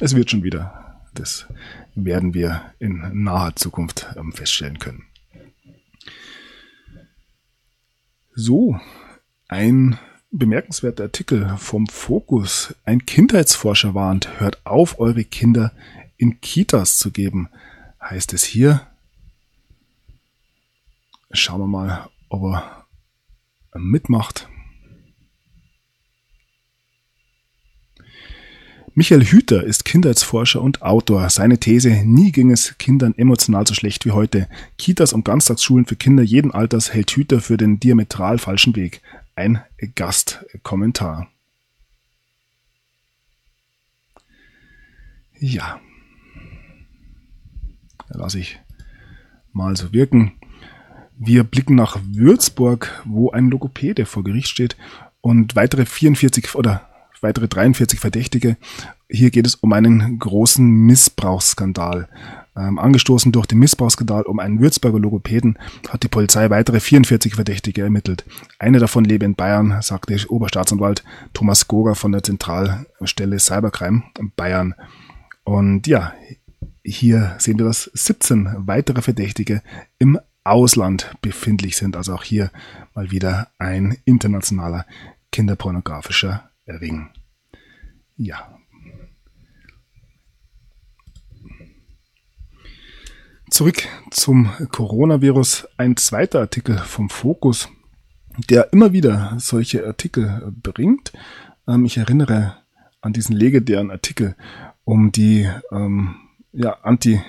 es 0.00 0.14
wird 0.14 0.30
schon 0.30 0.42
wieder. 0.42 0.89
Das 1.14 1.46
werden 1.94 2.34
wir 2.34 2.72
in 2.78 3.22
naher 3.22 3.56
Zukunft 3.56 4.06
ähm, 4.16 4.32
feststellen 4.32 4.78
können. 4.78 5.04
So, 8.34 8.80
ein 9.48 9.98
bemerkenswerter 10.30 11.04
Artikel 11.04 11.56
vom 11.58 11.86
Fokus. 11.88 12.74
Ein 12.84 13.04
Kindheitsforscher 13.04 13.94
warnt, 13.94 14.40
hört 14.40 14.64
auf, 14.64 15.00
eure 15.00 15.24
Kinder 15.24 15.72
in 16.16 16.40
Kitas 16.40 16.98
zu 16.98 17.10
geben, 17.10 17.48
heißt 18.00 18.32
es 18.32 18.44
hier. 18.44 18.86
Schauen 21.32 21.60
wir 21.60 21.66
mal, 21.66 22.08
ob 22.28 22.42
er 22.44 22.86
mitmacht. 23.74 24.48
Michael 28.94 29.24
Hüter 29.24 29.62
ist 29.62 29.84
Kindheitsforscher 29.84 30.60
und 30.60 30.82
Autor. 30.82 31.30
Seine 31.30 31.58
These, 31.58 31.90
nie 32.04 32.32
ging 32.32 32.50
es 32.50 32.76
Kindern 32.78 33.14
emotional 33.16 33.64
so 33.66 33.72
schlecht 33.72 34.04
wie 34.04 34.10
heute. 34.10 34.48
Kitas 34.78 35.12
und 35.12 35.24
Ganztagsschulen 35.24 35.86
für 35.86 35.94
Kinder 35.94 36.24
jeden 36.24 36.50
Alters 36.50 36.92
hält 36.92 37.12
Hüter 37.12 37.40
für 37.40 37.56
den 37.56 37.78
diametral 37.78 38.38
falschen 38.38 38.74
Weg. 38.74 39.00
Ein 39.36 39.60
Gastkommentar. 39.94 41.28
Ja. 45.38 45.80
Lass 48.08 48.34
ich 48.34 48.58
mal 49.52 49.76
so 49.76 49.92
wirken. 49.92 50.32
Wir 51.16 51.44
blicken 51.44 51.76
nach 51.76 52.00
Würzburg, 52.10 53.02
wo 53.04 53.30
ein 53.30 53.50
Logopäde 53.50 54.04
vor 54.04 54.24
Gericht 54.24 54.48
steht 54.48 54.76
und 55.20 55.54
weitere 55.54 55.86
44 55.86 56.56
oder 56.56 56.89
weitere 57.22 57.48
43 57.48 58.00
Verdächtige. 58.00 58.56
Hier 59.08 59.30
geht 59.30 59.46
es 59.46 59.56
um 59.56 59.72
einen 59.72 60.18
großen 60.18 60.64
Missbrauchsskandal. 60.66 62.08
Ähm, 62.56 62.78
angestoßen 62.78 63.32
durch 63.32 63.46
den 63.46 63.58
Missbrauchsskandal 63.58 64.22
um 64.24 64.40
einen 64.40 64.60
Würzburger 64.60 64.98
Logopäden 64.98 65.58
hat 65.88 66.02
die 66.02 66.08
Polizei 66.08 66.50
weitere 66.50 66.80
44 66.80 67.34
Verdächtige 67.34 67.82
ermittelt. 67.82 68.24
Eine 68.58 68.80
davon 68.80 69.04
lebe 69.04 69.24
in 69.24 69.36
Bayern, 69.36 69.80
sagte 69.82 70.16
Oberstaatsanwalt 70.28 71.04
Thomas 71.32 71.68
Goger 71.68 71.94
von 71.94 72.12
der 72.12 72.22
Zentralstelle 72.22 73.38
Cybercrime 73.38 74.02
Bayern. 74.36 74.74
Und 75.44 75.86
ja, 75.86 76.12
hier 76.84 77.36
sehen 77.38 77.58
wir, 77.58 77.66
dass 77.66 77.90
17 77.94 78.66
weitere 78.66 79.02
Verdächtige 79.02 79.62
im 79.98 80.18
Ausland 80.44 81.14
befindlich 81.22 81.76
sind. 81.76 81.96
Also 81.96 82.14
auch 82.14 82.24
hier 82.24 82.50
mal 82.94 83.10
wieder 83.10 83.48
ein 83.58 83.96
internationaler 84.04 84.86
kinderpornografischer 85.30 86.49
Ring. 86.76 87.10
Ja. 88.16 88.58
Zurück 93.50 93.88
zum 94.10 94.50
Coronavirus. 94.70 95.66
Ein 95.76 95.96
zweiter 95.96 96.40
Artikel 96.40 96.78
vom 96.78 97.10
Fokus, 97.10 97.68
der 98.48 98.72
immer 98.72 98.92
wieder 98.92 99.34
solche 99.38 99.86
Artikel 99.86 100.52
bringt. 100.62 101.12
Ähm, 101.66 101.84
ich 101.84 101.96
erinnere 101.96 102.56
an 103.00 103.12
diesen 103.12 103.34
legendären 103.34 103.90
Artikel 103.90 104.36
um 104.84 105.10
die 105.12 105.48
ähm, 105.72 106.16
ja, 106.52 106.72
Anti 106.82 107.20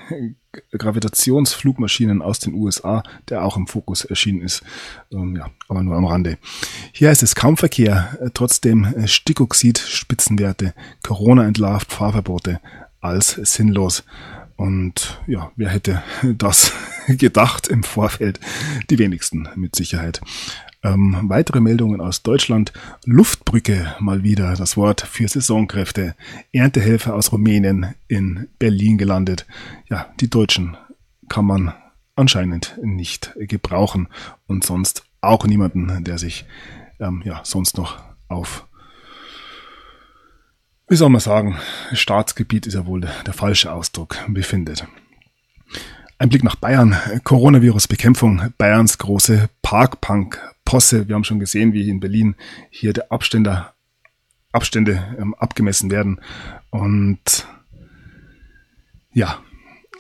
Gravitationsflugmaschinen 0.72 2.22
aus 2.22 2.40
den 2.40 2.54
USA, 2.54 3.04
der 3.30 3.44
auch 3.44 3.58
im 3.58 3.68
Fokus 3.68 4.06
erschienen 4.06 4.42
ist. 4.42 4.64
Ähm, 5.12 5.36
ja, 5.36 5.50
aber 5.68 5.84
nur 5.84 5.96
am 5.96 6.06
Rande. 6.06 6.38
Hier 6.92 7.10
heißt 7.10 7.24
es 7.24 7.36
kaum 7.36 7.58
Verkehr, 7.58 8.18
äh, 8.22 8.30
trotzdem 8.34 8.86
äh, 8.86 9.08
Stickoxid-Spitzenwerte, 9.08 10.74
Corona 11.04 11.46
entlarvt 11.46 11.92
Fahrverbote 11.92 12.60
als 13.00 13.34
sinnlos. 13.34 14.04
Und 14.58 15.22
ja, 15.26 15.52
wer 15.56 15.70
hätte 15.70 16.04
das 16.38 16.74
gedacht 17.08 17.68
im 17.68 17.84
Vorfeld? 17.84 18.40
Die 18.90 19.00
wenigsten 19.00 19.48
mit 19.56 19.76
Sicherheit. 19.76 20.22
Ähm, 20.84 21.18
weitere 21.24 21.60
Meldungen 21.60 22.02
aus 22.02 22.24
Deutschland. 22.24 22.74
Luftbrücke 23.06 23.96
mal 24.00 24.24
wieder, 24.24 24.56
das 24.56 24.78
Wort 24.78 25.02
für 25.02 25.28
Saisonkräfte. 25.28 26.16
Erntehelfer 26.52 27.16
aus 27.16 27.32
Rumänien 27.32 27.94
in 28.08 28.48
Berlin 28.58 28.98
gelandet. 28.98 29.46
Ja, 29.90 30.08
die 30.20 30.30
Deutschen 30.30 30.76
kann 31.30 31.46
man 31.46 31.74
anscheinend 32.16 32.78
nicht 32.82 33.34
gebrauchen 33.38 34.08
und 34.48 34.66
sonst 34.66 35.04
auch 35.22 35.46
niemanden, 35.46 36.04
der 36.04 36.18
sich 36.18 36.46
ähm, 37.00 37.22
ja 37.26 37.42
sonst 37.44 37.78
noch 37.78 38.00
auf 38.28 38.68
wie 40.92 40.98
soll 40.98 41.08
man 41.08 41.22
sagen, 41.22 41.58
Staatsgebiet 41.94 42.68
ist 42.68 42.74
ja 42.74 42.86
wohl 42.86 43.00
der, 43.00 43.14
der 43.26 43.34
falsche 43.34 43.72
Ausdruck, 43.72 44.18
befindet. 44.28 44.86
Ein 46.22 46.30
Blick 46.30 46.44
nach 46.44 46.56
Bayern. 46.56 46.96
Coronavirus-Bekämpfung. 47.24 48.54
Bayerns 48.60 49.00
große 49.00 49.50
Parkpunk-Posse. 49.64 51.08
Wir 51.08 51.16
haben 51.16 51.24
schon 51.24 51.40
gesehen, 51.40 51.74
wie 51.74 51.90
in 51.90 52.00
Berlin 52.00 52.36
hier 52.70 52.94
der 52.94 53.12
Abständer, 53.12 53.74
Abstände 54.52 55.04
ähm, 55.18 55.34
abgemessen 55.34 55.90
werden. 55.90 56.22
Und 56.70 57.48
ja, 59.14 59.40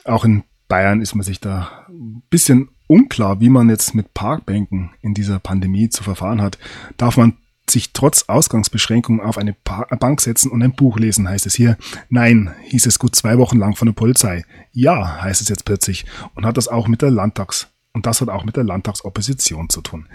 auch 0.05 0.23
in 0.23 0.43
Bayern 0.67 1.01
ist 1.01 1.15
man 1.15 1.23
sich 1.23 1.39
da 1.39 1.87
ein 1.89 2.21
bisschen 2.29 2.69
unklar, 2.85 3.39
wie 3.39 3.49
man 3.49 3.67
jetzt 3.69 3.95
mit 3.95 4.13
Parkbänken 4.13 4.91
in 5.01 5.15
dieser 5.15 5.39
Pandemie 5.39 5.89
zu 5.89 6.03
verfahren 6.03 6.39
hat. 6.39 6.59
Darf 6.97 7.17
man 7.17 7.37
sich 7.71 7.93
trotz 7.93 8.23
Ausgangsbeschränkungen 8.27 9.21
auf 9.21 9.37
eine 9.37 9.53
Bank 9.53 10.21
setzen 10.21 10.51
und 10.51 10.61
ein 10.61 10.75
Buch 10.75 10.97
lesen, 10.97 11.27
heißt 11.27 11.45
es 11.45 11.55
hier. 11.55 11.77
Nein, 12.09 12.53
hieß 12.63 12.85
es 12.85 12.99
gut 12.99 13.15
zwei 13.15 13.37
Wochen 13.37 13.57
lang 13.57 13.75
von 13.75 13.87
der 13.87 13.93
Polizei. 13.93 14.43
Ja, 14.71 15.21
heißt 15.21 15.41
es 15.41 15.49
jetzt 15.49 15.65
plötzlich. 15.65 16.05
Und 16.35 16.45
hat 16.45 16.57
das 16.57 16.67
auch 16.67 16.87
mit 16.87 17.01
der 17.01 17.11
Landtags, 17.11 17.67
und 17.93 18.05
das 18.05 18.21
hat 18.21 18.29
auch 18.29 18.43
mit 18.43 18.55
der 18.55 18.63
Landtagsopposition 18.63 19.69
zu 19.69 19.81
tun. 19.81 20.07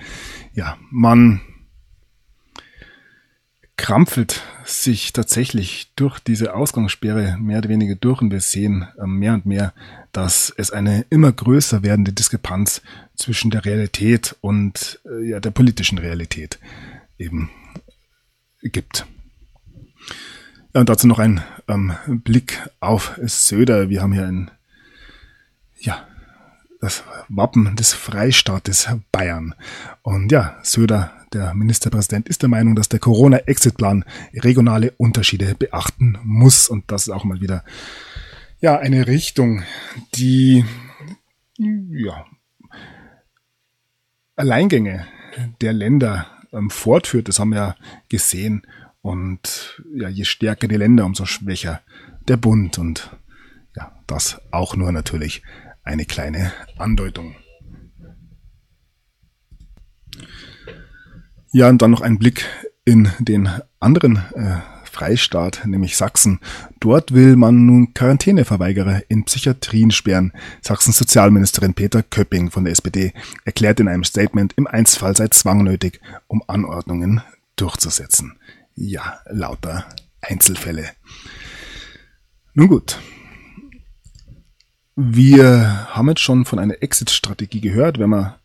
Ja, 0.54 0.76
man 0.90 1.40
krampfelt 3.76 4.42
sich 4.64 5.12
tatsächlich 5.12 5.92
durch 5.96 6.18
diese 6.18 6.54
Ausgangssperre 6.54 7.36
mehr 7.38 7.58
oder 7.58 7.68
weniger 7.68 7.94
durch 7.94 8.22
und 8.22 8.30
wir 8.30 8.40
sehen 8.40 8.88
ähm, 8.98 9.18
mehr 9.18 9.34
und 9.34 9.46
mehr, 9.46 9.74
dass 10.12 10.52
es 10.56 10.70
eine 10.70 11.04
immer 11.10 11.30
größer 11.30 11.82
werdende 11.82 12.12
Diskrepanz 12.12 12.80
zwischen 13.14 13.50
der 13.50 13.64
Realität 13.64 14.34
und 14.40 15.00
äh, 15.04 15.28
ja, 15.28 15.40
der 15.40 15.50
politischen 15.50 15.98
Realität 15.98 16.58
eben 17.18 17.50
gibt. 18.62 19.06
Ja, 20.74 20.80
und 20.80 20.88
dazu 20.88 21.06
noch 21.06 21.18
ein 21.18 21.42
ähm, 21.68 21.94
Blick 22.06 22.68
auf 22.80 23.18
Söder. 23.24 23.88
Wir 23.88 24.02
haben 24.02 24.12
hier 24.12 24.26
ein, 24.26 24.50
ja, 25.78 26.06
das 26.80 27.04
Wappen 27.28 27.76
des 27.76 27.94
Freistaates 27.94 28.88
Bayern. 29.10 29.54
Und 30.02 30.30
ja, 30.30 30.58
Söder, 30.62 31.12
der 31.32 31.54
Ministerpräsident, 31.54 32.28
ist 32.28 32.42
der 32.42 32.48
Meinung, 32.48 32.76
dass 32.76 32.88
der 32.88 33.00
Corona-Exit-Plan 33.00 34.04
regionale 34.34 34.92
Unterschiede 34.92 35.54
beachten 35.54 36.18
muss. 36.22 36.68
Und 36.68 36.90
das 36.90 37.04
ist 37.04 37.10
auch 37.10 37.24
mal 37.24 37.40
wieder, 37.40 37.64
ja, 38.60 38.78
eine 38.78 39.06
Richtung, 39.06 39.62
die, 40.14 40.64
ja, 41.58 42.26
Alleingänge 44.36 45.06
der 45.62 45.72
Länder 45.72 46.26
ähm, 46.56 46.70
fortführt. 46.70 47.28
Das 47.28 47.38
haben 47.38 47.50
wir 47.50 47.58
ja 47.58 47.76
gesehen. 48.08 48.66
Und 49.02 49.82
ja, 49.94 50.08
je 50.08 50.24
stärker 50.24 50.66
die 50.68 50.76
Länder, 50.76 51.04
umso 51.04 51.26
schwächer 51.26 51.80
der 52.28 52.36
Bund. 52.36 52.78
Und 52.78 53.16
ja, 53.76 53.92
das 54.06 54.40
auch 54.50 54.74
nur 54.74 54.90
natürlich 54.92 55.42
eine 55.84 56.04
kleine 56.04 56.52
Andeutung. 56.78 57.36
Ja, 61.52 61.68
und 61.68 61.80
dann 61.80 61.92
noch 61.92 62.00
ein 62.00 62.18
Blick 62.18 62.44
in 62.84 63.10
den 63.18 63.48
anderen 63.78 64.16
äh, 64.34 64.58
Freistaat, 64.96 65.62
nämlich 65.66 65.98
Sachsen. 65.98 66.40
Dort 66.80 67.12
will 67.12 67.36
man 67.36 67.66
nun 67.66 67.92
Quarantäneverweigerer 67.92 69.02
in 69.08 69.24
Psychiatrien 69.24 69.90
sperren. 69.90 70.32
Sachsens 70.62 70.96
Sozialministerin 70.96 71.74
Peter 71.74 72.02
Köpping 72.02 72.50
von 72.50 72.64
der 72.64 72.72
SPD 72.72 73.12
erklärt 73.44 73.78
in 73.78 73.88
einem 73.88 74.04
Statement, 74.04 74.54
im 74.56 74.66
Einzelfall 74.66 75.14
sei 75.14 75.28
Zwang 75.28 75.64
nötig, 75.64 76.00
um 76.28 76.42
Anordnungen 76.46 77.20
durchzusetzen. 77.56 78.38
Ja, 78.74 79.20
lauter 79.26 79.86
Einzelfälle. 80.22 80.86
Nun 82.54 82.68
gut. 82.68 82.98
Wir 84.94 85.88
haben 85.90 86.08
jetzt 86.08 86.22
schon 86.22 86.46
von 86.46 86.58
einer 86.58 86.82
Exit-Strategie 86.82 87.60
gehört, 87.60 87.98
wenn 87.98 88.08
wir 88.08 88.38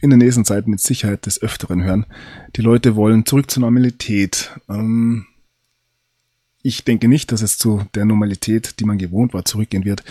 in 0.00 0.10
der 0.10 0.18
nächsten 0.18 0.44
Zeit 0.44 0.68
mit 0.68 0.78
Sicherheit 0.78 1.26
des 1.26 1.42
Öfteren 1.42 1.82
hören. 1.82 2.06
Die 2.54 2.62
Leute 2.62 2.94
wollen 2.94 3.26
zurück 3.26 3.50
zur 3.50 3.62
Normalität. 3.62 4.52
Ähm, 4.68 5.26
ich 6.66 6.84
denke 6.84 7.06
nicht, 7.06 7.30
dass 7.30 7.42
es 7.42 7.58
zu 7.58 7.84
der 7.94 8.04
Normalität, 8.04 8.80
die 8.80 8.84
man 8.84 8.98
gewohnt 8.98 9.34
war, 9.34 9.44
zurückgehen 9.44 9.84
wird. 9.84 10.02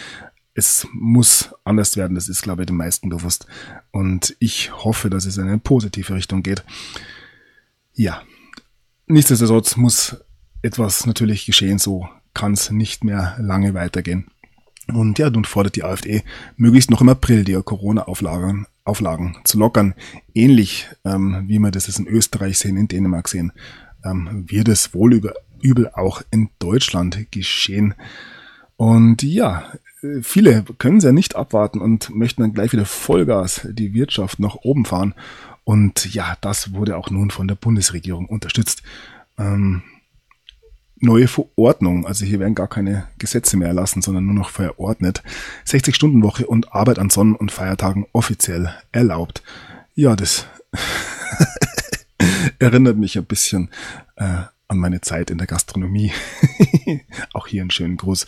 Es 0.53 0.87
muss 0.93 1.53
anders 1.65 1.97
werden, 1.97 2.15
das 2.15 2.29
ist, 2.29 2.43
glaube 2.43 2.61
ich, 2.61 2.67
den 2.67 2.77
meisten 2.77 3.09
bewusst. 3.09 3.45
Und 3.91 4.37
ich 4.39 4.71
hoffe, 4.71 5.09
dass 5.09 5.25
es 5.25 5.37
in 5.37 5.49
eine 5.49 5.57
positive 5.57 6.13
Richtung 6.13 6.43
geht. 6.43 6.63
Ja, 7.93 8.21
nichtsdestotrotz 9.05 9.75
muss 9.75 10.15
etwas 10.61 11.05
natürlich 11.05 11.45
geschehen, 11.45 11.77
so 11.77 12.07
kann 12.33 12.53
es 12.53 12.71
nicht 12.71 13.03
mehr 13.03 13.35
lange 13.37 13.73
weitergehen. 13.73 14.27
Und 14.87 15.19
ja, 15.19 15.29
nun 15.29 15.43
fordert 15.43 15.75
die 15.75 15.83
AfD 15.83 16.23
möglichst 16.55 16.89
noch 16.89 17.01
im 17.01 17.09
April 17.09 17.43
die 17.43 17.59
Corona-Auflagen 17.61 18.67
Auflagen 18.85 19.35
zu 19.43 19.57
lockern. 19.57 19.95
Ähnlich 20.33 20.87
ähm, 21.03 21.43
wie 21.47 21.59
wir 21.59 21.71
das 21.71 21.89
in 21.97 22.07
Österreich 22.07 22.59
sehen, 22.59 22.77
in 22.77 22.87
Dänemark 22.87 23.27
sehen, 23.27 23.51
ähm, 24.05 24.45
wird 24.47 24.67
es 24.67 24.93
wohl 24.93 25.15
über, 25.15 25.33
übel 25.65 25.89
auch 25.89 26.21
in 26.31 26.49
Deutschland 26.59 27.31
geschehen. 27.31 27.95
Und 28.77 29.23
ja, 29.23 29.71
viele 30.21 30.63
können 30.77 30.97
es 30.97 31.03
ja 31.03 31.11
nicht 31.11 31.35
abwarten 31.35 31.81
und 31.81 32.13
möchten 32.15 32.41
dann 32.41 32.53
gleich 32.53 32.71
wieder 32.71 32.85
Vollgas 32.85 33.67
die 33.71 33.93
Wirtschaft 33.93 34.39
nach 34.39 34.55
oben 34.55 34.85
fahren. 34.85 35.15
Und 35.63 36.13
ja, 36.13 36.37
das 36.41 36.73
wurde 36.73 36.95
auch 36.95 37.09
nun 37.09 37.31
von 37.31 37.47
der 37.47 37.55
Bundesregierung 37.55 38.27
unterstützt. 38.27 38.83
Ähm, 39.39 39.81
neue 40.97 41.27
Verordnung, 41.27 42.05
also 42.05 42.25
hier 42.25 42.39
werden 42.39 42.55
gar 42.55 42.67
keine 42.67 43.07
Gesetze 43.17 43.57
mehr 43.57 43.69
erlassen, 43.69 44.01
sondern 44.01 44.25
nur 44.25 44.35
noch 44.35 44.49
verordnet. 44.49 45.23
60-Stunden-Woche 45.67 46.45
und 46.45 46.73
Arbeit 46.73 46.99
an 46.99 47.09
Sonnen- 47.09 47.35
und 47.35 47.51
Feiertagen 47.51 48.05
offiziell 48.13 48.73
erlaubt. 48.91 49.41
Ja, 49.95 50.15
das 50.15 50.45
erinnert 52.59 52.97
mich 52.97 53.17
ein 53.17 53.25
bisschen 53.25 53.69
äh, 54.15 54.43
an 54.75 54.81
meine 54.81 55.01
Zeit 55.01 55.31
in 55.31 55.37
der 55.37 55.47
Gastronomie. 55.47 56.11
Auch 57.33 57.47
hier 57.47 57.61
einen 57.61 57.71
schönen 57.71 57.97
Gruß. 57.97 58.25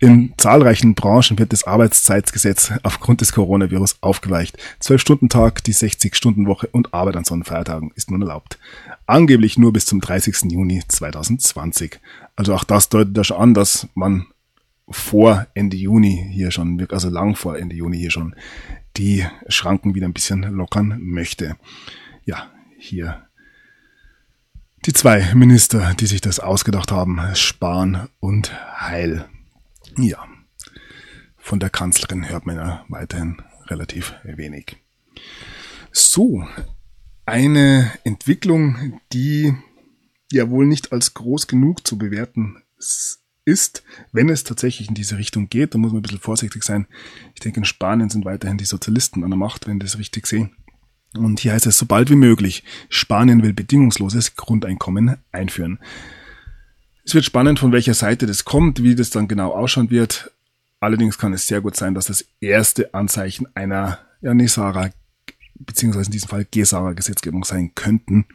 In 0.00 0.34
zahlreichen 0.36 0.94
Branchen 0.94 1.38
wird 1.38 1.52
das 1.52 1.64
Arbeitszeitgesetz 1.64 2.72
aufgrund 2.82 3.20
des 3.20 3.32
Coronavirus 3.32 3.96
aufgeweicht. 4.02 4.58
Zwölf 4.80 5.00
Stunden 5.00 5.28
Tag, 5.28 5.64
die 5.64 5.74
60-Stunden-Woche 5.74 6.68
und 6.68 6.92
Arbeit 6.92 7.16
an 7.16 7.24
Sonnenfeiertagen 7.24 7.92
ist 7.94 8.10
nun 8.10 8.20
erlaubt. 8.20 8.58
Angeblich 9.06 9.56
nur 9.56 9.72
bis 9.72 9.86
zum 9.86 10.00
30. 10.00 10.52
Juni 10.52 10.82
2020. 10.86 12.00
Also 12.34 12.54
auch 12.54 12.64
das 12.64 12.88
deutet 12.88 13.16
ja 13.16 13.24
schon 13.24 13.38
an, 13.38 13.54
dass 13.54 13.88
man 13.94 14.26
vor 14.88 15.46
Ende 15.54 15.76
Juni 15.76 16.28
hier 16.32 16.50
schon, 16.50 16.86
also 16.90 17.08
lang 17.08 17.34
vor 17.34 17.56
Ende 17.56 17.74
Juni 17.74 17.98
hier 17.98 18.10
schon 18.10 18.34
die 18.96 19.24
Schranken 19.48 19.94
wieder 19.94 20.06
ein 20.06 20.12
bisschen 20.12 20.42
lockern 20.42 20.98
möchte. 21.00 21.56
Ja, 22.24 22.50
hier 22.78 23.25
die 24.84 24.92
zwei 24.92 25.34
Minister, 25.34 25.94
die 25.94 26.06
sich 26.06 26.20
das 26.20 26.38
ausgedacht 26.38 26.92
haben, 26.92 27.20
Spahn 27.34 28.08
und 28.20 28.52
Heil. 28.80 29.28
Ja, 29.98 30.24
von 31.38 31.60
der 31.60 31.70
Kanzlerin 31.70 32.28
hört 32.28 32.46
man 32.46 32.56
ja 32.56 32.84
weiterhin 32.88 33.42
relativ 33.66 34.14
wenig. 34.24 34.76
So, 35.92 36.46
eine 37.24 37.90
Entwicklung, 38.04 39.00
die 39.12 39.54
ja 40.30 40.50
wohl 40.50 40.66
nicht 40.66 40.92
als 40.92 41.14
groß 41.14 41.46
genug 41.46 41.86
zu 41.86 41.98
bewerten 41.98 42.62
ist, 43.44 43.84
wenn 44.12 44.28
es 44.28 44.44
tatsächlich 44.44 44.88
in 44.88 44.94
diese 44.94 45.18
Richtung 45.18 45.48
geht. 45.48 45.74
Da 45.74 45.78
muss 45.78 45.92
man 45.92 46.00
ein 46.00 46.02
bisschen 46.02 46.18
vorsichtig 46.18 46.64
sein. 46.64 46.86
Ich 47.34 47.40
denke, 47.40 47.60
in 47.60 47.64
Spanien 47.64 48.10
sind 48.10 48.24
weiterhin 48.24 48.58
die 48.58 48.64
Sozialisten 48.64 49.24
an 49.24 49.30
der 49.30 49.38
Macht, 49.38 49.66
wenn 49.66 49.78
ich 49.78 49.84
das 49.84 49.98
richtig 49.98 50.26
sehe. 50.26 50.50
Und 51.16 51.40
hier 51.40 51.52
heißt 51.52 51.66
es 51.66 51.78
so 51.78 51.86
bald 51.86 52.10
wie 52.10 52.16
möglich, 52.16 52.64
Spanien 52.88 53.42
will 53.42 53.52
bedingungsloses 53.52 54.36
Grundeinkommen 54.36 55.16
einführen. 55.32 55.78
Es 57.04 57.14
wird 57.14 57.24
spannend, 57.24 57.58
von 57.58 57.72
welcher 57.72 57.94
Seite 57.94 58.26
das 58.26 58.44
kommt, 58.44 58.82
wie 58.82 58.94
das 58.94 59.10
dann 59.10 59.28
genau 59.28 59.52
ausschauen 59.52 59.90
wird. 59.90 60.32
Allerdings 60.80 61.18
kann 61.18 61.32
es 61.32 61.46
sehr 61.46 61.60
gut 61.60 61.76
sein, 61.76 61.94
dass 61.94 62.06
das 62.06 62.24
erste 62.40 62.92
Anzeichen 62.94 63.46
einer 63.54 63.98
ja, 64.20 64.34
Nesara 64.34 64.90
beziehungsweise 65.58 66.06
in 66.06 66.12
diesem 66.12 66.28
Fall 66.28 66.46
Gesara-Gesetzgebung 66.50 67.44
sein 67.44 67.72
könnten. 67.74 68.26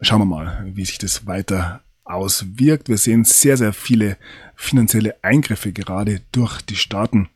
Schauen 0.00 0.20
wir 0.20 0.24
mal, 0.24 0.70
wie 0.74 0.84
sich 0.84 0.98
das 0.98 1.26
weiter 1.26 1.82
auswirkt. 2.04 2.88
Wir 2.88 2.98
sehen 2.98 3.24
sehr, 3.24 3.56
sehr 3.56 3.72
viele 3.72 4.16
finanzielle 4.56 5.22
Eingriffe 5.22 5.72
gerade 5.72 6.22
durch 6.32 6.60
die 6.62 6.76
Staaten 6.76 7.28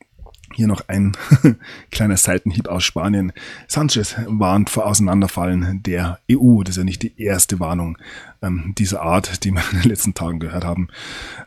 hier 0.55 0.67
noch 0.67 0.89
ein 0.89 1.17
kleiner 1.91 2.17
Seitenhieb 2.17 2.69
aus 2.69 2.85
Spanien. 2.85 3.33
Sanchez 3.69 4.17
warnt 4.27 4.71
vor 4.71 4.87
Auseinanderfallen 4.87 5.83
der 5.83 6.19
EU. 6.31 6.63
Das 6.63 6.71
ist 6.71 6.79
ja 6.79 6.85
nicht 6.85 7.03
die 7.03 7.21
erste 7.21 7.61
Warnung 7.61 7.99
ähm, 8.43 8.75
dieser 8.79 9.03
Art, 9.03 9.45
die 9.45 9.53
wir 9.53 9.63
in 9.73 9.83
den 9.83 9.89
letzten 9.89 10.15
Tagen 10.15 10.41
gehört 10.41 10.65
haben. 10.65 10.89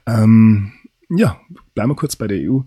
Ähm, 0.05 0.73
ja, 1.09 1.39
bleiben 1.73 1.91
wir 1.91 1.95
kurz 1.95 2.15
bei 2.15 2.27
der 2.27 2.37
EU. 2.39 2.59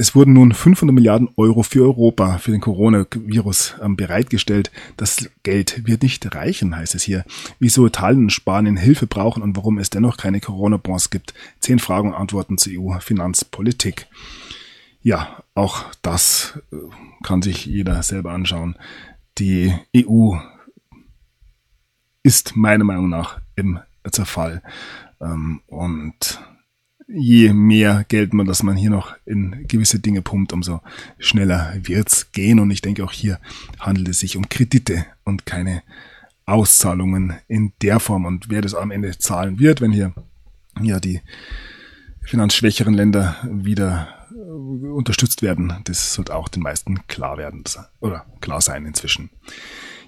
Es 0.00 0.14
wurden 0.14 0.32
nun 0.32 0.52
500 0.52 0.94
Milliarden 0.94 1.28
Euro 1.36 1.64
für 1.64 1.82
Europa, 1.82 2.38
für 2.38 2.52
den 2.52 2.60
Coronavirus 2.60 3.74
ähm, 3.82 3.96
bereitgestellt. 3.96 4.70
Das 4.96 5.28
Geld 5.42 5.88
wird 5.88 6.04
nicht 6.04 6.36
reichen, 6.36 6.76
heißt 6.76 6.94
es 6.94 7.02
hier. 7.02 7.24
Wieso 7.58 7.84
Italien 7.84 8.22
und 8.22 8.30
Spanien 8.30 8.76
Hilfe 8.76 9.08
brauchen 9.08 9.42
und 9.42 9.56
warum 9.56 9.76
es 9.78 9.90
dennoch 9.90 10.16
keine 10.16 10.38
Corona-Bonds 10.38 11.10
gibt. 11.10 11.34
Zehn 11.58 11.80
Fragen 11.80 12.10
und 12.10 12.14
Antworten 12.14 12.58
zur 12.58 12.74
EU-Finanzpolitik 12.74 14.06
ja, 15.02 15.42
auch 15.54 15.84
das 16.02 16.58
äh, 16.72 16.76
kann 17.22 17.42
sich 17.42 17.66
jeder 17.66 18.02
selber 18.02 18.32
anschauen. 18.32 18.76
Die 19.38 19.72
EU 19.96 20.36
ist 22.22 22.56
meiner 22.56 22.84
Meinung 22.84 23.08
nach 23.08 23.40
im 23.56 23.78
Zerfall. 24.10 24.62
Ähm, 25.20 25.60
und 25.66 26.40
je 27.06 27.52
mehr 27.52 28.04
Geld 28.08 28.34
man, 28.34 28.46
dass 28.46 28.62
man 28.62 28.76
hier 28.76 28.90
noch 28.90 29.16
in 29.24 29.66
gewisse 29.66 29.98
Dinge 29.98 30.22
pumpt, 30.22 30.52
umso 30.52 30.80
schneller 31.18 31.74
wird's 31.82 32.32
gehen. 32.32 32.60
Und 32.60 32.70
ich 32.70 32.82
denke 32.82 33.04
auch 33.04 33.12
hier 33.12 33.38
handelt 33.80 34.08
es 34.08 34.20
sich 34.20 34.36
um 34.36 34.48
Kredite 34.48 35.06
und 35.24 35.46
keine 35.46 35.82
Auszahlungen 36.44 37.34
in 37.46 37.72
der 37.82 38.00
Form. 38.00 38.24
Und 38.24 38.50
wer 38.50 38.62
das 38.62 38.74
am 38.74 38.90
Ende 38.90 39.16
zahlen 39.18 39.58
wird, 39.58 39.80
wenn 39.80 39.92
hier 39.92 40.12
ja 40.82 41.00
die 41.00 41.20
finanzschwächeren 42.22 42.94
Länder 42.94 43.36
wieder 43.50 44.17
unterstützt 44.30 45.42
werden. 45.42 45.72
Das 45.84 46.14
sollte 46.14 46.34
auch 46.34 46.48
den 46.48 46.62
meisten 46.62 47.06
klar 47.06 47.38
werden 47.38 47.64
oder 48.00 48.26
klar 48.40 48.60
sein 48.60 48.86
inzwischen. 48.86 49.30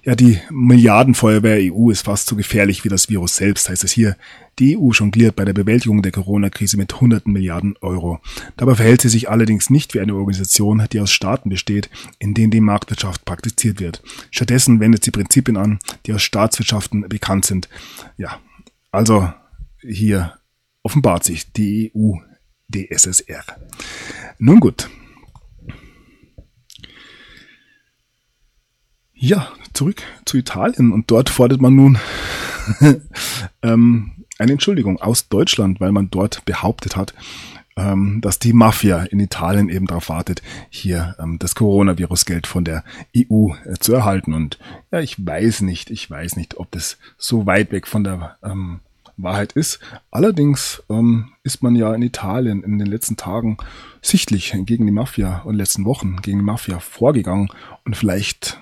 Ja, 0.03 0.15
die 0.15 0.39
Milliardenfeuerwehr 0.49 1.71
EU 1.71 1.91
ist 1.91 2.01
fast 2.01 2.25
so 2.25 2.35
gefährlich 2.35 2.83
wie 2.83 2.89
das 2.89 3.09
Virus 3.09 3.35
selbst, 3.35 3.69
heißt 3.69 3.83
es 3.83 3.91
hier. 3.91 4.17
Die 4.57 4.75
EU 4.75 4.89
jongliert 4.89 5.35
bei 5.35 5.45
der 5.45 5.53
Bewältigung 5.53 6.01
der 6.01 6.11
Corona-Krise 6.11 6.75
mit 6.77 6.99
hunderten 6.99 7.31
Milliarden 7.31 7.75
Euro. 7.81 8.19
Dabei 8.57 8.73
verhält 8.73 9.01
sie 9.01 9.09
sich 9.09 9.29
allerdings 9.29 9.69
nicht 9.69 9.93
wie 9.93 9.99
eine 9.99 10.15
Organisation, 10.15 10.87
die 10.91 10.99
aus 10.99 11.11
Staaten 11.11 11.49
besteht, 11.49 11.91
in 12.17 12.33
denen 12.33 12.49
die 12.49 12.61
Marktwirtschaft 12.61 13.25
praktiziert 13.25 13.79
wird. 13.79 14.01
Stattdessen 14.31 14.79
wendet 14.79 15.03
sie 15.03 15.11
Prinzipien 15.11 15.55
an, 15.55 15.77
die 16.07 16.13
aus 16.13 16.23
Staatswirtschaften 16.23 17.07
bekannt 17.07 17.45
sind. 17.45 17.69
Ja, 18.17 18.39
also 18.91 19.31
hier 19.81 20.33
offenbart 20.81 21.23
sich 21.23 21.51
die 21.51 21.91
EU 21.95 22.15
DSSR. 22.71 23.43
Nun 24.39 24.59
gut. 24.59 24.89
Ja, 29.13 29.51
zurück 29.73 30.01
zu 30.25 30.37
Italien 30.37 30.91
und 30.91 31.11
dort 31.11 31.29
fordert 31.29 31.61
man 31.61 31.75
nun 31.75 31.99
ähm, 33.61 34.11
eine 34.39 34.53
Entschuldigung 34.53 34.99
aus 34.99 35.29
Deutschland, 35.29 35.79
weil 35.79 35.91
man 35.91 36.09
dort 36.09 36.43
behauptet 36.45 36.95
hat, 36.95 37.13
ähm, 37.77 38.19
dass 38.21 38.39
die 38.39 38.53
Mafia 38.53 39.03
in 39.03 39.19
Italien 39.19 39.69
eben 39.69 39.85
darauf 39.85 40.09
wartet, 40.09 40.41
hier 40.69 41.15
ähm, 41.19 41.37
das 41.39 41.55
Coronavirus-Geld 41.55 42.47
von 42.47 42.65
der 42.65 42.83
EU 43.15 43.53
äh, 43.65 43.73
zu 43.79 43.93
erhalten. 43.93 44.33
Und 44.33 44.59
ja, 44.91 44.99
ich 44.99 45.25
weiß 45.25 45.61
nicht, 45.61 45.89
ich 45.89 46.09
weiß 46.09 46.35
nicht, 46.35 46.57
ob 46.57 46.71
das 46.71 46.97
so 47.17 47.45
weit 47.45 47.71
weg 47.71 47.87
von 47.87 48.03
der 48.03 48.37
ähm, 48.43 48.79
Wahrheit 49.23 49.53
ist. 49.53 49.79
Allerdings 50.09 50.83
ähm, 50.89 51.33
ist 51.43 51.63
man 51.63 51.75
ja 51.75 51.93
in 51.93 52.01
Italien 52.01 52.63
in 52.63 52.79
den 52.79 52.87
letzten 52.87 53.17
Tagen 53.17 53.57
sichtlich 54.01 54.55
gegen 54.65 54.85
die 54.85 54.91
Mafia 54.91 55.39
und 55.39 55.55
letzten 55.55 55.85
Wochen 55.85 56.17
gegen 56.17 56.39
die 56.39 56.45
Mafia 56.45 56.79
vorgegangen 56.79 57.49
und 57.85 57.95
vielleicht, 57.95 58.61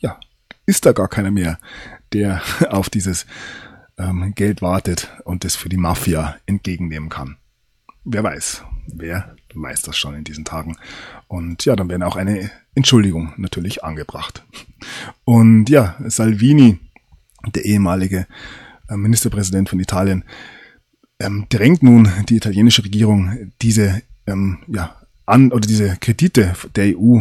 ja, 0.00 0.18
ist 0.66 0.86
da 0.86 0.92
gar 0.92 1.08
keiner 1.08 1.30
mehr, 1.30 1.58
der 2.12 2.42
auf 2.70 2.90
dieses 2.90 3.26
ähm, 3.98 4.32
Geld 4.34 4.62
wartet 4.62 5.10
und 5.24 5.44
das 5.44 5.56
für 5.56 5.68
die 5.68 5.76
Mafia 5.76 6.36
entgegennehmen 6.46 7.08
kann. 7.08 7.36
Wer 8.04 8.22
weiß, 8.22 8.64
wer 8.86 9.36
weiß 9.54 9.82
das 9.82 9.96
schon 9.96 10.14
in 10.14 10.24
diesen 10.24 10.44
Tagen. 10.44 10.76
Und 11.28 11.64
ja, 11.64 11.76
dann 11.76 11.88
wäre 11.88 12.06
auch 12.06 12.16
eine 12.16 12.50
Entschuldigung 12.74 13.32
natürlich 13.36 13.82
angebracht. 13.84 14.44
Und 15.24 15.68
ja, 15.70 15.96
Salvini, 16.04 16.78
der 17.54 17.64
ehemalige 17.64 18.26
Ministerpräsident 18.90 19.68
von 19.68 19.80
Italien, 19.80 20.24
ähm, 21.18 21.46
drängt 21.48 21.82
nun 21.82 22.10
die 22.28 22.36
italienische 22.36 22.84
Regierung 22.84 23.52
diese 23.62 24.02
ähm, 24.26 24.58
ja, 24.68 24.96
an 25.24 25.52
oder 25.52 25.66
diese 25.66 25.96
Kredite 25.96 26.54
der 26.74 26.96
EU 26.96 27.20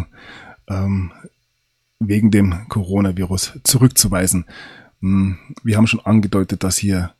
ähm, 0.68 1.12
wegen 2.00 2.32
dem 2.32 2.68
Coronavirus 2.68 3.60
zurückzuweisen. 3.64 4.46
Hm, 5.02 5.38
wir 5.64 5.78
haben 5.78 5.88
schon 5.88 6.06
angedeutet, 6.06 6.64
dass 6.64 6.78
hier 6.78 7.14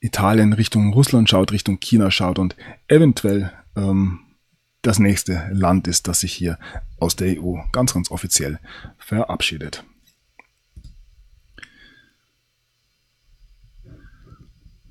Italien 0.00 0.52
Richtung 0.52 0.92
Russland 0.92 1.28
schaut, 1.28 1.52
Richtung 1.52 1.78
China 1.78 2.10
schaut 2.10 2.38
und 2.38 2.56
eventuell 2.88 3.52
ähm, 3.76 4.20
das 4.82 4.98
nächste 4.98 5.48
Land 5.52 5.86
ist, 5.88 6.08
das 6.08 6.20
sich 6.20 6.32
hier 6.32 6.58
aus 6.98 7.16
der 7.16 7.42
EU 7.42 7.56
ganz, 7.72 7.92
ganz 7.92 8.10
offiziell 8.10 8.58
verabschiedet. 8.98 9.84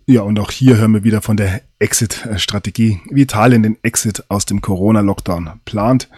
Ja, 0.10 0.24
und 0.24 0.40
auch 0.40 0.50
hier 0.50 0.78
hören 0.78 0.96
wir 0.96 1.04
wieder 1.04 1.22
von 1.22 1.38
der 1.38 1.62
Exit-Strategie, 1.78 3.00
wie 3.12 3.22
Italien 3.22 3.62
den 3.62 3.78
Exit 3.84 4.24
aus 4.28 4.44
dem 4.44 4.60
Corona-Lockdown 4.60 5.62
plant 5.66 6.10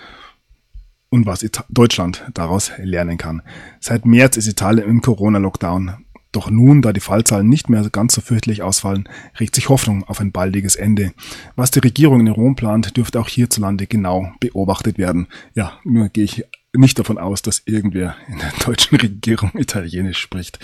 und 1.09 1.25
was 1.25 1.45
Deutschland 1.67 2.23
daraus 2.33 2.71
lernen 2.77 3.17
kann. 3.17 3.41
Seit 3.81 4.05
März 4.05 4.37
ist 4.37 4.47
Italien 4.47 4.87
im 4.87 5.01
Corona-Lockdown. 5.01 6.05
Doch 6.31 6.49
nun, 6.49 6.81
da 6.81 6.93
die 6.93 7.01
Fallzahlen 7.01 7.49
nicht 7.49 7.67
mehr 7.67 7.83
ganz 7.89 8.15
so 8.15 8.21
fürchterlich 8.21 8.61
ausfallen, 8.61 9.09
regt 9.41 9.55
sich 9.55 9.67
Hoffnung 9.67 10.05
auf 10.05 10.21
ein 10.21 10.31
baldiges 10.31 10.77
Ende. 10.77 11.11
Was 11.57 11.71
die 11.71 11.79
Regierung 11.79 12.21
in 12.21 12.29
Rom 12.29 12.55
plant, 12.55 12.95
dürfte 12.95 13.19
auch 13.19 13.27
hierzulande 13.27 13.87
genau 13.87 14.31
beobachtet 14.39 14.99
werden. 14.99 15.27
Ja, 15.53 15.73
nur 15.83 16.07
gehe 16.07 16.23
ich 16.23 16.45
nicht 16.71 16.97
davon 16.97 17.17
aus, 17.17 17.41
dass 17.41 17.63
irgendwer 17.65 18.15
in 18.29 18.39
der 18.39 18.53
deutschen 18.65 18.97
Regierung 18.99 19.51
Italienisch 19.55 20.19
spricht. 20.19 20.59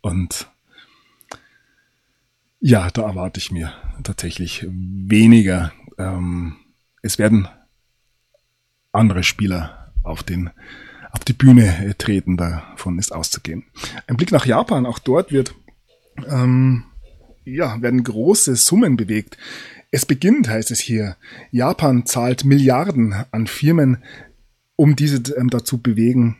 Und 0.00 0.48
ja, 2.60 2.90
da 2.90 3.02
erwarte 3.02 3.38
ich 3.38 3.50
mir 3.50 3.72
tatsächlich 4.02 4.66
weniger. 4.68 5.72
Ähm, 5.98 6.56
es 7.02 7.18
werden 7.18 7.48
andere 8.92 9.22
Spieler 9.22 9.92
auf 10.02 10.22
den 10.22 10.50
auf 11.10 11.24
die 11.24 11.32
Bühne 11.32 11.94
treten, 11.96 12.36
davon 12.36 12.98
ist 12.98 13.12
auszugehen. 13.12 13.64
Ein 14.06 14.18
Blick 14.18 14.30
nach 14.30 14.44
Japan, 14.44 14.84
auch 14.84 14.98
dort 14.98 15.32
wird 15.32 15.54
ähm, 16.28 16.84
ja, 17.44 17.80
werden 17.80 18.04
große 18.04 18.56
Summen 18.56 18.96
bewegt. 18.96 19.36
Es 19.90 20.04
beginnt, 20.04 20.48
heißt 20.48 20.70
es 20.70 20.80
hier. 20.80 21.16
Japan 21.50 22.04
zahlt 22.04 22.44
Milliarden 22.44 23.14
an 23.30 23.46
Firmen, 23.46 23.98
um 24.76 24.96
diese 24.96 25.34
ähm, 25.34 25.48
dazu 25.50 25.78
bewegen, 25.78 26.36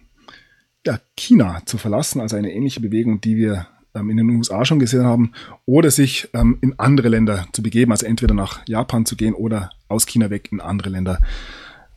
ja, 0.86 1.00
China 1.16 1.62
zu 1.64 1.78
verlassen, 1.78 2.20
also 2.20 2.36
eine 2.36 2.52
ähnliche 2.52 2.80
Bewegung, 2.80 3.20
die 3.20 3.36
wir 3.36 3.66
in 4.00 4.16
den 4.16 4.30
USA 4.30 4.64
schon 4.64 4.78
gesehen 4.78 5.04
haben, 5.04 5.32
oder 5.66 5.90
sich 5.90 6.28
ähm, 6.32 6.58
in 6.60 6.78
andere 6.78 7.08
Länder 7.08 7.46
zu 7.52 7.62
begeben, 7.62 7.92
also 7.92 8.06
entweder 8.06 8.34
nach 8.34 8.60
Japan 8.66 9.06
zu 9.06 9.16
gehen 9.16 9.34
oder 9.34 9.70
aus 9.88 10.06
China 10.06 10.30
weg 10.30 10.50
in 10.52 10.60
andere 10.60 10.90
Länder 10.90 11.20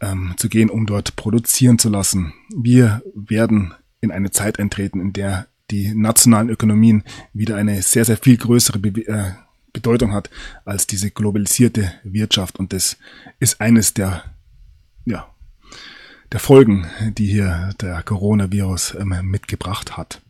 ähm, 0.01 0.33
zu 0.37 0.49
gehen, 0.49 0.69
um 0.69 0.85
dort 0.85 1.15
produzieren 1.15 1.79
zu 1.79 1.89
lassen. 1.89 2.33
Wir 2.55 3.01
werden 3.15 3.73
in 4.01 4.11
eine 4.11 4.31
Zeit 4.31 4.59
eintreten, 4.59 4.99
in 4.99 5.13
der 5.13 5.47
die 5.69 5.93
nationalen 5.95 6.49
Ökonomien 6.49 7.03
wieder 7.33 7.55
eine 7.55 7.81
sehr, 7.81 8.03
sehr 8.03 8.17
viel 8.17 8.37
größere 8.37 8.79
Be 8.79 9.07
äh, 9.07 9.31
Bedeutung 9.73 10.13
hat 10.13 10.29
als 10.65 10.85
diese 10.85 11.11
globalisierte 11.11 11.93
Wirtschaft. 12.03 12.59
Und 12.59 12.73
das 12.73 12.97
ist 13.39 13.61
eines 13.61 13.93
der, 13.93 14.23
ja, 15.05 15.29
der 16.31 16.39
Folgen, 16.39 16.87
die 17.17 17.27
hier 17.27 17.73
der 17.79 18.03
Coronavirus 18.03 18.95
ähm, 18.99 19.15
mitgebracht 19.23 19.95
hat. 19.95 20.21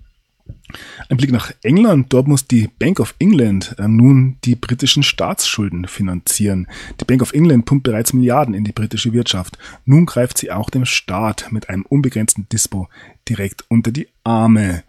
Ein 1.10 1.18
Blick 1.18 1.32
nach 1.32 1.52
England. 1.64 2.14
Dort 2.14 2.28
muss 2.28 2.48
die 2.48 2.70
Bank 2.80 3.00
of 3.00 3.16
England 3.20 3.76
äh, 3.78 3.88
nun 3.88 4.38
die 4.44 4.56
britischen 4.56 5.04
Staatsschulden 5.04 5.88
finanzieren. 5.88 6.68
Die 7.00 7.06
Bank 7.06 7.22
of 7.22 7.34
England 7.34 7.66
pumpt 7.66 7.84
bereits 7.84 8.14
Milliarden 8.14 8.54
in 8.54 8.64
die 8.64 8.72
britische 8.72 9.14
Wirtschaft. 9.14 9.58
Nun 9.86 10.06
greift 10.06 10.38
sie 10.38 10.52
auch 10.52 10.70
dem 10.70 10.86
Staat 10.86 11.52
mit 11.52 11.70
einem 11.70 11.84
unbegrenzten 11.84 12.48
Dispo 12.50 12.88
direkt 13.28 13.66
unter 13.70 13.92
die 13.92 14.08
Arme. 14.24 14.84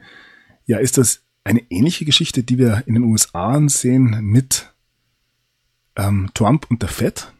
Ja, 0.66 0.78
ist 0.78 0.98
das 0.98 1.22
eine 1.44 1.62
ähnliche 1.70 2.04
Geschichte, 2.04 2.42
die 2.42 2.58
wir 2.58 2.84
in 2.86 2.94
den 2.94 3.04
USA 3.04 3.60
sehen 3.68 4.18
mit 4.22 4.72
ähm, 5.96 6.30
Trump 6.34 6.66
und 6.70 6.82
der 6.82 6.88
Fed? 6.88 7.32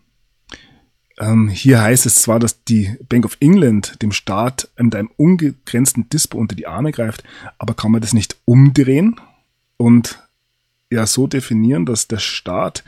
Ähm, 1.19 1.49
hier 1.49 1.83
heißt 1.83 2.07
es 2.07 2.23
zwar, 2.23 2.39
dass 2.39 2.65
die 2.65 2.97
Bank 3.09 3.25
of 3.25 3.37
England 3.41 4.01
dem 4.03 4.13
Staat 4.13 4.69
mit 4.79 4.95
einem 4.95 5.11
ungegrenzten 5.17 6.09
Dispo 6.09 6.39
unter 6.39 6.57
die 6.57 6.67
Arme 6.67 6.93
greift, 6.93 7.23
aber 7.59 7.75
kann 7.75 7.93
man 7.93 8.01
das 8.01 8.15
nicht 8.15 8.37
umdrehen 8.45 9.21
und 9.77 10.27
ja 10.91 11.07
so 11.07 11.27
definieren, 11.27 11.87
dass 11.87 12.09
der 12.09 12.19
Staat 12.19 12.85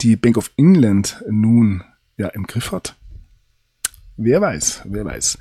die 0.00 0.16
Bank 0.16 0.36
of 0.36 0.50
England 0.56 1.22
nun 1.28 1.82
ja 2.16 2.28
im 2.28 2.46
Griff 2.46 2.72
hat? 2.72 2.96
Wer 4.16 4.40
weiß, 4.40 4.82
wer 4.84 5.04
weiß. 5.04 5.38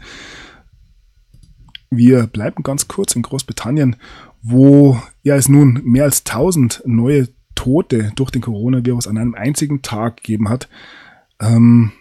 Wir 1.91 2.25
bleiben 2.25 2.63
ganz 2.63 2.87
kurz 2.87 3.15
in 3.15 3.21
Großbritannien, 3.21 3.97
wo 4.41 4.99
ja 5.21 5.35
es 5.35 5.47
nun 5.47 5.81
mehr 5.83 6.05
als 6.05 6.25
1000 6.25 6.81
neue 6.85 7.29
Tote 7.53 8.11
durch 8.15 8.31
den 8.31 8.41
Coronavirus 8.41 9.07
an 9.07 9.17
einem 9.19 9.35
einzigen 9.35 9.83
Tag 9.83 10.17
gegeben 10.17 10.49
hat. 10.49 10.69
Ähm, 11.39 11.91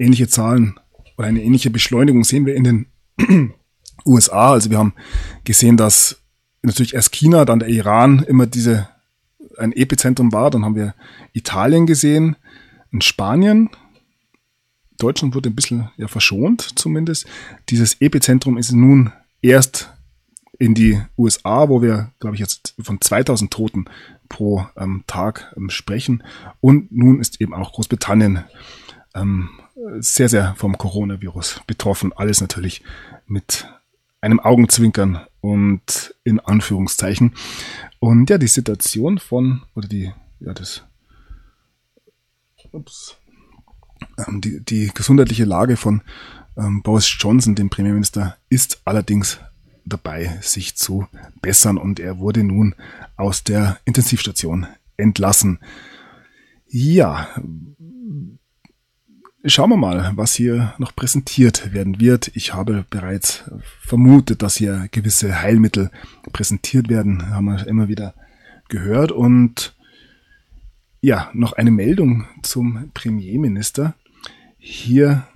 ähnliche 0.00 0.28
Zahlen 0.28 0.78
oder 1.16 1.28
eine 1.28 1.42
ähnliche 1.42 1.70
Beschleunigung 1.70 2.24
sehen 2.24 2.46
wir 2.46 2.54
in 2.54 2.64
den 2.64 2.86
USA. 4.06 4.52
Also 4.52 4.70
wir 4.70 4.78
haben 4.78 4.94
gesehen, 5.44 5.76
dass 5.76 6.22
natürlich 6.62 6.94
erst 6.94 7.12
China, 7.12 7.44
dann 7.44 7.58
der 7.58 7.68
Iran 7.68 8.20
immer 8.20 8.46
diese 8.46 8.88
ein 9.58 9.72
Epizentrum 9.72 10.32
war. 10.32 10.50
Dann 10.50 10.64
haben 10.64 10.74
wir 10.74 10.94
Italien 11.32 11.86
gesehen, 11.86 12.36
in 12.92 13.00
Spanien. 13.00 13.70
Deutschland 14.98 15.34
wurde 15.34 15.50
ein 15.50 15.54
bisschen 15.54 15.90
ja, 15.96 16.08
verschont 16.08 16.78
zumindest. 16.78 17.26
Dieses 17.68 18.00
Epizentrum 18.00 18.58
ist 18.58 18.72
nun 18.72 19.12
erst 19.40 19.92
in 20.58 20.74
die 20.74 21.00
USA, 21.16 21.68
wo 21.68 21.80
wir, 21.80 22.12
glaube 22.20 22.36
ich, 22.36 22.40
jetzt 22.40 22.74
von 22.80 23.00
2000 23.00 23.50
Toten 23.50 23.86
pro 24.28 24.66
ähm, 24.76 25.04
Tag 25.06 25.54
ähm, 25.56 25.70
sprechen. 25.70 26.22
Und 26.60 26.92
nun 26.92 27.20
ist 27.20 27.40
eben 27.40 27.54
auch 27.54 27.72
Großbritannien 27.72 28.44
ähm, 29.14 29.48
sehr, 30.00 30.28
sehr 30.28 30.54
vom 30.56 30.76
Coronavirus 30.76 31.62
betroffen. 31.66 32.12
Alles 32.12 32.40
natürlich 32.40 32.82
mit 33.26 33.66
einem 34.20 34.40
Augenzwinkern 34.40 35.26
und 35.40 36.14
in 36.24 36.40
Anführungszeichen. 36.40 37.34
Und 37.98 38.28
ja, 38.30 38.38
die 38.38 38.46
Situation 38.46 39.18
von, 39.18 39.62
oder 39.74 39.88
die, 39.88 40.12
ja, 40.40 40.52
das, 40.52 40.84
ups, 42.72 43.16
ähm, 44.26 44.40
die, 44.40 44.60
die 44.64 44.90
gesundheitliche 44.92 45.44
Lage 45.44 45.76
von 45.76 46.02
ähm, 46.56 46.82
Boris 46.82 47.14
Johnson, 47.18 47.54
dem 47.54 47.70
Premierminister, 47.70 48.36
ist 48.48 48.80
allerdings 48.84 49.38
dabei, 49.84 50.38
sich 50.42 50.76
zu 50.76 51.06
bessern 51.40 51.78
und 51.78 51.98
er 52.00 52.18
wurde 52.18 52.44
nun 52.44 52.74
aus 53.16 53.44
der 53.44 53.78
Intensivstation 53.84 54.66
entlassen. 54.96 55.58
Ja, 56.68 57.28
Schauen 59.46 59.70
wir 59.70 59.78
mal, 59.78 60.12
was 60.16 60.34
hier 60.34 60.74
noch 60.76 60.94
präsentiert 60.94 61.72
werden 61.72 61.98
wird. 61.98 62.30
Ich 62.34 62.52
habe 62.52 62.84
bereits 62.90 63.44
vermutet, 63.80 64.42
dass 64.42 64.56
hier 64.56 64.88
gewisse 64.90 65.40
Heilmittel 65.40 65.90
präsentiert 66.30 66.90
werden, 66.90 67.30
haben 67.30 67.46
wir 67.46 67.66
immer 67.66 67.88
wieder 67.88 68.12
gehört. 68.68 69.12
Und 69.12 69.74
ja, 71.00 71.30
noch 71.32 71.54
eine 71.54 71.70
Meldung 71.70 72.26
zum 72.42 72.90
Premierminister. 72.92 73.94
Hier 74.58 75.26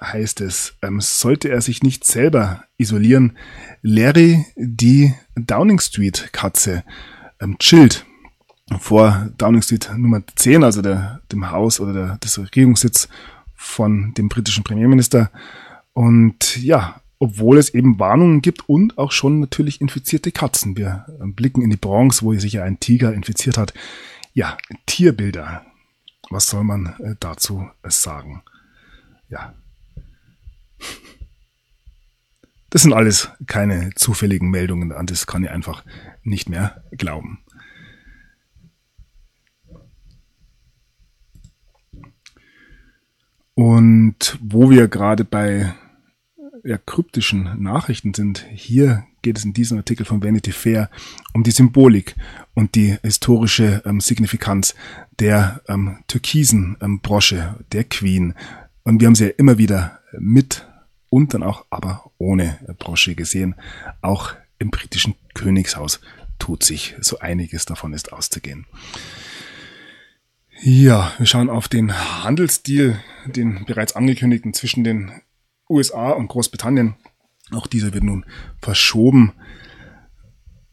heißt 0.00 0.40
es, 0.40 0.74
ähm, 0.80 1.00
sollte 1.00 1.48
er 1.48 1.62
sich 1.62 1.82
nicht 1.82 2.04
selber 2.04 2.62
isolieren, 2.76 3.36
Larry 3.82 4.46
die 4.54 5.14
Downing 5.34 5.80
Street 5.80 6.28
Katze 6.32 6.84
ähm, 7.40 7.58
chillt 7.58 8.06
vor 8.78 9.30
Downing 9.36 9.62
Street 9.62 9.90
Nummer 9.96 10.22
10, 10.36 10.62
also 10.62 10.80
der, 10.80 11.20
dem 11.30 11.50
Haus 11.50 11.80
oder 11.80 11.92
der, 11.92 12.18
des 12.18 12.38
Regierungssitz 12.38 13.08
von 13.62 14.12
dem 14.14 14.28
britischen 14.28 14.64
Premierminister. 14.64 15.30
Und 15.92 16.62
ja, 16.62 17.00
obwohl 17.18 17.58
es 17.58 17.72
eben 17.72 18.00
Warnungen 18.00 18.42
gibt 18.42 18.68
und 18.68 18.98
auch 18.98 19.12
schon 19.12 19.38
natürlich 19.40 19.80
infizierte 19.80 20.32
Katzen. 20.32 20.76
Wir 20.76 21.06
blicken 21.20 21.62
in 21.62 21.70
die 21.70 21.76
Bronx, 21.76 22.22
wo 22.22 22.34
sich 22.34 22.54
ja 22.54 22.64
ein 22.64 22.80
Tiger 22.80 23.14
infiziert 23.14 23.56
hat. 23.56 23.72
Ja, 24.34 24.58
Tierbilder. 24.86 25.64
Was 26.30 26.48
soll 26.48 26.64
man 26.64 26.94
äh, 26.98 27.14
dazu 27.20 27.68
sagen? 27.84 28.42
Ja. 29.28 29.54
Das 32.70 32.82
sind 32.82 32.92
alles 32.92 33.28
keine 33.46 33.90
zufälligen 33.94 34.50
Meldungen, 34.50 34.92
an 34.92 35.06
das 35.06 35.26
kann 35.26 35.44
ich 35.44 35.50
einfach 35.50 35.84
nicht 36.22 36.48
mehr 36.48 36.82
glauben. 36.92 37.41
Und 43.62 44.40
wo 44.42 44.70
wir 44.70 44.88
gerade 44.88 45.24
bei 45.24 45.72
ja, 46.64 46.78
kryptischen 46.78 47.62
Nachrichten 47.62 48.12
sind. 48.12 48.44
Hier 48.50 49.04
geht 49.22 49.38
es 49.38 49.44
in 49.44 49.52
diesem 49.52 49.78
Artikel 49.78 50.04
von 50.04 50.20
Vanity 50.20 50.50
Fair 50.50 50.90
um 51.32 51.44
die 51.44 51.52
Symbolik 51.52 52.16
und 52.54 52.74
die 52.74 52.96
historische 53.04 53.80
ähm, 53.86 54.00
Signifikanz 54.00 54.74
der 55.20 55.62
ähm, 55.68 55.98
türkisen 56.08 56.76
ähm, 56.80 56.98
Brosche, 57.02 57.54
der 57.70 57.84
Queen. 57.84 58.34
Und 58.82 59.00
wir 59.00 59.06
haben 59.06 59.14
sie 59.14 59.26
ja 59.26 59.32
immer 59.36 59.58
wieder 59.58 60.00
mit 60.18 60.66
und 61.08 61.32
dann 61.32 61.44
auch 61.44 61.64
aber 61.70 62.10
ohne 62.18 62.58
Brosche 62.80 63.14
gesehen. 63.14 63.54
Auch 64.00 64.34
im 64.58 64.72
britischen 64.72 65.14
Königshaus 65.34 66.00
tut 66.40 66.64
sich 66.64 66.96
so 67.00 67.20
einiges 67.20 67.64
davon 67.64 67.92
ist 67.92 68.12
auszugehen. 68.12 68.66
Ja, 70.64 71.12
wir 71.18 71.26
schauen 71.26 71.50
auf 71.50 71.66
den 71.66 71.92
Handelsdeal, 72.22 73.02
den 73.26 73.64
bereits 73.64 73.96
angekündigten 73.96 74.54
zwischen 74.54 74.84
den 74.84 75.10
USA 75.68 76.10
und 76.10 76.28
Großbritannien. 76.28 76.94
Auch 77.50 77.66
dieser 77.66 77.92
wird 77.92 78.04
nun 78.04 78.24
verschoben 78.60 79.32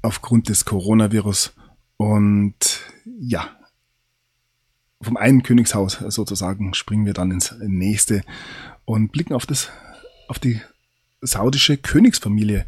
aufgrund 0.03 0.47
des 0.47 0.65
Coronavirus. 0.65 1.55
Und 1.97 2.81
ja, 3.19 3.49
vom 5.01 5.17
einen 5.17 5.41
Königshaus 5.41 5.93
sozusagen 5.93 6.75
springen 6.75 7.07
wir 7.07 7.13
dann 7.13 7.31
ins 7.31 7.55
nächste 7.59 8.21
und 8.85 9.11
blicken 9.11 9.33
auf 9.33 9.47
das, 9.47 9.71
auf 10.27 10.37
die 10.37 10.61
saudische 11.21 11.77
Königsfamilie. 11.77 12.67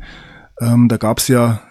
Ähm, 0.60 0.88
da 0.88 0.98
gab 0.98 1.20
es 1.20 1.28
ja 1.28 1.62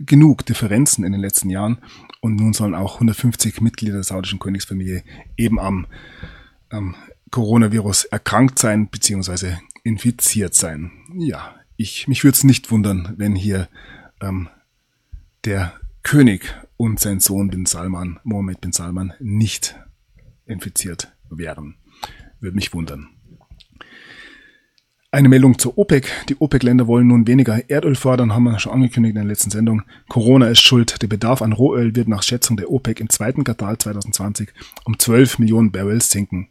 genug 0.00 0.46
Differenzen 0.46 1.04
in 1.04 1.12
den 1.12 1.20
letzten 1.20 1.50
Jahren 1.50 1.78
und 2.20 2.36
nun 2.36 2.52
sollen 2.52 2.74
auch 2.74 2.94
150 2.94 3.60
Mitglieder 3.60 3.94
der 3.94 4.04
saudischen 4.04 4.38
Königsfamilie 4.38 5.02
eben 5.36 5.58
am, 5.58 5.86
am 6.68 6.96
Coronavirus 7.30 8.04
erkrankt 8.04 8.58
sein 8.58 8.88
bzw. 8.88 9.56
infiziert 9.84 10.54
sein. 10.54 10.90
Ja, 11.16 11.54
ich 11.76 12.08
mich 12.08 12.24
würde 12.24 12.36
es 12.36 12.44
nicht 12.44 12.70
wundern, 12.70 13.14
wenn 13.16 13.34
hier 13.34 13.68
ähm, 14.20 14.48
der 15.44 15.74
König 16.02 16.54
und 16.76 17.00
sein 17.00 17.20
Sohn 17.20 17.50
bin 17.50 17.66
Salman, 17.66 18.18
Mohammed 18.24 18.60
bin 18.60 18.72
Salman, 18.72 19.12
nicht 19.20 19.78
infiziert 20.46 21.12
wären. 21.28 21.76
Würde 22.40 22.54
mich 22.54 22.72
wundern. 22.72 23.08
Eine 25.10 25.30
Meldung 25.30 25.58
zur 25.58 25.78
OPEC. 25.78 26.26
Die 26.28 26.38
OPEC-Länder 26.38 26.86
wollen 26.86 27.06
nun 27.06 27.26
weniger 27.26 27.70
Erdöl 27.70 27.94
fördern, 27.94 28.34
haben 28.34 28.42
wir 28.42 28.58
schon 28.58 28.74
angekündigt 28.74 29.12
in 29.16 29.22
der 29.22 29.24
letzten 29.24 29.50
Sendung. 29.50 29.84
Corona 30.06 30.48
ist 30.48 30.60
schuld. 30.60 31.00
Der 31.00 31.06
Bedarf 31.06 31.40
an 31.40 31.54
Rohöl 31.54 31.96
wird 31.96 32.08
nach 32.08 32.22
Schätzung 32.22 32.58
der 32.58 32.70
OPEC 32.70 33.00
im 33.00 33.08
zweiten 33.08 33.42
Quartal 33.42 33.78
2020 33.78 34.50
um 34.84 34.98
12 34.98 35.38
Millionen 35.38 35.72
Barrels 35.72 36.10
sinken. 36.10 36.48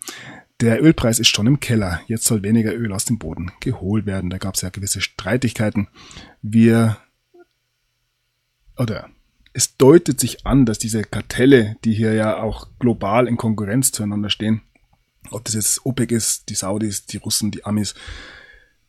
Der 0.60 0.82
Ölpreis 0.82 1.20
ist 1.20 1.28
schon 1.28 1.46
im 1.46 1.60
Keller. 1.60 2.02
Jetzt 2.08 2.26
soll 2.26 2.42
weniger 2.42 2.74
Öl 2.74 2.92
aus 2.94 3.06
dem 3.06 3.20
Boden 3.20 3.52
geholt 3.60 4.08
werden. 4.08 4.32
Da 4.32 4.40
gab 4.40 4.56
es 4.56 4.62
ja 4.62 4.70
gewisse 4.70 5.02
Streitigkeiten. 5.02 5.88
Wir 6.42 6.98
oder 8.76 9.08
es 9.54 9.78
deutet 9.78 10.20
sich 10.20 10.48
an, 10.48 10.66
dass 10.66 10.80
diese 10.80 11.04
Kartelle, 11.04 11.76
die 11.84 11.94
hier 11.94 12.14
ja 12.14 12.42
auch 12.42 12.70
global 12.80 13.28
in 13.28 13.38
Konkurrenz 13.38 13.92
zueinander 13.92 14.32
stehen, 14.32 14.62
ob 15.30 15.46
das 15.46 15.54
jetzt 15.54 15.86
OPEC 15.86 16.12
ist, 16.12 16.50
die 16.50 16.56
Saudis, 16.56 17.06
die 17.06 17.18
Russen, 17.18 17.52
die 17.52 17.64
Amis, 17.64 17.94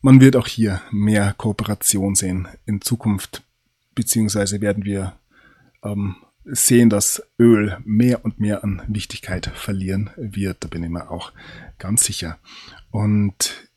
man 0.01 0.21
wird 0.21 0.35
auch 0.35 0.47
hier 0.47 0.81
mehr 0.91 1.33
Kooperation 1.37 2.15
sehen 2.15 2.47
in 2.65 2.81
Zukunft, 2.81 3.43
beziehungsweise 3.95 4.61
werden 4.61 4.85
wir 4.85 5.17
ähm, 5.83 6.15
sehen, 6.45 6.89
dass 6.89 7.23
Öl 7.37 7.77
mehr 7.83 8.23
und 8.25 8.39
mehr 8.39 8.63
an 8.63 8.81
Wichtigkeit 8.87 9.47
verlieren 9.47 10.09
wird. 10.15 10.63
Da 10.63 10.67
bin 10.67 10.83
ich 10.83 10.89
mir 10.89 11.11
auch 11.11 11.31
ganz 11.77 12.03
sicher. 12.05 12.39
Und 12.91 13.69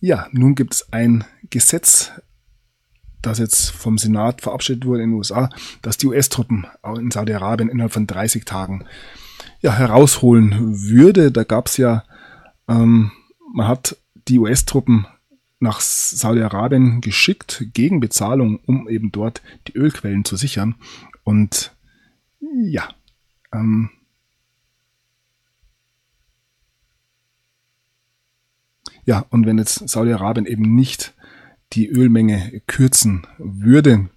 ja, 0.00 0.28
nun 0.32 0.54
gibt 0.54 0.74
es 0.74 0.92
ein 0.92 1.24
Gesetz, 1.48 2.12
das 3.22 3.38
jetzt 3.38 3.70
vom 3.70 3.96
Senat 3.96 4.42
verabschiedet 4.42 4.84
wurde 4.84 5.02
in 5.02 5.10
den 5.10 5.16
USA, 5.16 5.48
dass 5.80 5.96
die 5.96 6.06
US-Truppen 6.06 6.66
in 6.98 7.10
Saudi-Arabien 7.10 7.70
innerhalb 7.70 7.92
von 7.92 8.06
30 8.06 8.44
Tagen 8.44 8.84
ja, 9.60 9.72
herausholen 9.72 10.82
würde. 10.88 11.32
Da 11.32 11.44
gab 11.44 11.66
es 11.66 11.76
ja, 11.76 12.04
ähm, 12.68 13.12
man 13.52 13.68
hat 13.68 13.96
die 14.28 14.38
US-Truppen 14.38 15.06
nach 15.60 15.80
Saudi-Arabien 15.80 17.00
geschickt 17.00 17.66
gegen 17.72 18.00
Bezahlung, 18.00 18.60
um 18.66 18.88
eben 18.88 19.12
dort 19.12 19.42
die 19.66 19.76
Ölquellen 19.76 20.24
zu 20.24 20.36
sichern. 20.36 20.74
Und 21.24 21.74
ja, 22.40 22.88
ähm, 23.52 23.90
ja, 29.06 29.24
und 29.30 29.46
wenn 29.46 29.58
jetzt 29.58 29.88
Saudi-Arabien 29.88 30.46
eben 30.46 30.74
nicht 30.74 31.14
die 31.72 31.88
Ölmenge 31.88 32.62
kürzen 32.66 33.26
würde, 33.38 34.10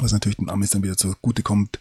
was 0.00 0.12
natürlich 0.12 0.38
den 0.38 0.50
Amis 0.50 0.70
dann 0.70 0.82
wieder 0.82 0.96
zugute 0.96 1.42
kommt, 1.42 1.80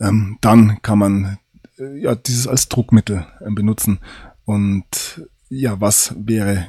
ähm, 0.00 0.38
dann 0.40 0.80
kann 0.82 0.98
man 0.98 1.38
ja, 1.78 2.14
dieses 2.14 2.46
als 2.46 2.68
Druckmittel 2.68 3.26
äh, 3.40 3.50
benutzen. 3.50 4.00
Und 4.44 5.22
ja, 5.48 5.80
was 5.80 6.14
wäre 6.18 6.66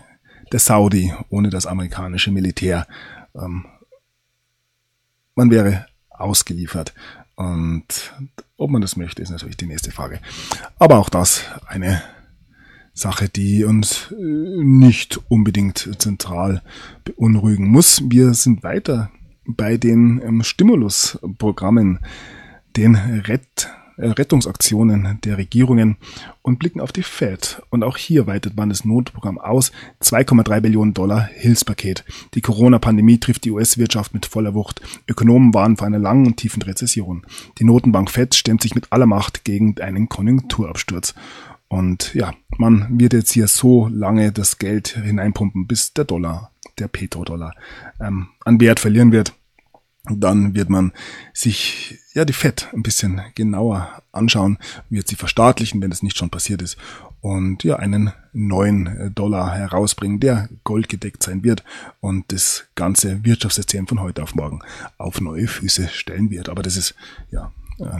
der 0.51 0.59
Saudi 0.59 1.13
ohne 1.29 1.49
das 1.49 1.65
amerikanische 1.65 2.31
Militär? 2.31 2.87
Ähm, 3.35 3.65
man 5.35 5.51
wäre 5.51 5.85
ausgeliefert. 6.09 6.93
Und 7.35 8.13
ob 8.57 8.71
man 8.71 8.81
das 8.81 8.97
möchte, 8.97 9.21
ist 9.21 9.29
natürlich 9.29 9.57
die 9.57 9.67
nächste 9.67 9.91
Frage. 9.91 10.19
Aber 10.79 10.97
auch 10.97 11.09
das 11.09 11.43
eine 11.67 12.01
Sache, 12.93 13.29
die 13.29 13.63
uns 13.63 14.11
äh, 14.11 14.15
nicht 14.15 15.19
unbedingt 15.29 15.89
zentral 15.99 16.63
beunruhigen 17.03 17.67
muss. 17.67 18.01
Wir 18.09 18.33
sind 18.33 18.63
weiter 18.63 19.11
bei 19.45 19.77
den 19.77 20.19
ähm, 20.23 20.43
Stimulusprogrammen, 20.43 21.99
den 22.75 22.95
Rett 22.95 23.69
äh, 23.69 23.76
Rettungsaktionen 23.97 25.19
der 25.23 25.37
Regierungen 25.37 25.97
und 26.41 26.59
blicken 26.59 26.81
auf 26.81 26.91
die 26.91 27.03
Fed. 27.03 27.61
Und 27.69 27.83
auch 27.83 27.97
hier 27.97 28.27
weitet 28.27 28.55
man 28.55 28.69
das 28.69 28.85
Notprogramm 28.85 29.37
aus. 29.37 29.71
2,3 30.01 30.61
Billionen 30.61 30.93
Dollar 30.93 31.21
Hilfspaket. 31.21 32.05
Die 32.33 32.41
Corona-Pandemie 32.41 33.19
trifft 33.19 33.45
die 33.45 33.51
US-Wirtschaft 33.51 34.13
mit 34.13 34.25
voller 34.25 34.53
Wucht. 34.53 34.81
Ökonomen 35.07 35.53
warnen 35.53 35.77
vor 35.77 35.87
einer 35.87 35.99
langen 35.99 36.27
und 36.27 36.37
tiefen 36.37 36.61
Rezession. 36.61 37.25
Die 37.59 37.63
Notenbank 37.63 38.11
Fed 38.11 38.35
stemmt 38.35 38.61
sich 38.61 38.75
mit 38.75 38.91
aller 38.91 39.07
Macht 39.07 39.43
gegen 39.43 39.79
einen 39.81 40.09
Konjunkturabsturz. 40.09 41.15
Und 41.69 42.13
ja, 42.13 42.33
man 42.57 42.99
wird 42.99 43.13
jetzt 43.13 43.31
hier 43.31 43.47
so 43.47 43.87
lange 43.87 44.31
das 44.31 44.57
Geld 44.57 44.89
hineinpumpen, 44.89 45.67
bis 45.67 45.93
der 45.93 46.05
Dollar, 46.05 46.51
der 46.79 46.87
Petrodollar, 46.87 47.53
ähm, 47.99 48.29
an 48.45 48.61
Wert 48.61 48.79
verlieren 48.79 49.11
wird 49.11 49.33
dann 50.09 50.55
wird 50.55 50.69
man 50.69 50.91
sich 51.33 51.99
ja 52.13 52.25
die 52.25 52.33
FED 52.33 52.69
ein 52.73 52.83
bisschen 52.83 53.21
genauer 53.35 54.01
anschauen, 54.11 54.57
wird 54.89 55.07
sie 55.07 55.15
verstaatlichen, 55.15 55.81
wenn 55.81 55.91
es 55.91 56.03
nicht 56.03 56.17
schon 56.17 56.29
passiert 56.29 56.61
ist, 56.61 56.77
und 57.21 57.63
ja 57.63 57.77
einen 57.77 58.11
neuen 58.33 59.13
Dollar 59.13 59.55
herausbringen, 59.55 60.19
der 60.19 60.49
goldgedeckt 60.63 61.23
sein 61.23 61.43
wird 61.43 61.63
und 61.99 62.31
das 62.31 62.67
ganze 62.75 63.23
Wirtschaftssystem 63.25 63.87
von 63.87 64.01
heute 64.01 64.23
auf 64.23 64.35
morgen 64.35 64.61
auf 64.97 65.19
neue 65.21 65.47
Füße 65.47 65.89
stellen 65.89 66.29
wird. 66.29 66.49
Aber 66.49 66.63
das 66.63 66.77
ist 66.77 66.95
ja 67.31 67.51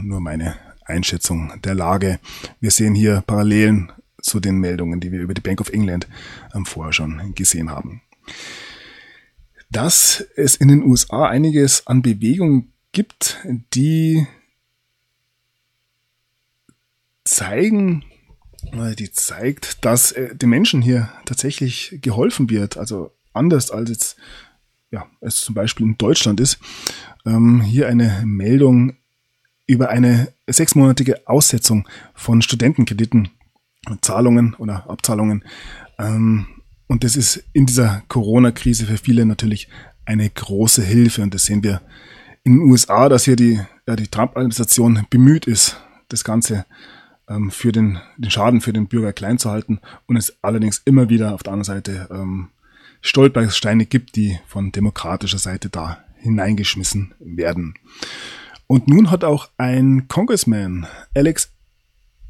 nur 0.02 0.20
meine 0.20 0.56
Einschätzung 0.84 1.52
der 1.62 1.74
Lage. 1.74 2.20
Wir 2.60 2.70
sehen 2.70 2.94
hier 2.94 3.22
Parallelen 3.26 3.92
zu 4.20 4.40
den 4.40 4.58
Meldungen, 4.58 5.00
die 5.00 5.12
wir 5.12 5.20
über 5.20 5.34
die 5.34 5.40
Bank 5.40 5.60
of 5.60 5.70
England 5.70 6.08
vorher 6.64 6.92
schon 6.92 7.34
gesehen 7.34 7.70
haben 7.70 8.00
dass 9.70 10.24
es 10.36 10.56
in 10.56 10.68
den 10.68 10.82
USA 10.82 11.26
einiges 11.28 11.86
an 11.86 12.02
Bewegung 12.02 12.72
gibt, 12.92 13.38
die 13.74 14.26
zeigen, 17.24 18.04
die 18.72 19.12
zeigt, 19.12 19.84
dass 19.84 20.12
äh, 20.12 20.34
den 20.34 20.48
Menschen 20.48 20.82
hier 20.82 21.10
tatsächlich 21.24 21.98
geholfen 22.02 22.50
wird. 22.50 22.76
Also 22.76 23.12
anders 23.32 23.70
als 23.70 23.90
jetzt, 23.90 24.16
ja, 24.90 25.06
es 25.20 25.36
zum 25.42 25.54
Beispiel 25.54 25.86
in 25.86 25.98
Deutschland 25.98 26.40
ist. 26.40 26.58
Ähm, 27.24 27.60
hier 27.60 27.88
eine 27.88 28.22
Meldung 28.24 28.96
über 29.66 29.90
eine 29.90 30.32
sechsmonatige 30.46 31.28
Aussetzung 31.28 31.86
von 32.14 32.42
Studentenkrediten, 32.42 33.28
Zahlungen 34.00 34.54
oder 34.54 34.88
Abzahlungen. 34.88 35.44
Ähm, 35.98 36.46
und 36.88 37.04
das 37.04 37.16
ist 37.16 37.44
in 37.52 37.66
dieser 37.66 38.02
Corona-Krise 38.08 38.86
für 38.86 38.96
viele 38.96 39.26
natürlich 39.26 39.68
eine 40.06 40.28
große 40.28 40.82
Hilfe. 40.82 41.22
Und 41.22 41.34
das 41.34 41.44
sehen 41.44 41.62
wir 41.62 41.82
in 42.44 42.54
den 42.54 42.70
USA, 42.70 43.08
dass 43.10 43.24
hier 43.24 43.36
die, 43.36 43.60
ja, 43.86 43.94
die 43.94 44.08
Trump-Administration 44.08 45.06
bemüht 45.10 45.46
ist, 45.46 45.76
das 46.08 46.24
Ganze 46.24 46.64
ähm, 47.28 47.50
für 47.50 47.72
den, 47.72 47.98
den 48.16 48.30
Schaden 48.30 48.62
für 48.62 48.72
den 48.72 48.88
Bürger 48.88 49.12
klein 49.12 49.38
zu 49.38 49.50
halten 49.50 49.80
und 50.06 50.16
es 50.16 50.42
allerdings 50.42 50.80
immer 50.86 51.10
wieder 51.10 51.34
auf 51.34 51.42
der 51.42 51.52
anderen 51.52 51.76
Seite 51.76 52.08
ähm, 52.10 52.48
Stolpersteine 53.02 53.84
gibt, 53.84 54.16
die 54.16 54.38
von 54.46 54.72
demokratischer 54.72 55.38
Seite 55.38 55.68
da 55.68 56.02
hineingeschmissen 56.16 57.14
werden. 57.20 57.74
Und 58.66 58.88
nun 58.88 59.10
hat 59.10 59.24
auch 59.24 59.50
ein 59.58 60.08
Congressman, 60.08 60.86
Alex 61.14 61.50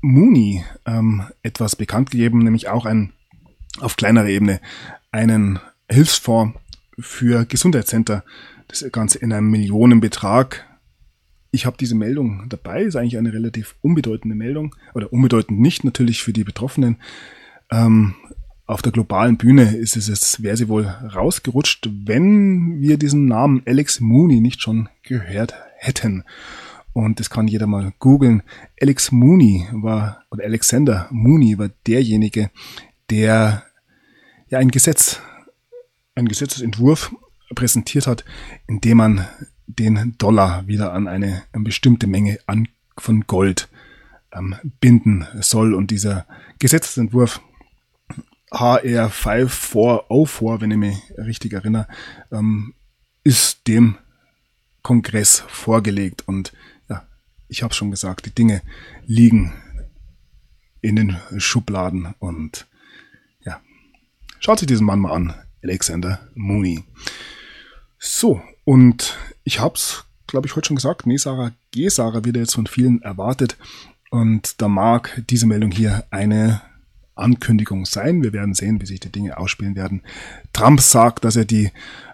Mooney 0.03 0.65
ähm, 0.85 1.23
etwas 1.43 1.77
bekannt 1.77 2.11
gegeben, 2.11 2.41
nämlich 2.41 2.69
auch 2.69 2.87
ein 2.87 3.13
auf 3.81 3.97
kleinerer 3.97 4.29
Ebene 4.29 4.61
einen 5.11 5.59
Hilfsfonds 5.91 6.59
für 6.99 7.45
Gesundheitscenter. 7.45 8.24
Das 8.68 8.85
Ganze 8.93 9.18
in 9.18 9.33
einem 9.33 9.51
Millionenbetrag. 9.51 10.64
Ich 11.51 11.64
habe 11.64 11.79
diese 11.79 11.95
Meldung 11.95 12.45
dabei, 12.49 12.83
ist 12.83 12.97
eigentlich 12.97 13.16
eine 13.16 13.33
relativ 13.33 13.76
unbedeutende 13.81 14.37
Meldung 14.37 14.74
oder 14.95 15.12
unbedeutend 15.12 15.61
nicht 15.61 15.85
natürlich 15.85 16.22
für 16.22 16.35
die 16.35 16.45
Betroffenen. 16.45 16.97
Ähm, 17.70 18.14
auf 18.66 18.83
der 18.83 18.93
globalen 18.93 19.39
Bühne 19.39 19.74
ist 19.74 19.97
es 19.97 20.09
jetzt, 20.09 20.43
wäre 20.43 20.59
sie 20.59 20.68
wohl 20.68 20.85
rausgerutscht, 20.85 21.89
wenn 22.05 22.83
wir 22.83 22.99
diesen 22.99 23.24
Namen 23.24 23.62
Alex 23.64 24.01
Mooney 24.01 24.41
nicht 24.41 24.61
schon 24.61 24.91
gehört 25.03 25.55
hätten. 25.79 26.24
Und 26.93 27.18
das 27.18 27.31
kann 27.31 27.49
jeder 27.49 27.66
mal 27.66 27.93
googeln. 27.99 28.43
Alex 28.79 29.11
Mooney 29.11 29.66
war, 29.72 30.24
oder 30.31 30.45
Alexander 30.45 31.09
Mooney 31.11 31.59
war 31.59 31.70
derjenige, 31.87 32.51
der 33.09 33.62
ja 34.49 34.59
ein 34.59 34.71
Gesetz, 34.71 35.21
ein 36.15 36.29
Gesetzesentwurf 36.29 37.15
präsentiert 37.55 38.07
hat, 38.07 38.25
in 38.67 38.81
dem 38.81 38.99
man 38.99 39.27
den 39.67 40.17
Dollar 40.19 40.67
wieder 40.67 40.93
an 40.93 41.09
eine, 41.09 41.43
eine 41.53 41.65
bestimmte 41.65 42.07
Menge 42.07 42.39
an, 42.47 42.69
von 42.97 43.27
Gold 43.27 43.69
ähm, 44.33 44.55
binden 44.81 45.27
soll. 45.41 45.75
Und 45.75 45.91
dieser 45.91 46.27
Gesetzesentwurf 46.59 47.41
HR5404, 48.51 50.61
wenn 50.61 50.71
ich 50.71 50.79
mich 50.79 50.97
richtig 51.19 51.53
erinnere, 51.53 51.87
ähm, 52.33 52.73
ist 53.25 53.69
dem 53.69 53.99
Kongress 54.83 55.45
vorgelegt. 55.49 56.27
Und 56.27 56.55
ja, 56.89 57.07
ich 57.49 57.63
habe 57.63 57.75
schon 57.75 57.91
gesagt, 57.91 58.25
die 58.27 58.35
Dinge 58.35 58.63
liegen 59.07 59.53
in 60.81 60.97
den 60.97 61.19
Schubladen 61.37 62.15
und 62.19 62.67
schaut 64.41 64.59
sich 64.59 64.68
diesen 64.68 64.86
Mann 64.86 65.01
mal 65.01 65.12
an, 65.12 65.34
Alexander 65.62 66.20
Mooney. 66.34 66.84
So, 67.99 68.43
und 68.64 69.16
ich 69.45 69.61
habe 69.61 69.74
es, 69.74 70.05
glaube 70.26 70.47
ich, 70.47 70.55
heute 70.55 70.68
schon 70.68 70.76
gesagt, 70.76 71.07
nee, 71.07 71.16
Sarah 71.16 71.53
G. 71.70 71.89
Sarah 71.89 72.24
wird 72.24 72.36
jetzt 72.36 72.55
von 72.55 72.66
vielen 72.66 73.03
erwartet. 73.03 73.57
Und 74.11 74.61
da 74.61 74.68
mag 74.68 75.22
diese 75.28 75.47
Meldung 75.47 75.70
hier 75.70 76.05
eine 76.11 76.62
Ankündigung 77.14 77.84
sein. 77.84 78.22
Wir 78.22 78.32
werden 78.32 78.55
sehen, 78.55 78.80
wie 78.80 78.86
sich 78.86 79.01
die 79.01 79.12
Dinge 79.12 79.39
ausspielen 79.39 79.74
werden. 79.74 80.03
Trump 80.53 80.80
sagt, 80.80 81.24
dass 81.24 81.36
er 81.36 81.45
die 81.45 81.70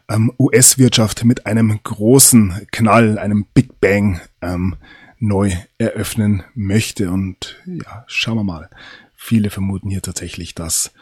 ähm, 0.08 0.32
US-Wirtschaft 0.38 1.24
mit 1.24 1.46
einem 1.46 1.78
großen 1.82 2.66
Knall, 2.72 3.18
einem 3.18 3.46
Big 3.54 3.80
Bang 3.80 4.20
ähm, 4.40 4.76
neu 5.18 5.52
eröffnen 5.78 6.42
möchte. 6.54 7.10
Und 7.10 7.60
ja, 7.66 8.04
schauen 8.06 8.38
wir 8.38 8.44
mal. 8.44 8.70
Viele 9.16 9.50
vermuten 9.50 9.90
hier 9.90 10.02
tatsächlich, 10.02 10.54
dass 10.54 10.92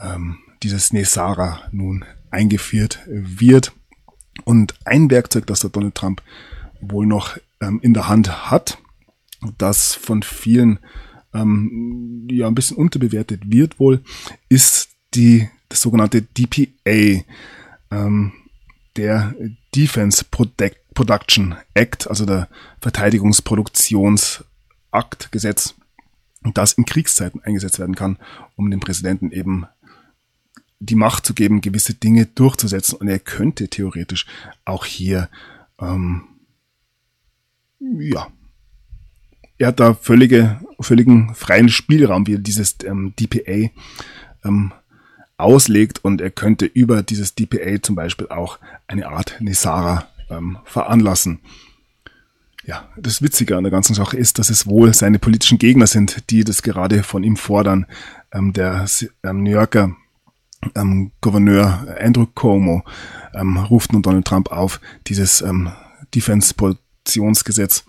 ähm, 0.00 0.38
dieses 0.62 0.92
Nesara 0.92 1.62
nun 1.72 2.04
eingeführt 2.30 3.00
wird. 3.06 3.72
Und 4.44 4.74
ein 4.84 5.10
Werkzeug, 5.10 5.46
das 5.46 5.60
der 5.60 5.70
Donald 5.70 5.94
Trump 5.94 6.22
wohl 6.80 7.06
noch 7.06 7.38
ähm, 7.60 7.80
in 7.82 7.94
der 7.94 8.08
Hand 8.08 8.50
hat, 8.50 8.78
das 9.56 9.94
von 9.94 10.22
vielen 10.22 10.78
ähm, 11.34 12.28
ja 12.30 12.46
ein 12.46 12.54
bisschen 12.54 12.76
unterbewertet 12.76 13.50
wird 13.50 13.80
wohl, 13.80 14.02
ist 14.48 14.90
die 15.14 15.48
das 15.68 15.82
sogenannte 15.82 16.22
DPA, 16.22 17.24
ähm, 17.90 18.32
der 18.96 19.34
Defense 19.74 20.24
Protect, 20.24 20.94
Production 20.94 21.56
Act, 21.74 22.08
also 22.08 22.24
der 22.26 22.48
Verteidigungsproduktionsakt 22.80 25.30
Gesetz, 25.30 25.74
das 26.54 26.72
in 26.72 26.84
Kriegszeiten 26.84 27.40
eingesetzt 27.42 27.78
werden 27.78 27.94
kann, 27.94 28.18
um 28.56 28.68
dem 28.70 28.80
Präsidenten 28.80 29.30
eben 29.30 29.66
die 30.80 30.94
Macht 30.94 31.26
zu 31.26 31.34
geben, 31.34 31.60
gewisse 31.60 31.94
Dinge 31.94 32.26
durchzusetzen. 32.26 32.96
Und 32.98 33.08
er 33.08 33.18
könnte 33.18 33.68
theoretisch 33.68 34.26
auch 34.64 34.84
hier 34.84 35.28
ähm, 35.80 36.24
ja 37.80 38.28
er 39.58 39.68
hat 39.68 39.80
da 39.80 39.94
völlige, 39.94 40.60
völligen 40.80 41.34
freien 41.34 41.68
Spielraum, 41.68 42.26
wie 42.26 42.34
er 42.34 42.38
dieses 42.38 42.76
ähm, 42.84 43.12
DPA 43.18 43.70
ähm, 44.44 44.72
auslegt 45.36 46.04
und 46.04 46.20
er 46.20 46.30
könnte 46.30 46.64
über 46.66 47.02
dieses 47.02 47.34
DPA 47.34 47.82
zum 47.82 47.96
Beispiel 47.96 48.28
auch 48.28 48.58
eine 48.86 49.08
Art 49.08 49.36
Nesara 49.40 50.08
ähm, 50.30 50.58
veranlassen. 50.64 51.40
Ja, 52.64 52.88
das 52.96 53.22
Witzige 53.22 53.56
an 53.56 53.64
der 53.64 53.70
ganzen 53.70 53.94
Sache 53.94 54.16
ist, 54.16 54.38
dass 54.38 54.50
es 54.50 54.66
wohl 54.66 54.92
seine 54.94 55.18
politischen 55.18 55.58
Gegner 55.58 55.86
sind, 55.86 56.30
die 56.30 56.44
das 56.44 56.62
gerade 56.62 57.02
von 57.02 57.24
ihm 57.24 57.36
fordern. 57.36 57.86
Ähm, 58.30 58.52
der 58.52 58.86
ähm, 59.24 59.42
New 59.42 59.50
Yorker 59.50 59.96
ähm, 60.74 61.12
Gouverneur 61.20 61.96
Andrew 62.00 62.26
Cuomo 62.26 62.82
ähm, 63.34 63.56
ruft 63.56 63.92
nun 63.92 64.02
Donald 64.02 64.26
Trump 64.26 64.50
auf, 64.50 64.80
dieses 65.06 65.42
ähm, 65.42 65.72
Defense-Produktionsgesetz 66.14 67.84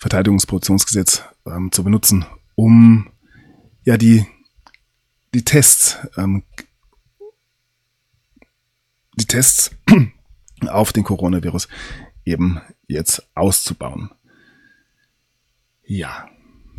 Verteidigungsproduktionsgesetz 0.00 1.24
ähm, 1.46 1.70
zu 1.70 1.84
benutzen, 1.84 2.24
um 2.54 3.10
ja 3.84 3.98
die, 3.98 4.26
die 5.34 5.44
Tests, 5.44 5.98
ähm, 6.16 6.42
die 9.14 9.26
Tests 9.26 9.70
auf 10.68 10.94
den 10.94 11.04
Coronavirus 11.04 11.68
eben 12.24 12.62
jetzt 12.88 13.28
auszubauen. 13.34 14.10
Ja, 15.84 16.28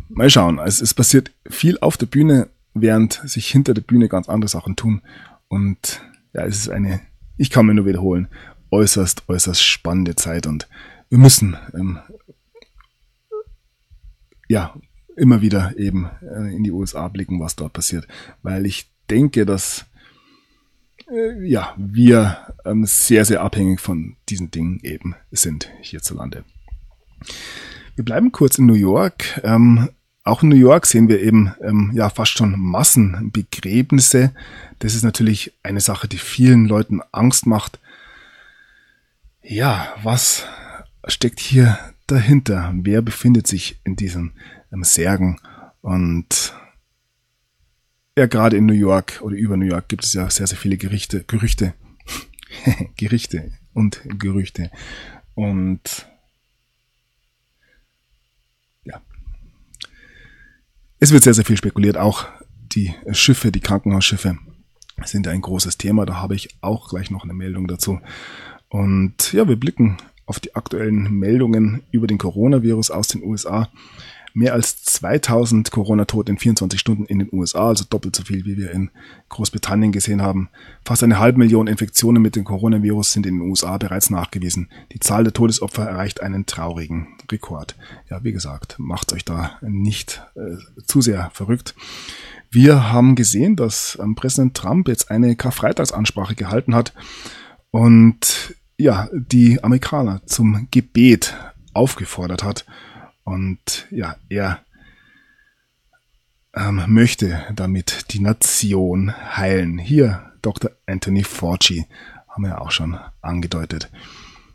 mal 0.08 0.28
schauen. 0.28 0.58
Es, 0.58 0.80
es 0.80 0.92
passiert 0.92 1.30
viel 1.48 1.78
auf 1.78 1.96
der 1.96 2.06
Bühne, 2.06 2.50
während 2.74 3.14
sich 3.24 3.48
hinter 3.48 3.74
der 3.74 3.82
Bühne 3.82 4.08
ganz 4.08 4.28
andere 4.28 4.48
Sachen 4.48 4.76
tun. 4.76 5.02
Und 5.48 6.02
ja, 6.32 6.44
es 6.44 6.58
ist 6.58 6.68
eine, 6.70 7.00
ich 7.36 7.50
kann 7.50 7.66
mir 7.66 7.74
nur 7.74 7.86
wiederholen, 7.86 8.28
äußerst, 8.70 9.28
äußerst 9.28 9.62
spannende 9.62 10.16
Zeit 10.16 10.46
und 10.46 10.68
wir 11.10 11.18
müssen 11.18 11.56
ähm, 11.74 11.98
ja, 14.48 14.74
immer 15.16 15.42
wieder 15.42 15.76
eben 15.76 16.10
äh, 16.22 16.54
in 16.54 16.64
die 16.64 16.70
USA 16.70 17.08
blicken, 17.08 17.40
was 17.40 17.56
dort 17.56 17.72
passiert. 17.72 18.06
Weil 18.42 18.66
ich 18.66 18.90
denke, 19.10 19.44
dass 19.46 19.86
äh, 21.10 21.46
ja, 21.46 21.74
wir 21.76 22.54
ähm, 22.64 22.84
sehr, 22.86 23.24
sehr 23.24 23.42
abhängig 23.42 23.80
von 23.80 24.16
diesen 24.28 24.50
Dingen 24.50 24.80
eben 24.82 25.14
sind 25.30 25.70
hierzulande. 25.80 26.44
Wir 27.94 28.04
bleiben 28.04 28.32
kurz 28.32 28.58
in 28.58 28.66
New 28.66 28.74
York. 28.74 29.40
Ähm, 29.44 29.90
auch 30.24 30.42
in 30.42 30.50
New 30.50 30.56
York 30.56 30.86
sehen 30.86 31.08
wir 31.08 31.20
eben 31.20 31.54
ähm, 31.62 31.90
ja 31.94 32.08
fast 32.08 32.32
schon 32.32 32.58
Massenbegräbnisse. 32.58 34.32
Das 34.78 34.94
ist 34.94 35.02
natürlich 35.02 35.52
eine 35.62 35.80
Sache, 35.80 36.06
die 36.06 36.18
vielen 36.18 36.66
Leuten 36.66 37.00
Angst 37.10 37.46
macht. 37.46 37.80
Ja, 39.42 39.94
was 40.02 40.46
steckt 41.08 41.40
hier 41.40 41.78
dahinter? 42.06 42.72
Wer 42.76 43.02
befindet 43.02 43.46
sich 43.46 43.80
in 43.84 43.96
diesen 43.96 44.32
ähm, 44.72 44.84
Särgen? 44.84 45.40
Und 45.80 46.54
ja, 48.16 48.26
gerade 48.26 48.56
in 48.56 48.66
New 48.66 48.74
York 48.74 49.20
oder 49.22 49.36
über 49.36 49.56
New 49.56 49.66
York 49.66 49.88
gibt 49.88 50.04
es 50.04 50.12
ja 50.12 50.30
sehr, 50.30 50.46
sehr 50.46 50.58
viele 50.58 50.76
Gerichte, 50.76 51.24
Gerüchte, 51.24 51.74
Gerichte 52.96 53.52
und 53.72 54.00
Gerüchte. 54.18 54.70
Und 55.34 56.06
ja, 58.84 59.00
es 61.02 61.10
wird 61.10 61.24
sehr, 61.24 61.34
sehr 61.34 61.44
viel 61.44 61.56
spekuliert. 61.56 61.96
Auch 61.96 62.26
die 62.72 62.94
Schiffe, 63.10 63.50
die 63.50 63.58
Krankenhausschiffe 63.58 64.38
sind 65.04 65.26
ein 65.26 65.40
großes 65.40 65.76
Thema. 65.76 66.06
Da 66.06 66.22
habe 66.22 66.36
ich 66.36 66.50
auch 66.60 66.90
gleich 66.90 67.10
noch 67.10 67.24
eine 67.24 67.34
Meldung 67.34 67.66
dazu. 67.66 67.98
Und 68.68 69.32
ja, 69.32 69.48
wir 69.48 69.56
blicken 69.56 69.96
auf 70.26 70.38
die 70.38 70.54
aktuellen 70.54 71.18
Meldungen 71.18 71.82
über 71.90 72.06
den 72.06 72.18
Coronavirus 72.18 72.92
aus 72.92 73.08
den 73.08 73.24
USA. 73.24 73.68
Mehr 74.34 74.54
als 74.54 74.82
2000 74.84 75.70
Corona-Tote 75.70 76.32
in 76.32 76.38
24 76.38 76.80
Stunden 76.80 77.04
in 77.04 77.18
den 77.18 77.28
USA, 77.32 77.68
also 77.68 77.84
doppelt 77.88 78.16
so 78.16 78.24
viel, 78.24 78.44
wie 78.44 78.56
wir 78.56 78.70
in 78.70 78.90
Großbritannien 79.28 79.92
gesehen 79.92 80.22
haben. 80.22 80.48
Fast 80.84 81.02
eine 81.02 81.18
halbe 81.18 81.38
Million 81.38 81.66
Infektionen 81.66 82.22
mit 82.22 82.36
dem 82.36 82.44
Coronavirus 82.44 83.12
sind 83.12 83.26
in 83.26 83.38
den 83.38 83.48
USA 83.48 83.76
bereits 83.78 84.10
nachgewiesen. 84.10 84.70
Die 84.92 85.00
Zahl 85.00 85.24
der 85.24 85.32
Todesopfer 85.32 85.84
erreicht 85.84 86.22
einen 86.22 86.46
traurigen 86.46 87.08
Rekord. 87.30 87.76
Ja, 88.10 88.22
wie 88.24 88.32
gesagt, 88.32 88.76
macht 88.78 89.12
euch 89.12 89.24
da 89.24 89.58
nicht 89.60 90.22
äh, 90.34 90.56
zu 90.84 91.00
sehr 91.00 91.30
verrückt. 91.32 91.74
Wir 92.50 92.92
haben 92.92 93.14
gesehen, 93.14 93.56
dass 93.56 93.98
ähm, 94.00 94.14
Präsident 94.14 94.54
Trump 94.54 94.88
jetzt 94.88 95.10
eine 95.10 95.36
Karfreitagsansprache 95.36 96.34
gehalten 96.34 96.74
hat 96.74 96.92
und 97.70 98.54
ja, 98.76 99.08
die 99.12 99.62
Amerikaner 99.64 100.20
zum 100.26 100.68
Gebet 100.70 101.34
aufgefordert 101.72 102.44
hat. 102.44 102.66
Und 103.32 103.86
ja, 103.90 104.16
er 104.28 104.60
ähm, 106.54 106.82
möchte 106.88 107.42
damit 107.54 108.12
die 108.12 108.20
Nation 108.20 109.14
heilen. 109.36 109.78
Hier 109.78 110.32
Dr. 110.42 110.70
Anthony 110.86 111.24
Fauci 111.24 111.86
haben 112.28 112.42
wir 112.42 112.50
ja 112.50 112.58
auch 112.60 112.70
schon 112.70 112.98
angedeutet. 113.22 113.90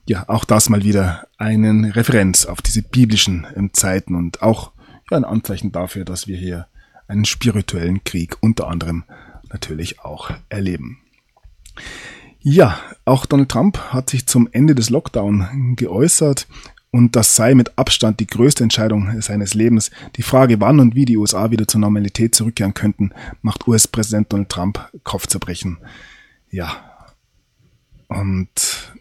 Ja, 0.06 0.30
auch 0.30 0.46
das 0.46 0.70
mal 0.70 0.84
wieder 0.84 1.28
eine 1.40 1.96
Referenz 1.96 2.46
auf 2.46 2.62
diese 2.62 2.84
biblischen 2.84 3.48
ähm, 3.56 3.74
Zeiten 3.74 4.14
und 4.14 4.44
auch 4.44 4.74
ja 5.10 5.18
ein 5.18 5.26
Anzeichen 5.26 5.72
dafür, 5.72 6.06
dass 6.06 6.28
wir 6.28 6.38
hier 6.38 6.68
einen 7.08 7.26
spirituellen 7.26 8.04
Krieg 8.04 8.38
unter 8.42 8.68
anderem 8.68 9.06
natürlich 9.50 10.02
auch 10.02 10.30
erleben. 10.50 11.00
Ja, 12.42 12.80
auch 13.06 13.26
Donald 13.26 13.50
Trump 13.50 13.80
hat 13.92 14.12
sich 14.12 14.28
zum 14.28 14.48
Ende 14.52 14.76
des 14.76 14.92
Lockdown 14.92 15.76
geäußert 15.76 16.48
und 16.92 17.16
das 17.16 17.36
sei 17.36 17.54
mit 17.54 17.78
Abstand 17.78 18.20
die 18.20 18.28
größte 18.28 18.64
Entscheidung 18.64 19.22
seines 19.22 19.54
Lebens. 19.54 19.92
Die 20.16 20.24
Frage, 20.24 20.60
wann 20.62 20.80
und 20.80 20.96
wie 20.96 21.06
die 21.06 21.18
USA 21.18 21.52
wieder 21.52 21.68
zur 21.68 21.82
Normalität 21.82 22.34
zurückkehren 22.34 22.74
könnten, 22.74 23.12
macht 23.42 23.68
US-Präsident 23.68 24.32
Donald 24.32 24.50
Trump 24.50 24.90
Kopfzerbrechen. 25.04 25.78
Ja. 26.50 27.06
Und 28.08 28.94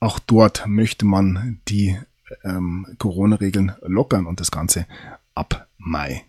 auch 0.00 0.18
dort 0.18 0.66
möchte 0.66 1.04
man 1.04 1.60
die 1.68 1.98
ähm, 2.44 2.86
Corona-Regeln 2.98 3.72
lockern 3.82 4.26
und 4.26 4.40
das 4.40 4.50
Ganze 4.50 4.86
ab 5.34 5.68
Mai 5.76 6.24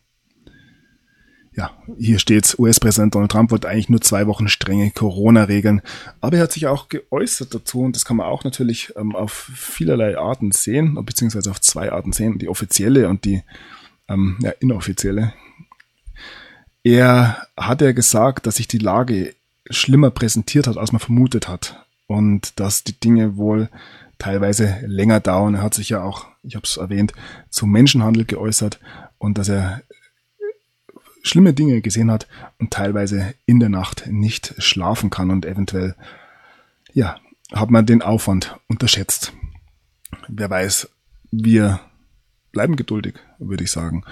ja, 1.56 1.72
hier 1.98 2.20
steht's, 2.20 2.58
US-Präsident 2.58 3.14
Donald 3.14 3.32
Trump 3.32 3.52
wollte 3.52 3.70
eigentlich 3.70 3.90
nur 3.90 4.02
zwei 4.02 4.28
Wochen 4.28 4.48
strenge 4.48 4.92
Corona-Regeln, 4.92 5.82
aber 6.20 6.38
er 6.38 6.44
hat 6.44 6.52
sich 6.52 6.68
auch 6.68 6.90
geäußert 6.90 7.54
dazu 7.54 7.82
und 7.82 7.96
das 7.96 8.06
kann 8.06 8.18
man 8.18 8.28
auch 8.28 8.44
natürlich 8.44 8.94
ähm, 8.96 9.16
auf 9.16 9.32
vielerlei 9.32 10.18
Arten 10.18 10.52
sehen, 10.52 10.98
beziehungsweise 11.06 11.52
auf 11.52 11.62
zwei 11.62 11.92
Arten 11.92 12.12
sehen, 12.12 12.40
die 12.40 12.50
offizielle 12.50 13.08
und 13.08 13.26
die 13.26 13.44
ähm, 14.10 14.38
ja, 14.42 14.52
inoffizielle. 14.60 15.34
Er 16.84 17.48
hat 17.56 17.82
ja 17.82 17.92
gesagt, 17.92 18.46
dass 18.46 18.56
sich 18.56 18.68
die 18.68 18.80
Lage 18.80 19.36
schlimmer 19.70 20.12
präsentiert 20.12 20.68
hat, 20.68 20.78
als 20.78 20.92
man 20.92 21.00
vermutet 21.00 21.48
hat 21.48 21.86
und 22.08 22.60
dass 22.60 22.84
die 22.84 23.00
Dinge 23.00 23.38
wohl 23.38 23.70
teilweise 24.18 24.80
länger 24.86 25.20
dauern. 25.20 25.56
Er 25.56 25.62
hat 25.62 25.74
sich 25.74 25.90
ja 25.90 26.04
auch, 26.04 26.28
ich 26.44 26.56
habe 26.56 26.66
es 26.66 26.78
erwähnt, 26.78 27.14
zum 27.50 27.72
Menschenhandel 27.72 28.26
geäußert 28.26 28.80
und 29.18 29.38
dass 29.38 29.50
er 29.50 29.82
schlimme 31.24 31.54
Dinge 31.54 31.82
gesehen 31.82 32.12
hat 32.12 32.28
und 32.60 32.72
teilweise 32.72 33.34
in 33.46 33.60
der 33.60 33.70
Nacht 33.70 34.06
nicht 34.08 34.54
schlafen 34.60 35.10
kann 35.10 35.32
und 35.32 35.46
eventuell, 35.46 35.96
ja, 36.94 37.18
hat 37.52 37.72
man 37.72 37.86
den 37.86 38.02
Aufwand 38.02 38.60
unterschätzt. 38.68 39.34
Wer 40.28 40.50
weiß, 40.50 40.90
wir 41.32 41.80
bleiben 42.52 42.76
geduldig, 42.76 43.16
würde 43.40 43.64
ich 43.64 43.72
sagen, 43.72 44.04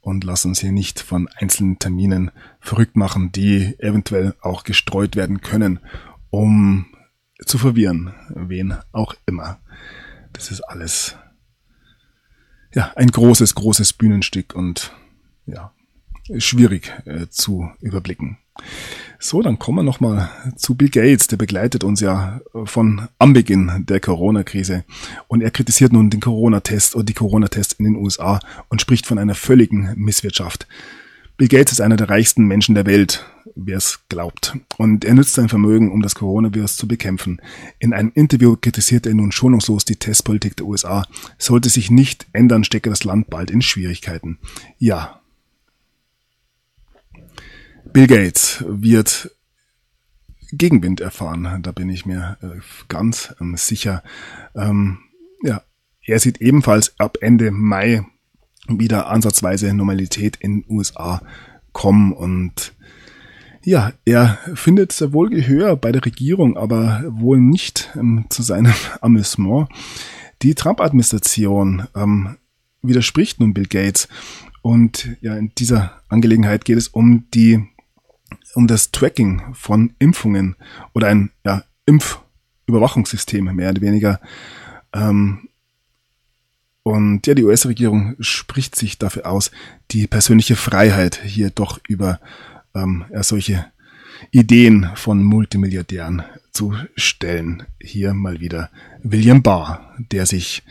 und 0.00 0.24
lassen 0.24 0.48
uns 0.48 0.60
hier 0.60 0.72
nicht 0.72 1.00
von 1.00 1.28
einzelnen 1.36 1.78
Terminen 1.78 2.30
verrückt 2.60 2.96
machen, 2.96 3.32
die 3.32 3.74
eventuell 3.78 4.34
auch 4.40 4.62
gestreut 4.62 5.16
werden 5.16 5.40
können, 5.40 5.80
um 6.30 6.86
zu 7.44 7.58
verwirren, 7.58 8.14
wen 8.30 8.76
auch 8.92 9.14
immer. 9.26 9.58
Das 10.32 10.50
ist 10.50 10.60
alles, 10.60 11.16
ja, 12.74 12.92
ein 12.94 13.10
großes, 13.10 13.54
großes 13.54 13.94
Bühnenstück 13.94 14.54
und 14.54 14.92
ja, 15.46 15.72
schwierig 16.38 16.92
äh, 17.04 17.26
zu 17.30 17.70
überblicken. 17.80 18.38
So, 19.20 19.42
dann 19.42 19.58
kommen 19.58 19.78
wir 19.78 19.82
nochmal 19.82 20.30
zu 20.56 20.74
Bill 20.76 20.90
Gates. 20.90 21.26
Der 21.26 21.36
begleitet 21.36 21.82
uns 21.82 22.00
ja 22.00 22.40
von 22.64 23.08
Anbeginn 23.18 23.84
der 23.88 24.00
Corona-Krise. 24.00 24.84
Und 25.26 25.42
er 25.42 25.50
kritisiert 25.50 25.92
nun 25.92 26.10
den 26.10 26.20
Corona-Test 26.20 26.94
oder 26.94 27.04
die 27.04 27.14
Corona-Tests 27.14 27.74
in 27.74 27.84
den 27.84 27.96
USA 27.96 28.40
und 28.68 28.80
spricht 28.80 29.06
von 29.06 29.18
einer 29.18 29.34
völligen 29.34 29.92
Misswirtschaft. 29.96 30.68
Bill 31.36 31.48
Gates 31.48 31.72
ist 31.72 31.80
einer 31.80 31.96
der 31.96 32.10
reichsten 32.10 32.46
Menschen 32.46 32.74
der 32.74 32.86
Welt, 32.86 33.24
wer 33.54 33.76
es 33.76 34.00
glaubt. 34.08 34.56
Und 34.76 35.04
er 35.04 35.14
nützt 35.14 35.34
sein 35.34 35.48
Vermögen, 35.48 35.92
um 35.92 36.02
das 36.02 36.16
Coronavirus 36.16 36.76
zu 36.76 36.88
bekämpfen. 36.88 37.40
In 37.78 37.92
einem 37.92 38.10
Interview 38.14 38.56
kritisiert 38.56 39.06
er 39.06 39.14
nun 39.14 39.30
schonungslos 39.30 39.84
die 39.84 39.96
Testpolitik 39.96 40.56
der 40.56 40.66
USA. 40.66 41.06
Sollte 41.38 41.68
sich 41.68 41.92
nicht 41.92 42.26
ändern, 42.32 42.64
stecke 42.64 42.90
das 42.90 43.04
Land 43.04 43.30
bald 43.30 43.52
in 43.52 43.62
Schwierigkeiten. 43.62 44.38
Ja, 44.78 45.17
Bill 47.98 48.06
Gates 48.06 48.64
wird 48.64 49.32
Gegenwind 50.52 51.00
erfahren, 51.00 51.64
da 51.64 51.72
bin 51.72 51.90
ich 51.90 52.06
mir 52.06 52.38
äh, 52.42 52.60
ganz 52.86 53.34
ähm, 53.40 53.56
sicher. 53.56 54.04
Ähm, 54.54 54.98
ja, 55.42 55.62
er 56.06 56.20
sieht 56.20 56.40
ebenfalls 56.40 56.94
ab 57.00 57.18
Ende 57.20 57.50
Mai 57.50 58.06
wieder 58.68 59.08
ansatzweise 59.08 59.74
Normalität 59.74 60.36
in 60.36 60.60
den 60.60 60.76
USA 60.76 61.22
kommen 61.72 62.12
und 62.12 62.72
ja, 63.64 63.92
er 64.04 64.38
findet 64.54 64.92
sehr 64.92 65.12
wohl 65.12 65.28
Gehör 65.28 65.74
bei 65.74 65.90
der 65.90 66.06
Regierung, 66.06 66.56
aber 66.56 67.02
wohl 67.08 67.40
nicht 67.40 67.90
ähm, 67.96 68.26
zu 68.28 68.44
seinem 68.44 68.74
Amüsement. 69.00 69.68
Die 70.42 70.54
Trump-Administration 70.54 71.88
ähm, 71.96 72.36
widerspricht 72.80 73.40
nun 73.40 73.54
Bill 73.54 73.66
Gates 73.66 74.06
und 74.62 75.16
ja, 75.20 75.36
in 75.36 75.50
dieser 75.58 76.00
Angelegenheit 76.08 76.64
geht 76.64 76.78
es 76.78 76.86
um 76.86 77.24
die 77.34 77.66
um 78.58 78.66
das 78.66 78.90
Tracking 78.90 79.54
von 79.54 79.94
Impfungen 80.00 80.56
oder 80.92 81.06
ein 81.06 81.30
ja, 81.46 81.62
Impfüberwachungssystem 81.86 83.44
mehr 83.44 83.70
oder 83.70 83.80
weniger. 83.80 84.20
Ähm, 84.92 85.48
und 86.82 87.24
ja, 87.28 87.34
die 87.34 87.44
US-Regierung 87.44 88.16
spricht 88.18 88.74
sich 88.74 88.98
dafür 88.98 89.26
aus, 89.26 89.52
die 89.92 90.08
persönliche 90.08 90.56
Freiheit 90.56 91.22
hier 91.22 91.50
doch 91.50 91.78
über 91.86 92.18
ähm, 92.74 93.04
ja, 93.12 93.22
solche 93.22 93.64
Ideen 94.32 94.90
von 94.96 95.22
Multimilliardären 95.22 96.24
zu 96.50 96.74
stellen. 96.96 97.62
Hier 97.80 98.12
mal 98.12 98.40
wieder 98.40 98.70
William 99.04 99.40
Barr, 99.40 99.94
der 99.98 100.26
sich 100.26 100.64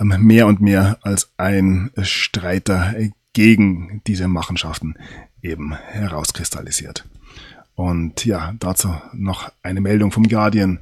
ähm, 0.00 0.16
mehr 0.18 0.48
und 0.48 0.60
mehr 0.60 0.98
als 1.02 1.30
ein 1.36 1.92
Streiter 2.02 2.92
gegen 3.34 4.02
diese 4.04 4.26
Machenschaften 4.26 4.96
eben 5.44 5.76
herauskristallisiert. 5.76 7.04
Und 7.76 8.24
ja, 8.24 8.54
dazu 8.58 8.94
noch 9.12 9.50
eine 9.62 9.80
Meldung 9.80 10.12
vom 10.12 10.28
Guardian. 10.28 10.78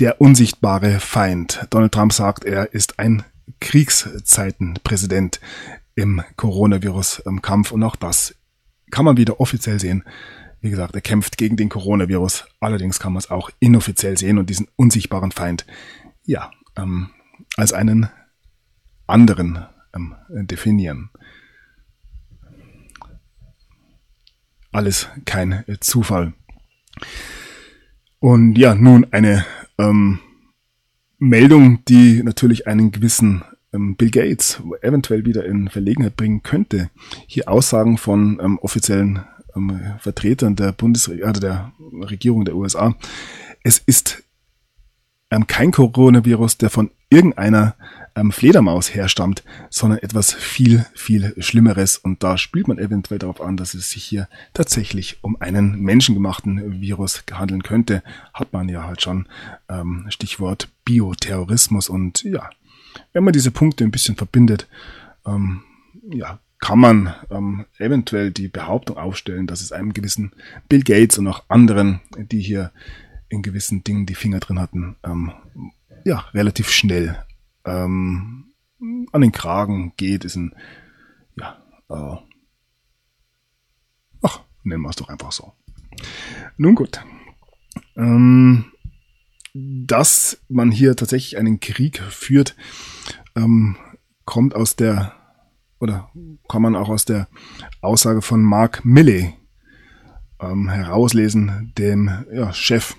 Der 0.00 0.20
unsichtbare 0.20 0.98
Feind. 0.98 1.66
Donald 1.70 1.92
Trump 1.92 2.12
sagt, 2.12 2.44
er 2.44 2.74
ist 2.74 2.98
ein 2.98 3.22
Kriegszeitenpräsident 3.60 5.40
im 5.94 6.22
Coronavirus-Kampf 6.36 7.72
und 7.72 7.82
auch 7.82 7.96
das 7.96 8.34
kann 8.90 9.04
man 9.04 9.16
wieder 9.16 9.40
offiziell 9.40 9.78
sehen. 9.78 10.04
Wie 10.60 10.70
gesagt, 10.70 10.94
er 10.94 11.00
kämpft 11.00 11.38
gegen 11.38 11.56
den 11.56 11.68
Coronavirus. 11.68 12.46
Allerdings 12.60 12.98
kann 12.98 13.12
man 13.12 13.18
es 13.18 13.30
auch 13.30 13.50
inoffiziell 13.58 14.18
sehen 14.18 14.38
und 14.38 14.50
diesen 14.50 14.68
unsichtbaren 14.76 15.32
Feind, 15.32 15.66
ja, 16.24 16.50
ähm, 16.76 17.10
als 17.56 17.72
einen 17.72 18.08
anderen 19.06 19.64
ähm, 19.94 20.14
definieren. 20.28 21.10
Alles 24.72 25.08
kein 25.24 25.64
Zufall. 25.80 26.32
Und 28.18 28.56
ja, 28.56 28.74
nun 28.74 29.06
eine 29.10 29.44
ähm, 29.78 30.20
Meldung, 31.18 31.84
die 31.86 32.22
natürlich 32.22 32.66
einen 32.66 32.90
gewissen 32.92 33.44
ähm, 33.72 33.96
Bill 33.96 34.10
Gates 34.10 34.60
eventuell 34.82 35.24
wieder 35.24 35.44
in 35.44 35.68
Verlegenheit 35.68 36.16
bringen 36.16 36.42
könnte. 36.42 36.90
Hier 37.26 37.48
Aussagen 37.48 37.98
von 37.98 38.40
ähm, 38.42 38.58
offiziellen 38.58 39.24
ähm, 39.56 39.94
Vertretern 39.98 40.56
der 40.56 40.72
Bundesregierung, 40.72 41.28
also 41.28 41.40
der 41.40 41.72
Regierung 42.02 42.44
der 42.44 42.56
USA. 42.56 42.94
Es 43.62 43.78
ist 43.78 44.22
ähm, 45.30 45.46
kein 45.46 45.70
Coronavirus, 45.70 46.58
der 46.58 46.70
von 46.70 46.90
irgendeiner 47.10 47.76
ähm, 48.14 48.32
Fledermaus 48.32 48.94
herstammt, 48.94 49.42
sondern 49.70 49.98
etwas 50.00 50.32
viel, 50.32 50.86
viel 50.94 51.34
Schlimmeres. 51.38 51.98
Und 51.98 52.22
da 52.22 52.38
spielt 52.38 52.68
man 52.68 52.78
eventuell 52.78 53.18
darauf 53.18 53.40
an, 53.40 53.56
dass 53.56 53.74
es 53.74 53.90
sich 53.90 54.04
hier 54.04 54.28
tatsächlich 54.54 55.18
um 55.22 55.40
einen 55.40 55.80
menschengemachten 55.80 56.80
Virus 56.80 57.24
handeln 57.32 57.62
könnte. 57.62 58.02
Hat 58.34 58.52
man 58.52 58.68
ja 58.68 58.84
halt 58.84 59.02
schon 59.02 59.26
ähm, 59.68 60.06
Stichwort 60.08 60.68
Bioterrorismus. 60.84 61.88
Und 61.88 62.22
ja, 62.22 62.50
wenn 63.12 63.24
man 63.24 63.32
diese 63.32 63.50
Punkte 63.50 63.84
ein 63.84 63.90
bisschen 63.90 64.16
verbindet, 64.16 64.68
ähm, 65.26 65.62
ja, 66.10 66.38
kann 66.58 66.78
man 66.78 67.14
ähm, 67.30 67.66
eventuell 67.78 68.30
die 68.30 68.48
Behauptung 68.48 68.96
aufstellen, 68.96 69.46
dass 69.46 69.62
es 69.62 69.72
einem 69.72 69.92
gewissen 69.92 70.32
Bill 70.68 70.82
Gates 70.84 71.18
und 71.18 71.26
auch 71.26 71.44
anderen, 71.48 72.00
die 72.16 72.40
hier 72.40 72.70
in 73.28 73.42
gewissen 73.42 73.82
Dingen 73.82 74.06
die 74.06 74.14
Finger 74.14 74.38
drin 74.38 74.60
hatten, 74.60 74.96
ähm, 75.04 75.32
ja, 76.04 76.18
relativ 76.34 76.70
schnell 76.70 77.16
ähm, 77.64 78.52
an 79.12 79.20
den 79.20 79.32
Kragen 79.32 79.92
geht, 79.96 80.24
ist 80.24 80.36
ein, 80.36 80.54
ja, 81.36 81.62
äh, 81.88 82.16
ach, 84.22 84.40
nennen 84.64 84.82
wir 84.82 84.90
es 84.90 84.96
doch 84.96 85.08
einfach 85.08 85.32
so. 85.32 85.52
Nun 86.56 86.74
gut. 86.74 87.04
Ähm, 87.96 88.72
dass 89.54 90.38
man 90.48 90.70
hier 90.70 90.96
tatsächlich 90.96 91.36
einen 91.36 91.60
Krieg 91.60 92.00
führt, 92.00 92.56
ähm, 93.36 93.76
kommt 94.24 94.54
aus 94.54 94.76
der, 94.76 95.14
oder 95.78 96.10
kann 96.48 96.62
man 96.62 96.76
auch 96.76 96.88
aus 96.88 97.04
der 97.04 97.28
Aussage 97.80 98.22
von 98.22 98.42
Mark 98.42 98.84
Milley 98.84 99.34
ähm, 100.40 100.68
herauslesen, 100.68 101.72
dem 101.76 102.24
ja, 102.32 102.52
Chef 102.52 102.96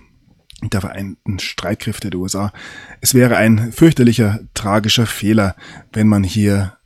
der 0.70 0.82
Vereinten 0.82 1.40
Streitkräfte 1.40 2.10
der 2.10 2.20
USA. 2.20 2.54
Es 3.02 3.14
wäre 3.14 3.38
ein 3.38 3.72
fürchterlicher, 3.72 4.40
tragischer 4.54 5.06
Fehler, 5.06 5.56
wenn 5.92 6.08
man 6.08 6.24
hier 6.24 6.78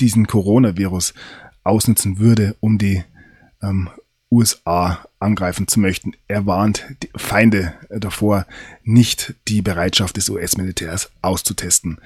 diesen 0.00 0.26
Coronavirus 0.26 1.14
ausnutzen 1.62 2.18
würde, 2.18 2.56
um 2.60 2.78
die 2.78 3.02
ähm, 3.62 3.90
USA 4.30 5.06
angreifen 5.20 5.68
zu 5.68 5.80
möchten. 5.80 6.14
Er 6.28 6.46
warnt 6.46 6.84
die 7.02 7.10
Feinde 7.16 7.74
davor, 7.88 8.46
nicht 8.82 9.34
die 9.48 9.62
Bereitschaft 9.62 10.16
des 10.16 10.28
US-Militärs 10.28 11.10
auszutesten. 11.22 11.98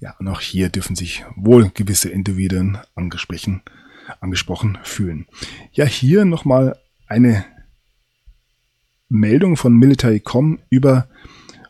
Ja, 0.00 0.14
und 0.18 0.28
auch 0.28 0.40
hier 0.40 0.68
dürfen 0.68 0.96
sich 0.96 1.24
wohl 1.36 1.70
gewisse 1.74 2.08
Individuen 2.08 2.78
angesprochen, 2.94 3.62
angesprochen 4.20 4.78
fühlen. 4.82 5.26
Ja, 5.72 5.84
hier 5.84 6.24
nochmal 6.24 6.78
eine 7.06 7.44
Meldung 9.08 9.56
von 9.56 9.74
Military.com 9.74 10.58
über 10.70 11.08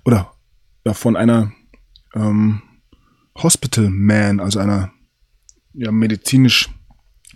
oder 0.05 0.32
ja, 0.85 0.94
von 0.94 1.16
einer 1.16 1.52
ähm, 2.15 2.62
Hospital 3.36 3.90
Man, 3.90 4.40
also 4.40 4.59
einer 4.59 4.93
ja, 5.74 5.93
medizinisch, 5.93 6.70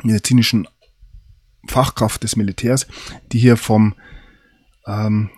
medizinischen 0.03 0.67
Fachkraft 1.69 2.23
des 2.23 2.37
Militärs, 2.37 2.87
die 3.31 3.39
hier 3.39 3.57
vom 3.57 3.95
ähm, 4.87 5.31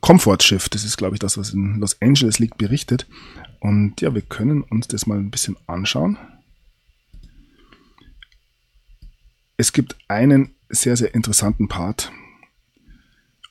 Comfort-Schiff, 0.00 0.68
das 0.70 0.84
ist 0.84 0.96
glaube 0.96 1.16
ich 1.16 1.20
das, 1.20 1.36
was 1.36 1.52
in 1.52 1.80
Los 1.80 2.00
Angeles 2.00 2.38
liegt, 2.38 2.56
berichtet. 2.56 3.06
Und 3.60 4.00
ja, 4.00 4.14
wir 4.14 4.22
können 4.22 4.62
uns 4.62 4.88
das 4.88 5.06
mal 5.06 5.18
ein 5.18 5.30
bisschen 5.30 5.56
anschauen. 5.66 6.16
Es 9.58 9.74
gibt 9.74 9.96
einen 10.08 10.54
sehr, 10.70 10.96
sehr 10.96 11.14
interessanten 11.14 11.68
Part. 11.68 12.10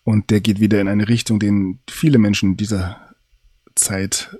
Und 0.10 0.31
der 0.31 0.41
geht 0.41 0.60
wieder 0.60 0.81
in 0.81 0.88
eine 0.88 1.07
Richtung, 1.07 1.40
den 1.40 1.81
viele 1.88 2.18
Menschen 2.18 2.57
dieser 2.57 3.14
Zeit 3.76 4.36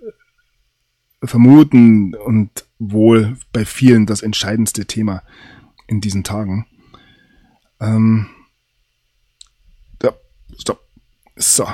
vermuten 1.24 2.16
und 2.16 2.66
wohl 2.80 3.38
bei 3.54 3.66
vielen 3.66 4.08
das 4.08 4.24
entscheidendste 4.24 4.88
Thema 4.88 5.22
in 5.86 6.02
diesen 6.02 6.24
Tagen. 6.24 6.66
Ähm, 7.80 8.26
ja, 10.02 10.12
stopp. 10.58 10.90
So. 11.36 11.68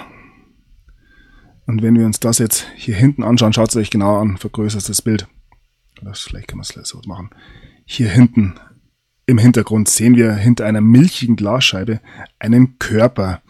Und 1.66 1.82
wenn 1.82 1.96
wir 1.96 2.06
uns 2.06 2.20
das 2.20 2.40
jetzt 2.40 2.68
hier 2.76 2.98
hinten 2.98 3.24
anschauen, 3.24 3.54
schaut 3.54 3.70
es 3.70 3.78
euch 3.78 3.92
genau 3.92 4.18
an, 4.18 4.36
vergrößert 4.36 4.90
das 4.90 5.02
Bild. 5.02 5.30
Das, 6.02 6.20
vielleicht 6.20 6.50
kann 6.50 6.58
man 6.58 6.68
es 6.68 6.90
so 6.90 7.02
machen. 7.06 7.30
Hier 7.86 8.10
hinten 8.10 8.60
im 9.26 9.38
Hintergrund 9.38 9.88
sehen 9.88 10.18
wir 10.18 10.34
hinter 10.34 10.66
einer 10.66 10.82
milchigen 10.82 11.38
Glasscheibe 11.38 12.02
einen 12.40 12.78
Körper. 12.78 13.42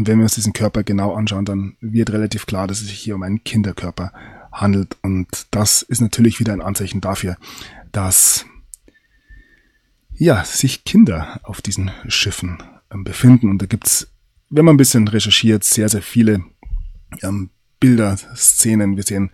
Und 0.00 0.08
wenn 0.08 0.16
wir 0.16 0.22
uns 0.22 0.34
diesen 0.34 0.54
Körper 0.54 0.82
genau 0.82 1.12
anschauen, 1.12 1.44
dann 1.44 1.76
wird 1.82 2.08
relativ 2.08 2.46
klar, 2.46 2.66
dass 2.66 2.80
es 2.80 2.86
sich 2.86 2.98
hier 2.98 3.14
um 3.14 3.22
einen 3.22 3.44
Kinderkörper 3.44 4.14
handelt. 4.50 4.96
Und 5.02 5.46
das 5.50 5.82
ist 5.82 6.00
natürlich 6.00 6.40
wieder 6.40 6.54
ein 6.54 6.62
Anzeichen 6.62 7.02
dafür, 7.02 7.36
dass 7.92 8.46
ja, 10.14 10.42
sich 10.42 10.84
Kinder 10.84 11.38
auf 11.42 11.60
diesen 11.60 11.90
Schiffen 12.08 12.62
ähm, 12.90 13.04
befinden. 13.04 13.50
Und 13.50 13.60
da 13.60 13.66
gibt's, 13.66 14.08
wenn 14.48 14.64
man 14.64 14.76
ein 14.76 14.78
bisschen 14.78 15.06
recherchiert, 15.06 15.64
sehr, 15.64 15.90
sehr 15.90 16.00
viele 16.00 16.44
ähm, 17.20 17.50
Bilder, 17.78 18.16
Szenen. 18.16 18.96
Wir 18.96 19.02
sehen 19.02 19.30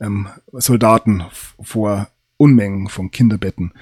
ähm, 0.00 0.28
Soldaten 0.52 1.24
vor 1.62 2.10
Unmengen 2.36 2.90
von 2.90 3.10
Kinderbetten. 3.10 3.72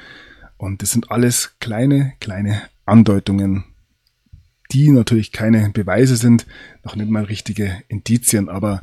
Und 0.56 0.82
das 0.82 0.90
sind 0.90 1.10
alles 1.10 1.56
kleine, 1.58 2.12
kleine 2.20 2.62
Andeutungen, 2.86 3.64
die 4.70 4.90
natürlich 4.90 5.32
keine 5.32 5.70
Beweise 5.70 6.16
sind, 6.16 6.46
noch 6.84 6.96
nicht 6.96 7.10
mal 7.10 7.24
richtige 7.24 7.82
Indizien, 7.88 8.48
aber 8.48 8.82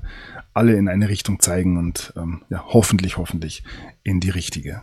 alle 0.53 0.75
in 0.75 0.87
eine 0.87 1.09
Richtung 1.09 1.39
zeigen 1.39 1.77
und 1.77 2.13
ähm, 2.15 2.41
ja, 2.49 2.63
hoffentlich, 2.67 3.17
hoffentlich 3.17 3.63
in 4.03 4.19
die 4.19 4.29
richtige. 4.29 4.81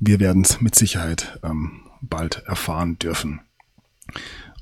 Wir 0.00 0.20
werden 0.20 0.42
es 0.42 0.60
mit 0.60 0.74
Sicherheit 0.74 1.38
ähm, 1.42 1.82
bald 2.00 2.42
erfahren 2.46 2.98
dürfen. 2.98 3.40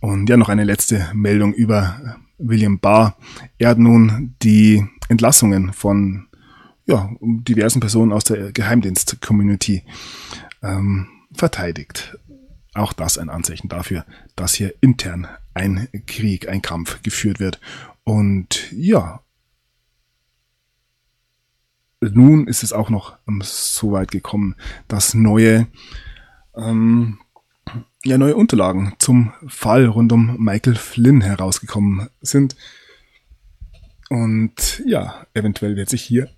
Und 0.00 0.28
ja, 0.28 0.36
noch 0.36 0.48
eine 0.48 0.64
letzte 0.64 1.08
Meldung 1.14 1.54
über 1.54 2.18
William 2.38 2.78
Barr. 2.78 3.16
Er 3.58 3.70
hat 3.70 3.78
nun 3.78 4.34
die 4.42 4.86
Entlassungen 5.08 5.72
von 5.72 6.26
ja, 6.86 7.10
diversen 7.20 7.80
Personen 7.80 8.12
aus 8.12 8.24
der 8.24 8.52
Geheimdienst-Community 8.52 9.84
ähm, 10.62 11.08
verteidigt. 11.32 12.18
Auch 12.74 12.92
das 12.92 13.18
ein 13.18 13.28
Anzeichen 13.28 13.68
dafür, 13.68 14.06
dass 14.34 14.54
hier 14.54 14.74
intern 14.80 15.28
ein 15.54 15.88
Krieg, 16.06 16.48
ein 16.48 16.62
Kampf 16.62 17.02
geführt 17.02 17.38
wird. 17.38 17.60
Und 18.04 18.72
ja, 18.72 19.20
nun 22.00 22.46
ist 22.46 22.62
es 22.62 22.72
auch 22.72 22.90
noch 22.90 23.16
so 23.42 23.92
weit 23.92 24.10
gekommen, 24.10 24.56
dass 24.88 25.14
neue 25.14 25.68
ähm, 26.56 27.18
ja, 28.04 28.18
neue 28.18 28.36
Unterlagen 28.36 28.94
zum 28.98 29.32
Fall 29.46 29.86
rund 29.86 30.12
um 30.12 30.36
Michael 30.38 30.74
Flynn 30.74 31.20
herausgekommen 31.20 32.08
sind. 32.20 32.56
Und 34.10 34.82
ja, 34.86 35.26
eventuell 35.34 35.76
wird 35.76 35.88
sich 35.88 36.02
hier 36.02 36.28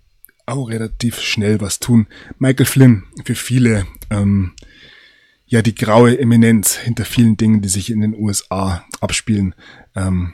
auch 0.47 0.69
relativ 0.69 1.21
schnell 1.21 1.61
was 1.61 1.81
tun. 1.81 2.07
Michael 2.39 2.67
Flynn, 2.67 3.05
für 3.25 3.35
viele, 3.35 3.87
ähm, 4.11 4.53
ja, 5.55 5.63
die 5.63 5.77
graue 5.77 6.19
Eminenz 6.19 6.75
hinter 6.75 7.05
vielen 7.05 7.37
Dingen, 7.37 7.63
die 7.63 7.69
sich 7.69 7.89
in 7.89 8.01
den 8.01 8.17
USA 8.17 8.85
abspielen. 9.01 9.55
Ähm, 9.95 10.33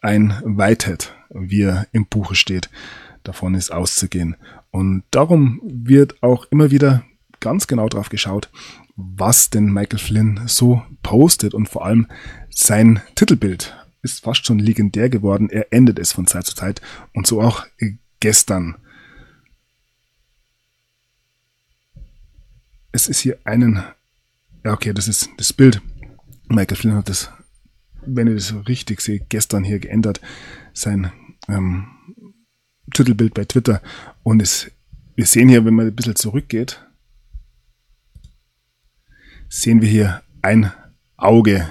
ein 0.00 0.30
Whitehead, 0.42 1.14
wie 1.28 1.64
er 1.64 1.86
im 1.92 2.06
Buche 2.06 2.34
steht. 2.34 2.70
Davon 3.22 3.54
ist 3.54 3.70
auszugehen. 3.70 4.36
Und 4.70 5.02
darum 5.10 5.60
wird 5.62 6.22
auch 6.22 6.46
immer 6.46 6.70
wieder 6.70 7.04
ganz 7.40 7.66
genau 7.66 7.90
drauf 7.90 8.08
geschaut, 8.08 8.48
was 8.96 9.50
denn 9.50 9.70
Michael 9.70 9.98
Flynn 9.98 10.40
so 10.46 10.82
postet 11.02 11.52
und 11.52 11.68
vor 11.68 11.84
allem 11.84 12.06
sein 12.48 13.02
Titelbild 13.14 13.76
ist 14.00 14.24
fast 14.24 14.46
schon 14.46 14.58
legendär 14.58 15.10
geworden. 15.10 15.50
Er 15.50 15.70
endet 15.70 15.98
es 15.98 16.12
von 16.12 16.26
Zeit 16.26 16.46
zu 16.46 16.54
Zeit 16.54 16.80
und 17.12 17.26
so 17.26 17.42
auch 17.42 17.66
gestern. 18.20 18.78
Es 22.92 23.08
ist 23.08 23.20
hier 23.20 23.38
einen, 23.44 23.82
ja 24.64 24.72
okay, 24.72 24.92
das 24.92 25.08
ist 25.08 25.30
das 25.36 25.52
Bild. 25.52 25.80
Michael 26.48 26.76
Flynn 26.76 26.94
hat 26.94 27.08
das, 27.08 27.30
wenn 28.04 28.26
ich 28.26 28.48
das 28.48 28.66
richtig 28.66 29.00
sehe, 29.00 29.20
gestern 29.28 29.64
hier 29.64 29.78
geändert, 29.78 30.20
sein 30.72 31.12
ähm, 31.48 31.86
Titelbild 32.92 33.34
bei 33.34 33.44
Twitter 33.44 33.80
und 34.22 34.42
es, 34.42 34.70
wir 35.14 35.26
sehen 35.26 35.48
hier, 35.48 35.64
wenn 35.64 35.74
man 35.74 35.86
ein 35.86 35.94
bisschen 35.94 36.16
zurückgeht, 36.16 36.84
sehen 39.48 39.80
wir 39.80 39.88
hier 39.88 40.22
ein 40.42 40.72
Auge 41.16 41.68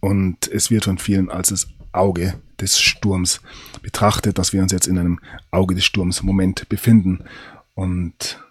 und 0.00 0.48
es 0.48 0.70
wird 0.70 0.84
von 0.84 0.98
vielen 0.98 1.30
als 1.30 1.48
das 1.48 1.68
Auge 1.92 2.40
des 2.60 2.80
Sturms 2.80 3.40
betrachtet, 3.82 4.38
dass 4.38 4.52
wir 4.52 4.62
uns 4.62 4.72
jetzt 4.72 4.86
in 4.86 4.98
einem 4.98 5.20
Auge 5.50 5.74
des 5.74 5.84
Sturms 5.84 6.22
Moment 6.22 6.68
befinden. 6.68 7.24
Und 7.74 8.42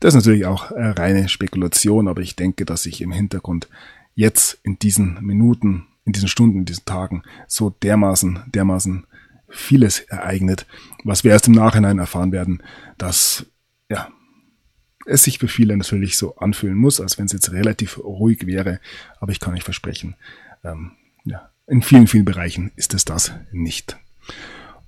das 0.00 0.14
ist 0.14 0.24
natürlich 0.24 0.46
auch 0.46 0.70
reine 0.72 1.28
Spekulation, 1.28 2.08
aber 2.08 2.20
ich 2.22 2.36
denke, 2.36 2.64
dass 2.64 2.82
sich 2.82 3.00
im 3.00 3.12
Hintergrund 3.12 3.68
jetzt 4.14 4.58
in 4.62 4.78
diesen 4.78 5.22
Minuten, 5.24 5.86
in 6.04 6.12
diesen 6.12 6.28
Stunden, 6.28 6.58
in 6.58 6.64
diesen 6.64 6.84
Tagen 6.84 7.22
so 7.46 7.70
dermaßen, 7.70 8.40
dermaßen 8.46 9.06
vieles 9.48 10.00
ereignet, 10.00 10.66
was 11.04 11.24
wir 11.24 11.32
erst 11.32 11.48
im 11.48 11.54
Nachhinein 11.54 11.98
erfahren 11.98 12.32
werden, 12.32 12.62
dass 12.98 13.46
ja, 13.88 14.08
es 15.06 15.24
sich 15.24 15.38
für 15.38 15.48
viele 15.48 15.76
natürlich 15.76 16.16
so 16.16 16.36
anfühlen 16.36 16.76
muss, 16.76 17.00
als 17.00 17.18
wenn 17.18 17.26
es 17.26 17.32
jetzt 17.32 17.52
relativ 17.52 17.98
ruhig 17.98 18.46
wäre. 18.46 18.80
Aber 19.18 19.32
ich 19.32 19.40
kann 19.40 19.54
euch 19.54 19.64
versprechen, 19.64 20.14
ähm, 20.64 20.92
ja, 21.24 21.50
in 21.66 21.82
vielen, 21.82 22.06
vielen 22.06 22.24
Bereichen 22.24 22.72
ist 22.76 22.94
es 22.94 23.04
das 23.04 23.32
nicht. 23.52 23.98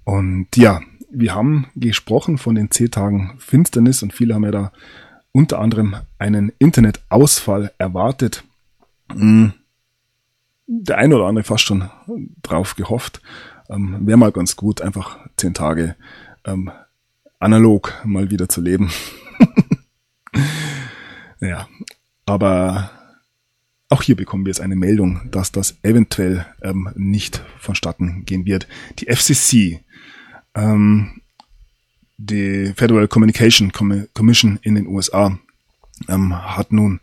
Und 0.05 0.48
ja, 0.56 0.80
wir 1.12 1.34
haben 1.34 1.68
gesprochen 1.74 2.39
von 2.39 2.55
den 2.55 2.70
zehn 2.70 2.90
Tagen 2.90 3.34
Finsternis 3.39 4.02
und 4.02 4.12
viele 4.12 4.34
haben 4.34 4.44
ja 4.44 4.51
da 4.51 4.72
unter 5.32 5.60
anderem 5.60 5.97
einen 6.18 6.52
Internetausfall 6.59 7.72
erwartet. 7.78 8.44
Hm, 9.10 9.52
der 10.66 10.98
eine 10.98 11.16
oder 11.16 11.26
andere 11.26 11.44
fast 11.44 11.64
schon 11.64 11.90
drauf 12.43 12.76
gehofft. 12.76 13.20
Ähm, 13.68 14.06
Wäre 14.06 14.18
mal 14.18 14.32
ganz 14.32 14.56
gut, 14.56 14.80
einfach 14.80 15.18
zehn 15.36 15.55
Tage 15.55 15.97
ähm, 16.44 16.70
analog 17.39 18.01
mal 18.05 18.30
wieder 18.30 18.48
zu 18.48 18.60
leben. 18.60 18.90
Ja, 21.43 21.68
aber 22.24 22.93
auch 23.89 24.02
hier 24.02 24.14
bekommen 24.14 24.47
wir 24.47 24.51
jetzt 24.51 24.60
eine 24.60 24.76
Meldung, 24.76 25.28
dass 25.32 25.51
das 25.51 25.76
eventuell 25.82 26.47
ähm, 26.62 26.89
nicht 26.94 27.43
vonstatten 27.59 28.24
gehen 28.24 28.47
wird. 28.47 28.68
Die 29.01 29.12
FCC, 29.12 29.80
ähm, 30.55 31.20
die 32.19 32.73
Federal 32.77 33.09
Communication 33.09 33.73
Commission 33.73 34.59
in 34.62 34.74
den 34.74 34.87
USA, 34.87 35.39
ähm, 36.09 36.35
hat 36.35 36.73
nun 36.73 37.01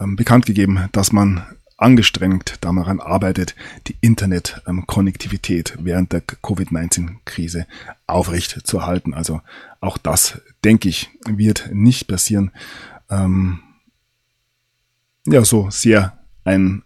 ähm, 0.00 0.16
bekannt 0.16 0.46
gegeben, 0.46 0.88
dass 0.92 1.12
man 1.12 1.42
angestrengt 1.76 2.56
daran 2.60 3.00
arbeitet, 3.00 3.54
die 3.86 3.96
Internetkonnektivität 4.00 5.76
während 5.80 6.12
der 6.12 6.22
Covid-19-Krise 6.22 7.66
aufrecht 8.06 8.66
zu 8.66 8.78
erhalten. 8.78 9.14
Also 9.14 9.40
auch 9.80 9.96
das, 9.96 10.40
denke 10.64 10.88
ich, 10.88 11.08
wird 11.24 11.70
nicht 11.72 12.08
passieren. 12.08 12.50
Ähm, 13.08 13.60
ja, 15.24 15.44
so 15.44 15.70
sehr 15.70 16.18
ein 16.44 16.82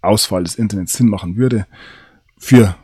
Ausfall 0.00 0.42
des 0.42 0.56
Internets 0.56 0.94
Sinn 0.94 1.08
machen 1.08 1.36
würde 1.36 1.66
für 2.38 2.74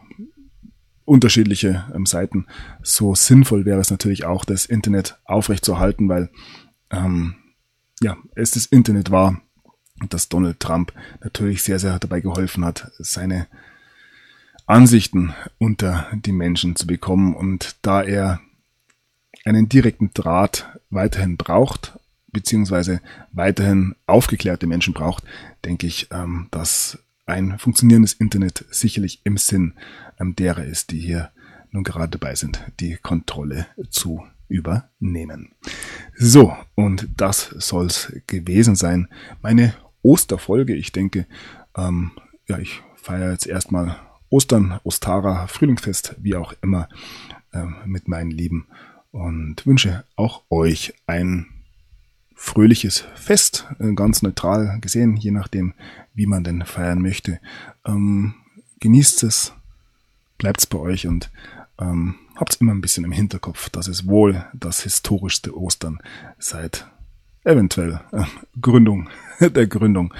unterschiedliche 1.08 1.84
ähm, 1.94 2.06
Seiten. 2.06 2.46
So 2.82 3.14
sinnvoll 3.14 3.64
wäre 3.64 3.80
es 3.80 3.90
natürlich 3.90 4.24
auch, 4.24 4.44
das 4.44 4.66
Internet 4.66 5.18
aufrechtzuerhalten, 5.24 6.08
weil 6.08 6.30
ähm, 6.90 7.34
ja, 8.00 8.16
es 8.34 8.52
das 8.52 8.66
Internet 8.66 9.10
war, 9.10 9.40
dass 10.08 10.28
Donald 10.28 10.60
Trump 10.60 10.92
natürlich 11.22 11.62
sehr, 11.62 11.78
sehr 11.78 11.98
dabei 11.98 12.20
geholfen 12.20 12.64
hat, 12.64 12.92
seine 12.98 13.48
Ansichten 14.66 15.34
unter 15.58 16.06
die 16.12 16.32
Menschen 16.32 16.76
zu 16.76 16.86
bekommen. 16.86 17.34
Und 17.34 17.76
da 17.82 18.02
er 18.02 18.40
einen 19.44 19.68
direkten 19.68 20.10
Draht 20.14 20.68
weiterhin 20.90 21.36
braucht, 21.36 21.98
beziehungsweise 22.28 23.00
weiterhin 23.32 23.96
aufgeklärte 24.06 24.66
Menschen 24.66 24.94
braucht, 24.94 25.24
denke 25.64 25.86
ich, 25.86 26.08
ähm, 26.12 26.48
dass 26.50 26.98
ein 27.28 27.58
funktionierendes 27.58 28.14
Internet 28.14 28.64
sicherlich 28.70 29.20
im 29.24 29.36
Sinn 29.36 29.74
ähm, 30.18 30.34
derer 30.36 30.64
ist, 30.64 30.90
die 30.90 30.98
hier 30.98 31.30
nun 31.70 31.84
gerade 31.84 32.18
dabei 32.18 32.34
sind, 32.34 32.64
die 32.80 32.96
Kontrolle 32.96 33.66
zu 33.90 34.22
übernehmen. 34.48 35.52
So, 36.16 36.56
und 36.74 37.08
das 37.16 37.54
soll's 37.58 38.12
gewesen 38.26 38.74
sein. 38.74 39.08
Meine 39.42 39.74
Osterfolge. 40.02 40.74
Ich 40.74 40.92
denke, 40.92 41.26
ähm, 41.76 42.12
ja, 42.46 42.58
ich 42.58 42.82
feiere 42.96 43.32
jetzt 43.32 43.46
erstmal 43.46 43.96
Ostern, 44.30 44.80
Ostara, 44.84 45.46
Frühlingsfest, 45.46 46.16
wie 46.18 46.34
auch 46.34 46.54
immer, 46.62 46.88
äh, 47.52 47.64
mit 47.84 48.08
meinen 48.08 48.30
Lieben 48.30 48.66
und 49.10 49.66
wünsche 49.66 50.04
auch 50.16 50.42
euch 50.50 50.94
ein 51.06 51.46
fröhliches 52.34 53.04
Fest, 53.14 53.66
äh, 53.80 53.92
ganz 53.94 54.22
neutral 54.22 54.78
gesehen, 54.80 55.16
je 55.16 55.30
nachdem, 55.30 55.74
wie 56.18 56.26
man 56.26 56.42
denn 56.42 56.66
feiern 56.66 57.00
möchte. 57.00 57.40
Ähm, 57.86 58.34
genießt 58.80 59.22
es, 59.22 59.54
bleibt's 60.36 60.66
bei 60.66 60.78
euch 60.78 61.06
und 61.06 61.30
ähm, 61.78 62.16
habt 62.34 62.60
immer 62.60 62.74
ein 62.74 62.80
bisschen 62.80 63.04
im 63.04 63.12
Hinterkopf, 63.12 63.70
dass 63.70 63.86
es 63.86 64.08
wohl 64.08 64.44
das 64.52 64.82
historischste 64.82 65.56
Ostern 65.56 66.00
seit 66.36 66.90
eventuell 67.44 68.00
äh, 68.10 68.24
Gründung 68.60 69.08
der 69.40 69.68
Gründung 69.68 70.12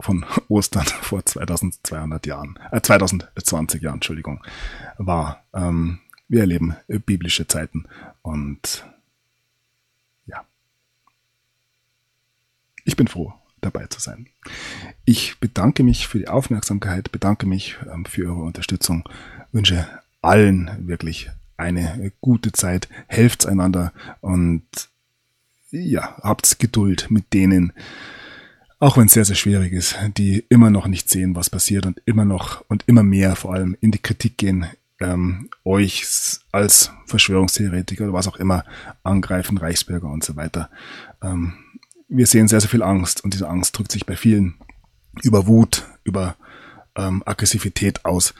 von 0.00 0.26
Ostern 0.48 0.84
vor 1.00 1.24
2200 1.24 2.26
Jahren, 2.26 2.58
äh, 2.70 2.82
2020 2.82 3.80
Jahren, 3.80 3.94
Entschuldigung, 3.94 4.44
war. 4.98 5.44
Ähm, 5.54 6.00
wir 6.28 6.40
erleben 6.40 6.76
biblische 6.88 7.46
Zeiten 7.46 7.86
und 8.22 8.86
ja, 10.26 10.44
ich 12.84 12.96
bin 12.96 13.06
froh, 13.08 13.34
dabei 13.62 13.86
zu 13.86 14.00
sein. 14.00 14.26
Ich 15.04 15.38
bedanke 15.38 15.82
mich 15.82 16.06
für 16.06 16.18
die 16.18 16.28
Aufmerksamkeit, 16.28 17.10
bedanke 17.10 17.46
mich 17.46 17.76
ähm, 17.92 18.04
für 18.04 18.26
eure 18.26 18.42
Unterstützung, 18.42 19.08
wünsche 19.52 19.86
allen 20.20 20.70
wirklich 20.86 21.30
eine 21.56 22.12
gute 22.20 22.52
Zeit, 22.52 22.88
helft 23.06 23.46
einander 23.46 23.92
und 24.20 24.62
ja, 25.70 26.16
habt 26.22 26.58
Geduld 26.58 27.10
mit 27.10 27.32
denen, 27.32 27.72
auch 28.78 28.96
wenn 28.96 29.06
es 29.06 29.12
sehr, 29.12 29.24
sehr 29.24 29.36
schwierig 29.36 29.72
ist, 29.72 29.96
die 30.16 30.44
immer 30.48 30.70
noch 30.70 30.86
nicht 30.86 31.08
sehen, 31.08 31.34
was 31.36 31.48
passiert 31.48 31.86
und 31.86 32.02
immer 32.04 32.24
noch 32.24 32.64
und 32.68 32.84
immer 32.86 33.02
mehr 33.02 33.36
vor 33.36 33.54
allem 33.54 33.76
in 33.80 33.92
die 33.92 34.02
Kritik 34.02 34.36
gehen, 34.36 34.66
ähm, 35.00 35.50
euch 35.64 36.04
als 36.50 36.90
Verschwörungstheoretiker 37.06 38.04
oder 38.04 38.12
was 38.12 38.28
auch 38.28 38.36
immer 38.36 38.64
angreifen, 39.02 39.58
Reichsbürger 39.58 40.08
und 40.08 40.24
so 40.24 40.36
weiter. 40.36 40.68
Ähm, 41.22 41.54
wir 42.14 42.26
sehen 42.26 42.48
sehr, 42.48 42.60
sehr 42.60 42.70
viel 42.70 42.82
Angst 42.82 43.24
und 43.24 43.32
diese 43.34 43.48
Angst 43.48 43.76
drückt 43.76 43.90
sich 43.90 44.04
bei 44.04 44.16
vielen 44.16 44.54
über 45.22 45.46
Wut, 45.46 45.86
über 46.04 46.36
ähm, 46.94 47.22
Aggressivität 47.24 48.04
aus. 48.04 48.34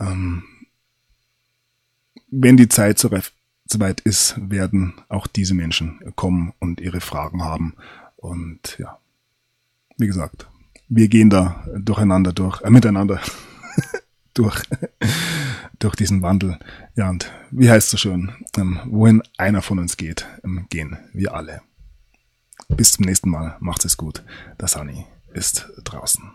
Ähm, 0.00 0.44
wenn 2.30 2.56
die 2.56 2.68
Zeit 2.68 2.98
soweit 2.98 4.00
ist, 4.00 4.36
werden 4.38 4.94
auch 5.08 5.26
diese 5.26 5.54
Menschen 5.54 6.00
kommen 6.16 6.54
und 6.58 6.80
ihre 6.80 7.00
Fragen 7.00 7.44
haben. 7.44 7.74
Und 8.16 8.78
ja, 8.78 8.98
wie 9.98 10.06
gesagt, 10.06 10.46
wir 10.88 11.08
gehen 11.08 11.28
da 11.28 11.66
durcheinander 11.76 12.32
durch, 12.32 12.62
äh, 12.62 12.70
miteinander 12.70 13.20
durch, 14.34 14.62
durch 15.78 15.96
diesen 15.96 16.22
Wandel. 16.22 16.58
Ja, 16.96 17.10
und 17.10 17.30
wie 17.50 17.70
heißt 17.70 17.86
es 17.86 17.90
so 17.90 17.96
schön, 17.98 18.32
ähm, 18.56 18.80
wohin 18.86 19.22
einer 19.36 19.60
von 19.60 19.78
uns 19.78 19.98
geht, 19.98 20.26
ähm, 20.44 20.66
gehen 20.70 20.96
wir 21.12 21.34
alle. 21.34 21.60
Bis 22.68 22.92
zum 22.92 23.04
nächsten 23.04 23.30
Mal, 23.30 23.56
macht 23.60 23.84
es 23.84 23.96
gut. 23.96 24.24
Der 24.60 24.68
Sunny 24.68 25.06
ist 25.32 25.70
draußen. 25.84 26.32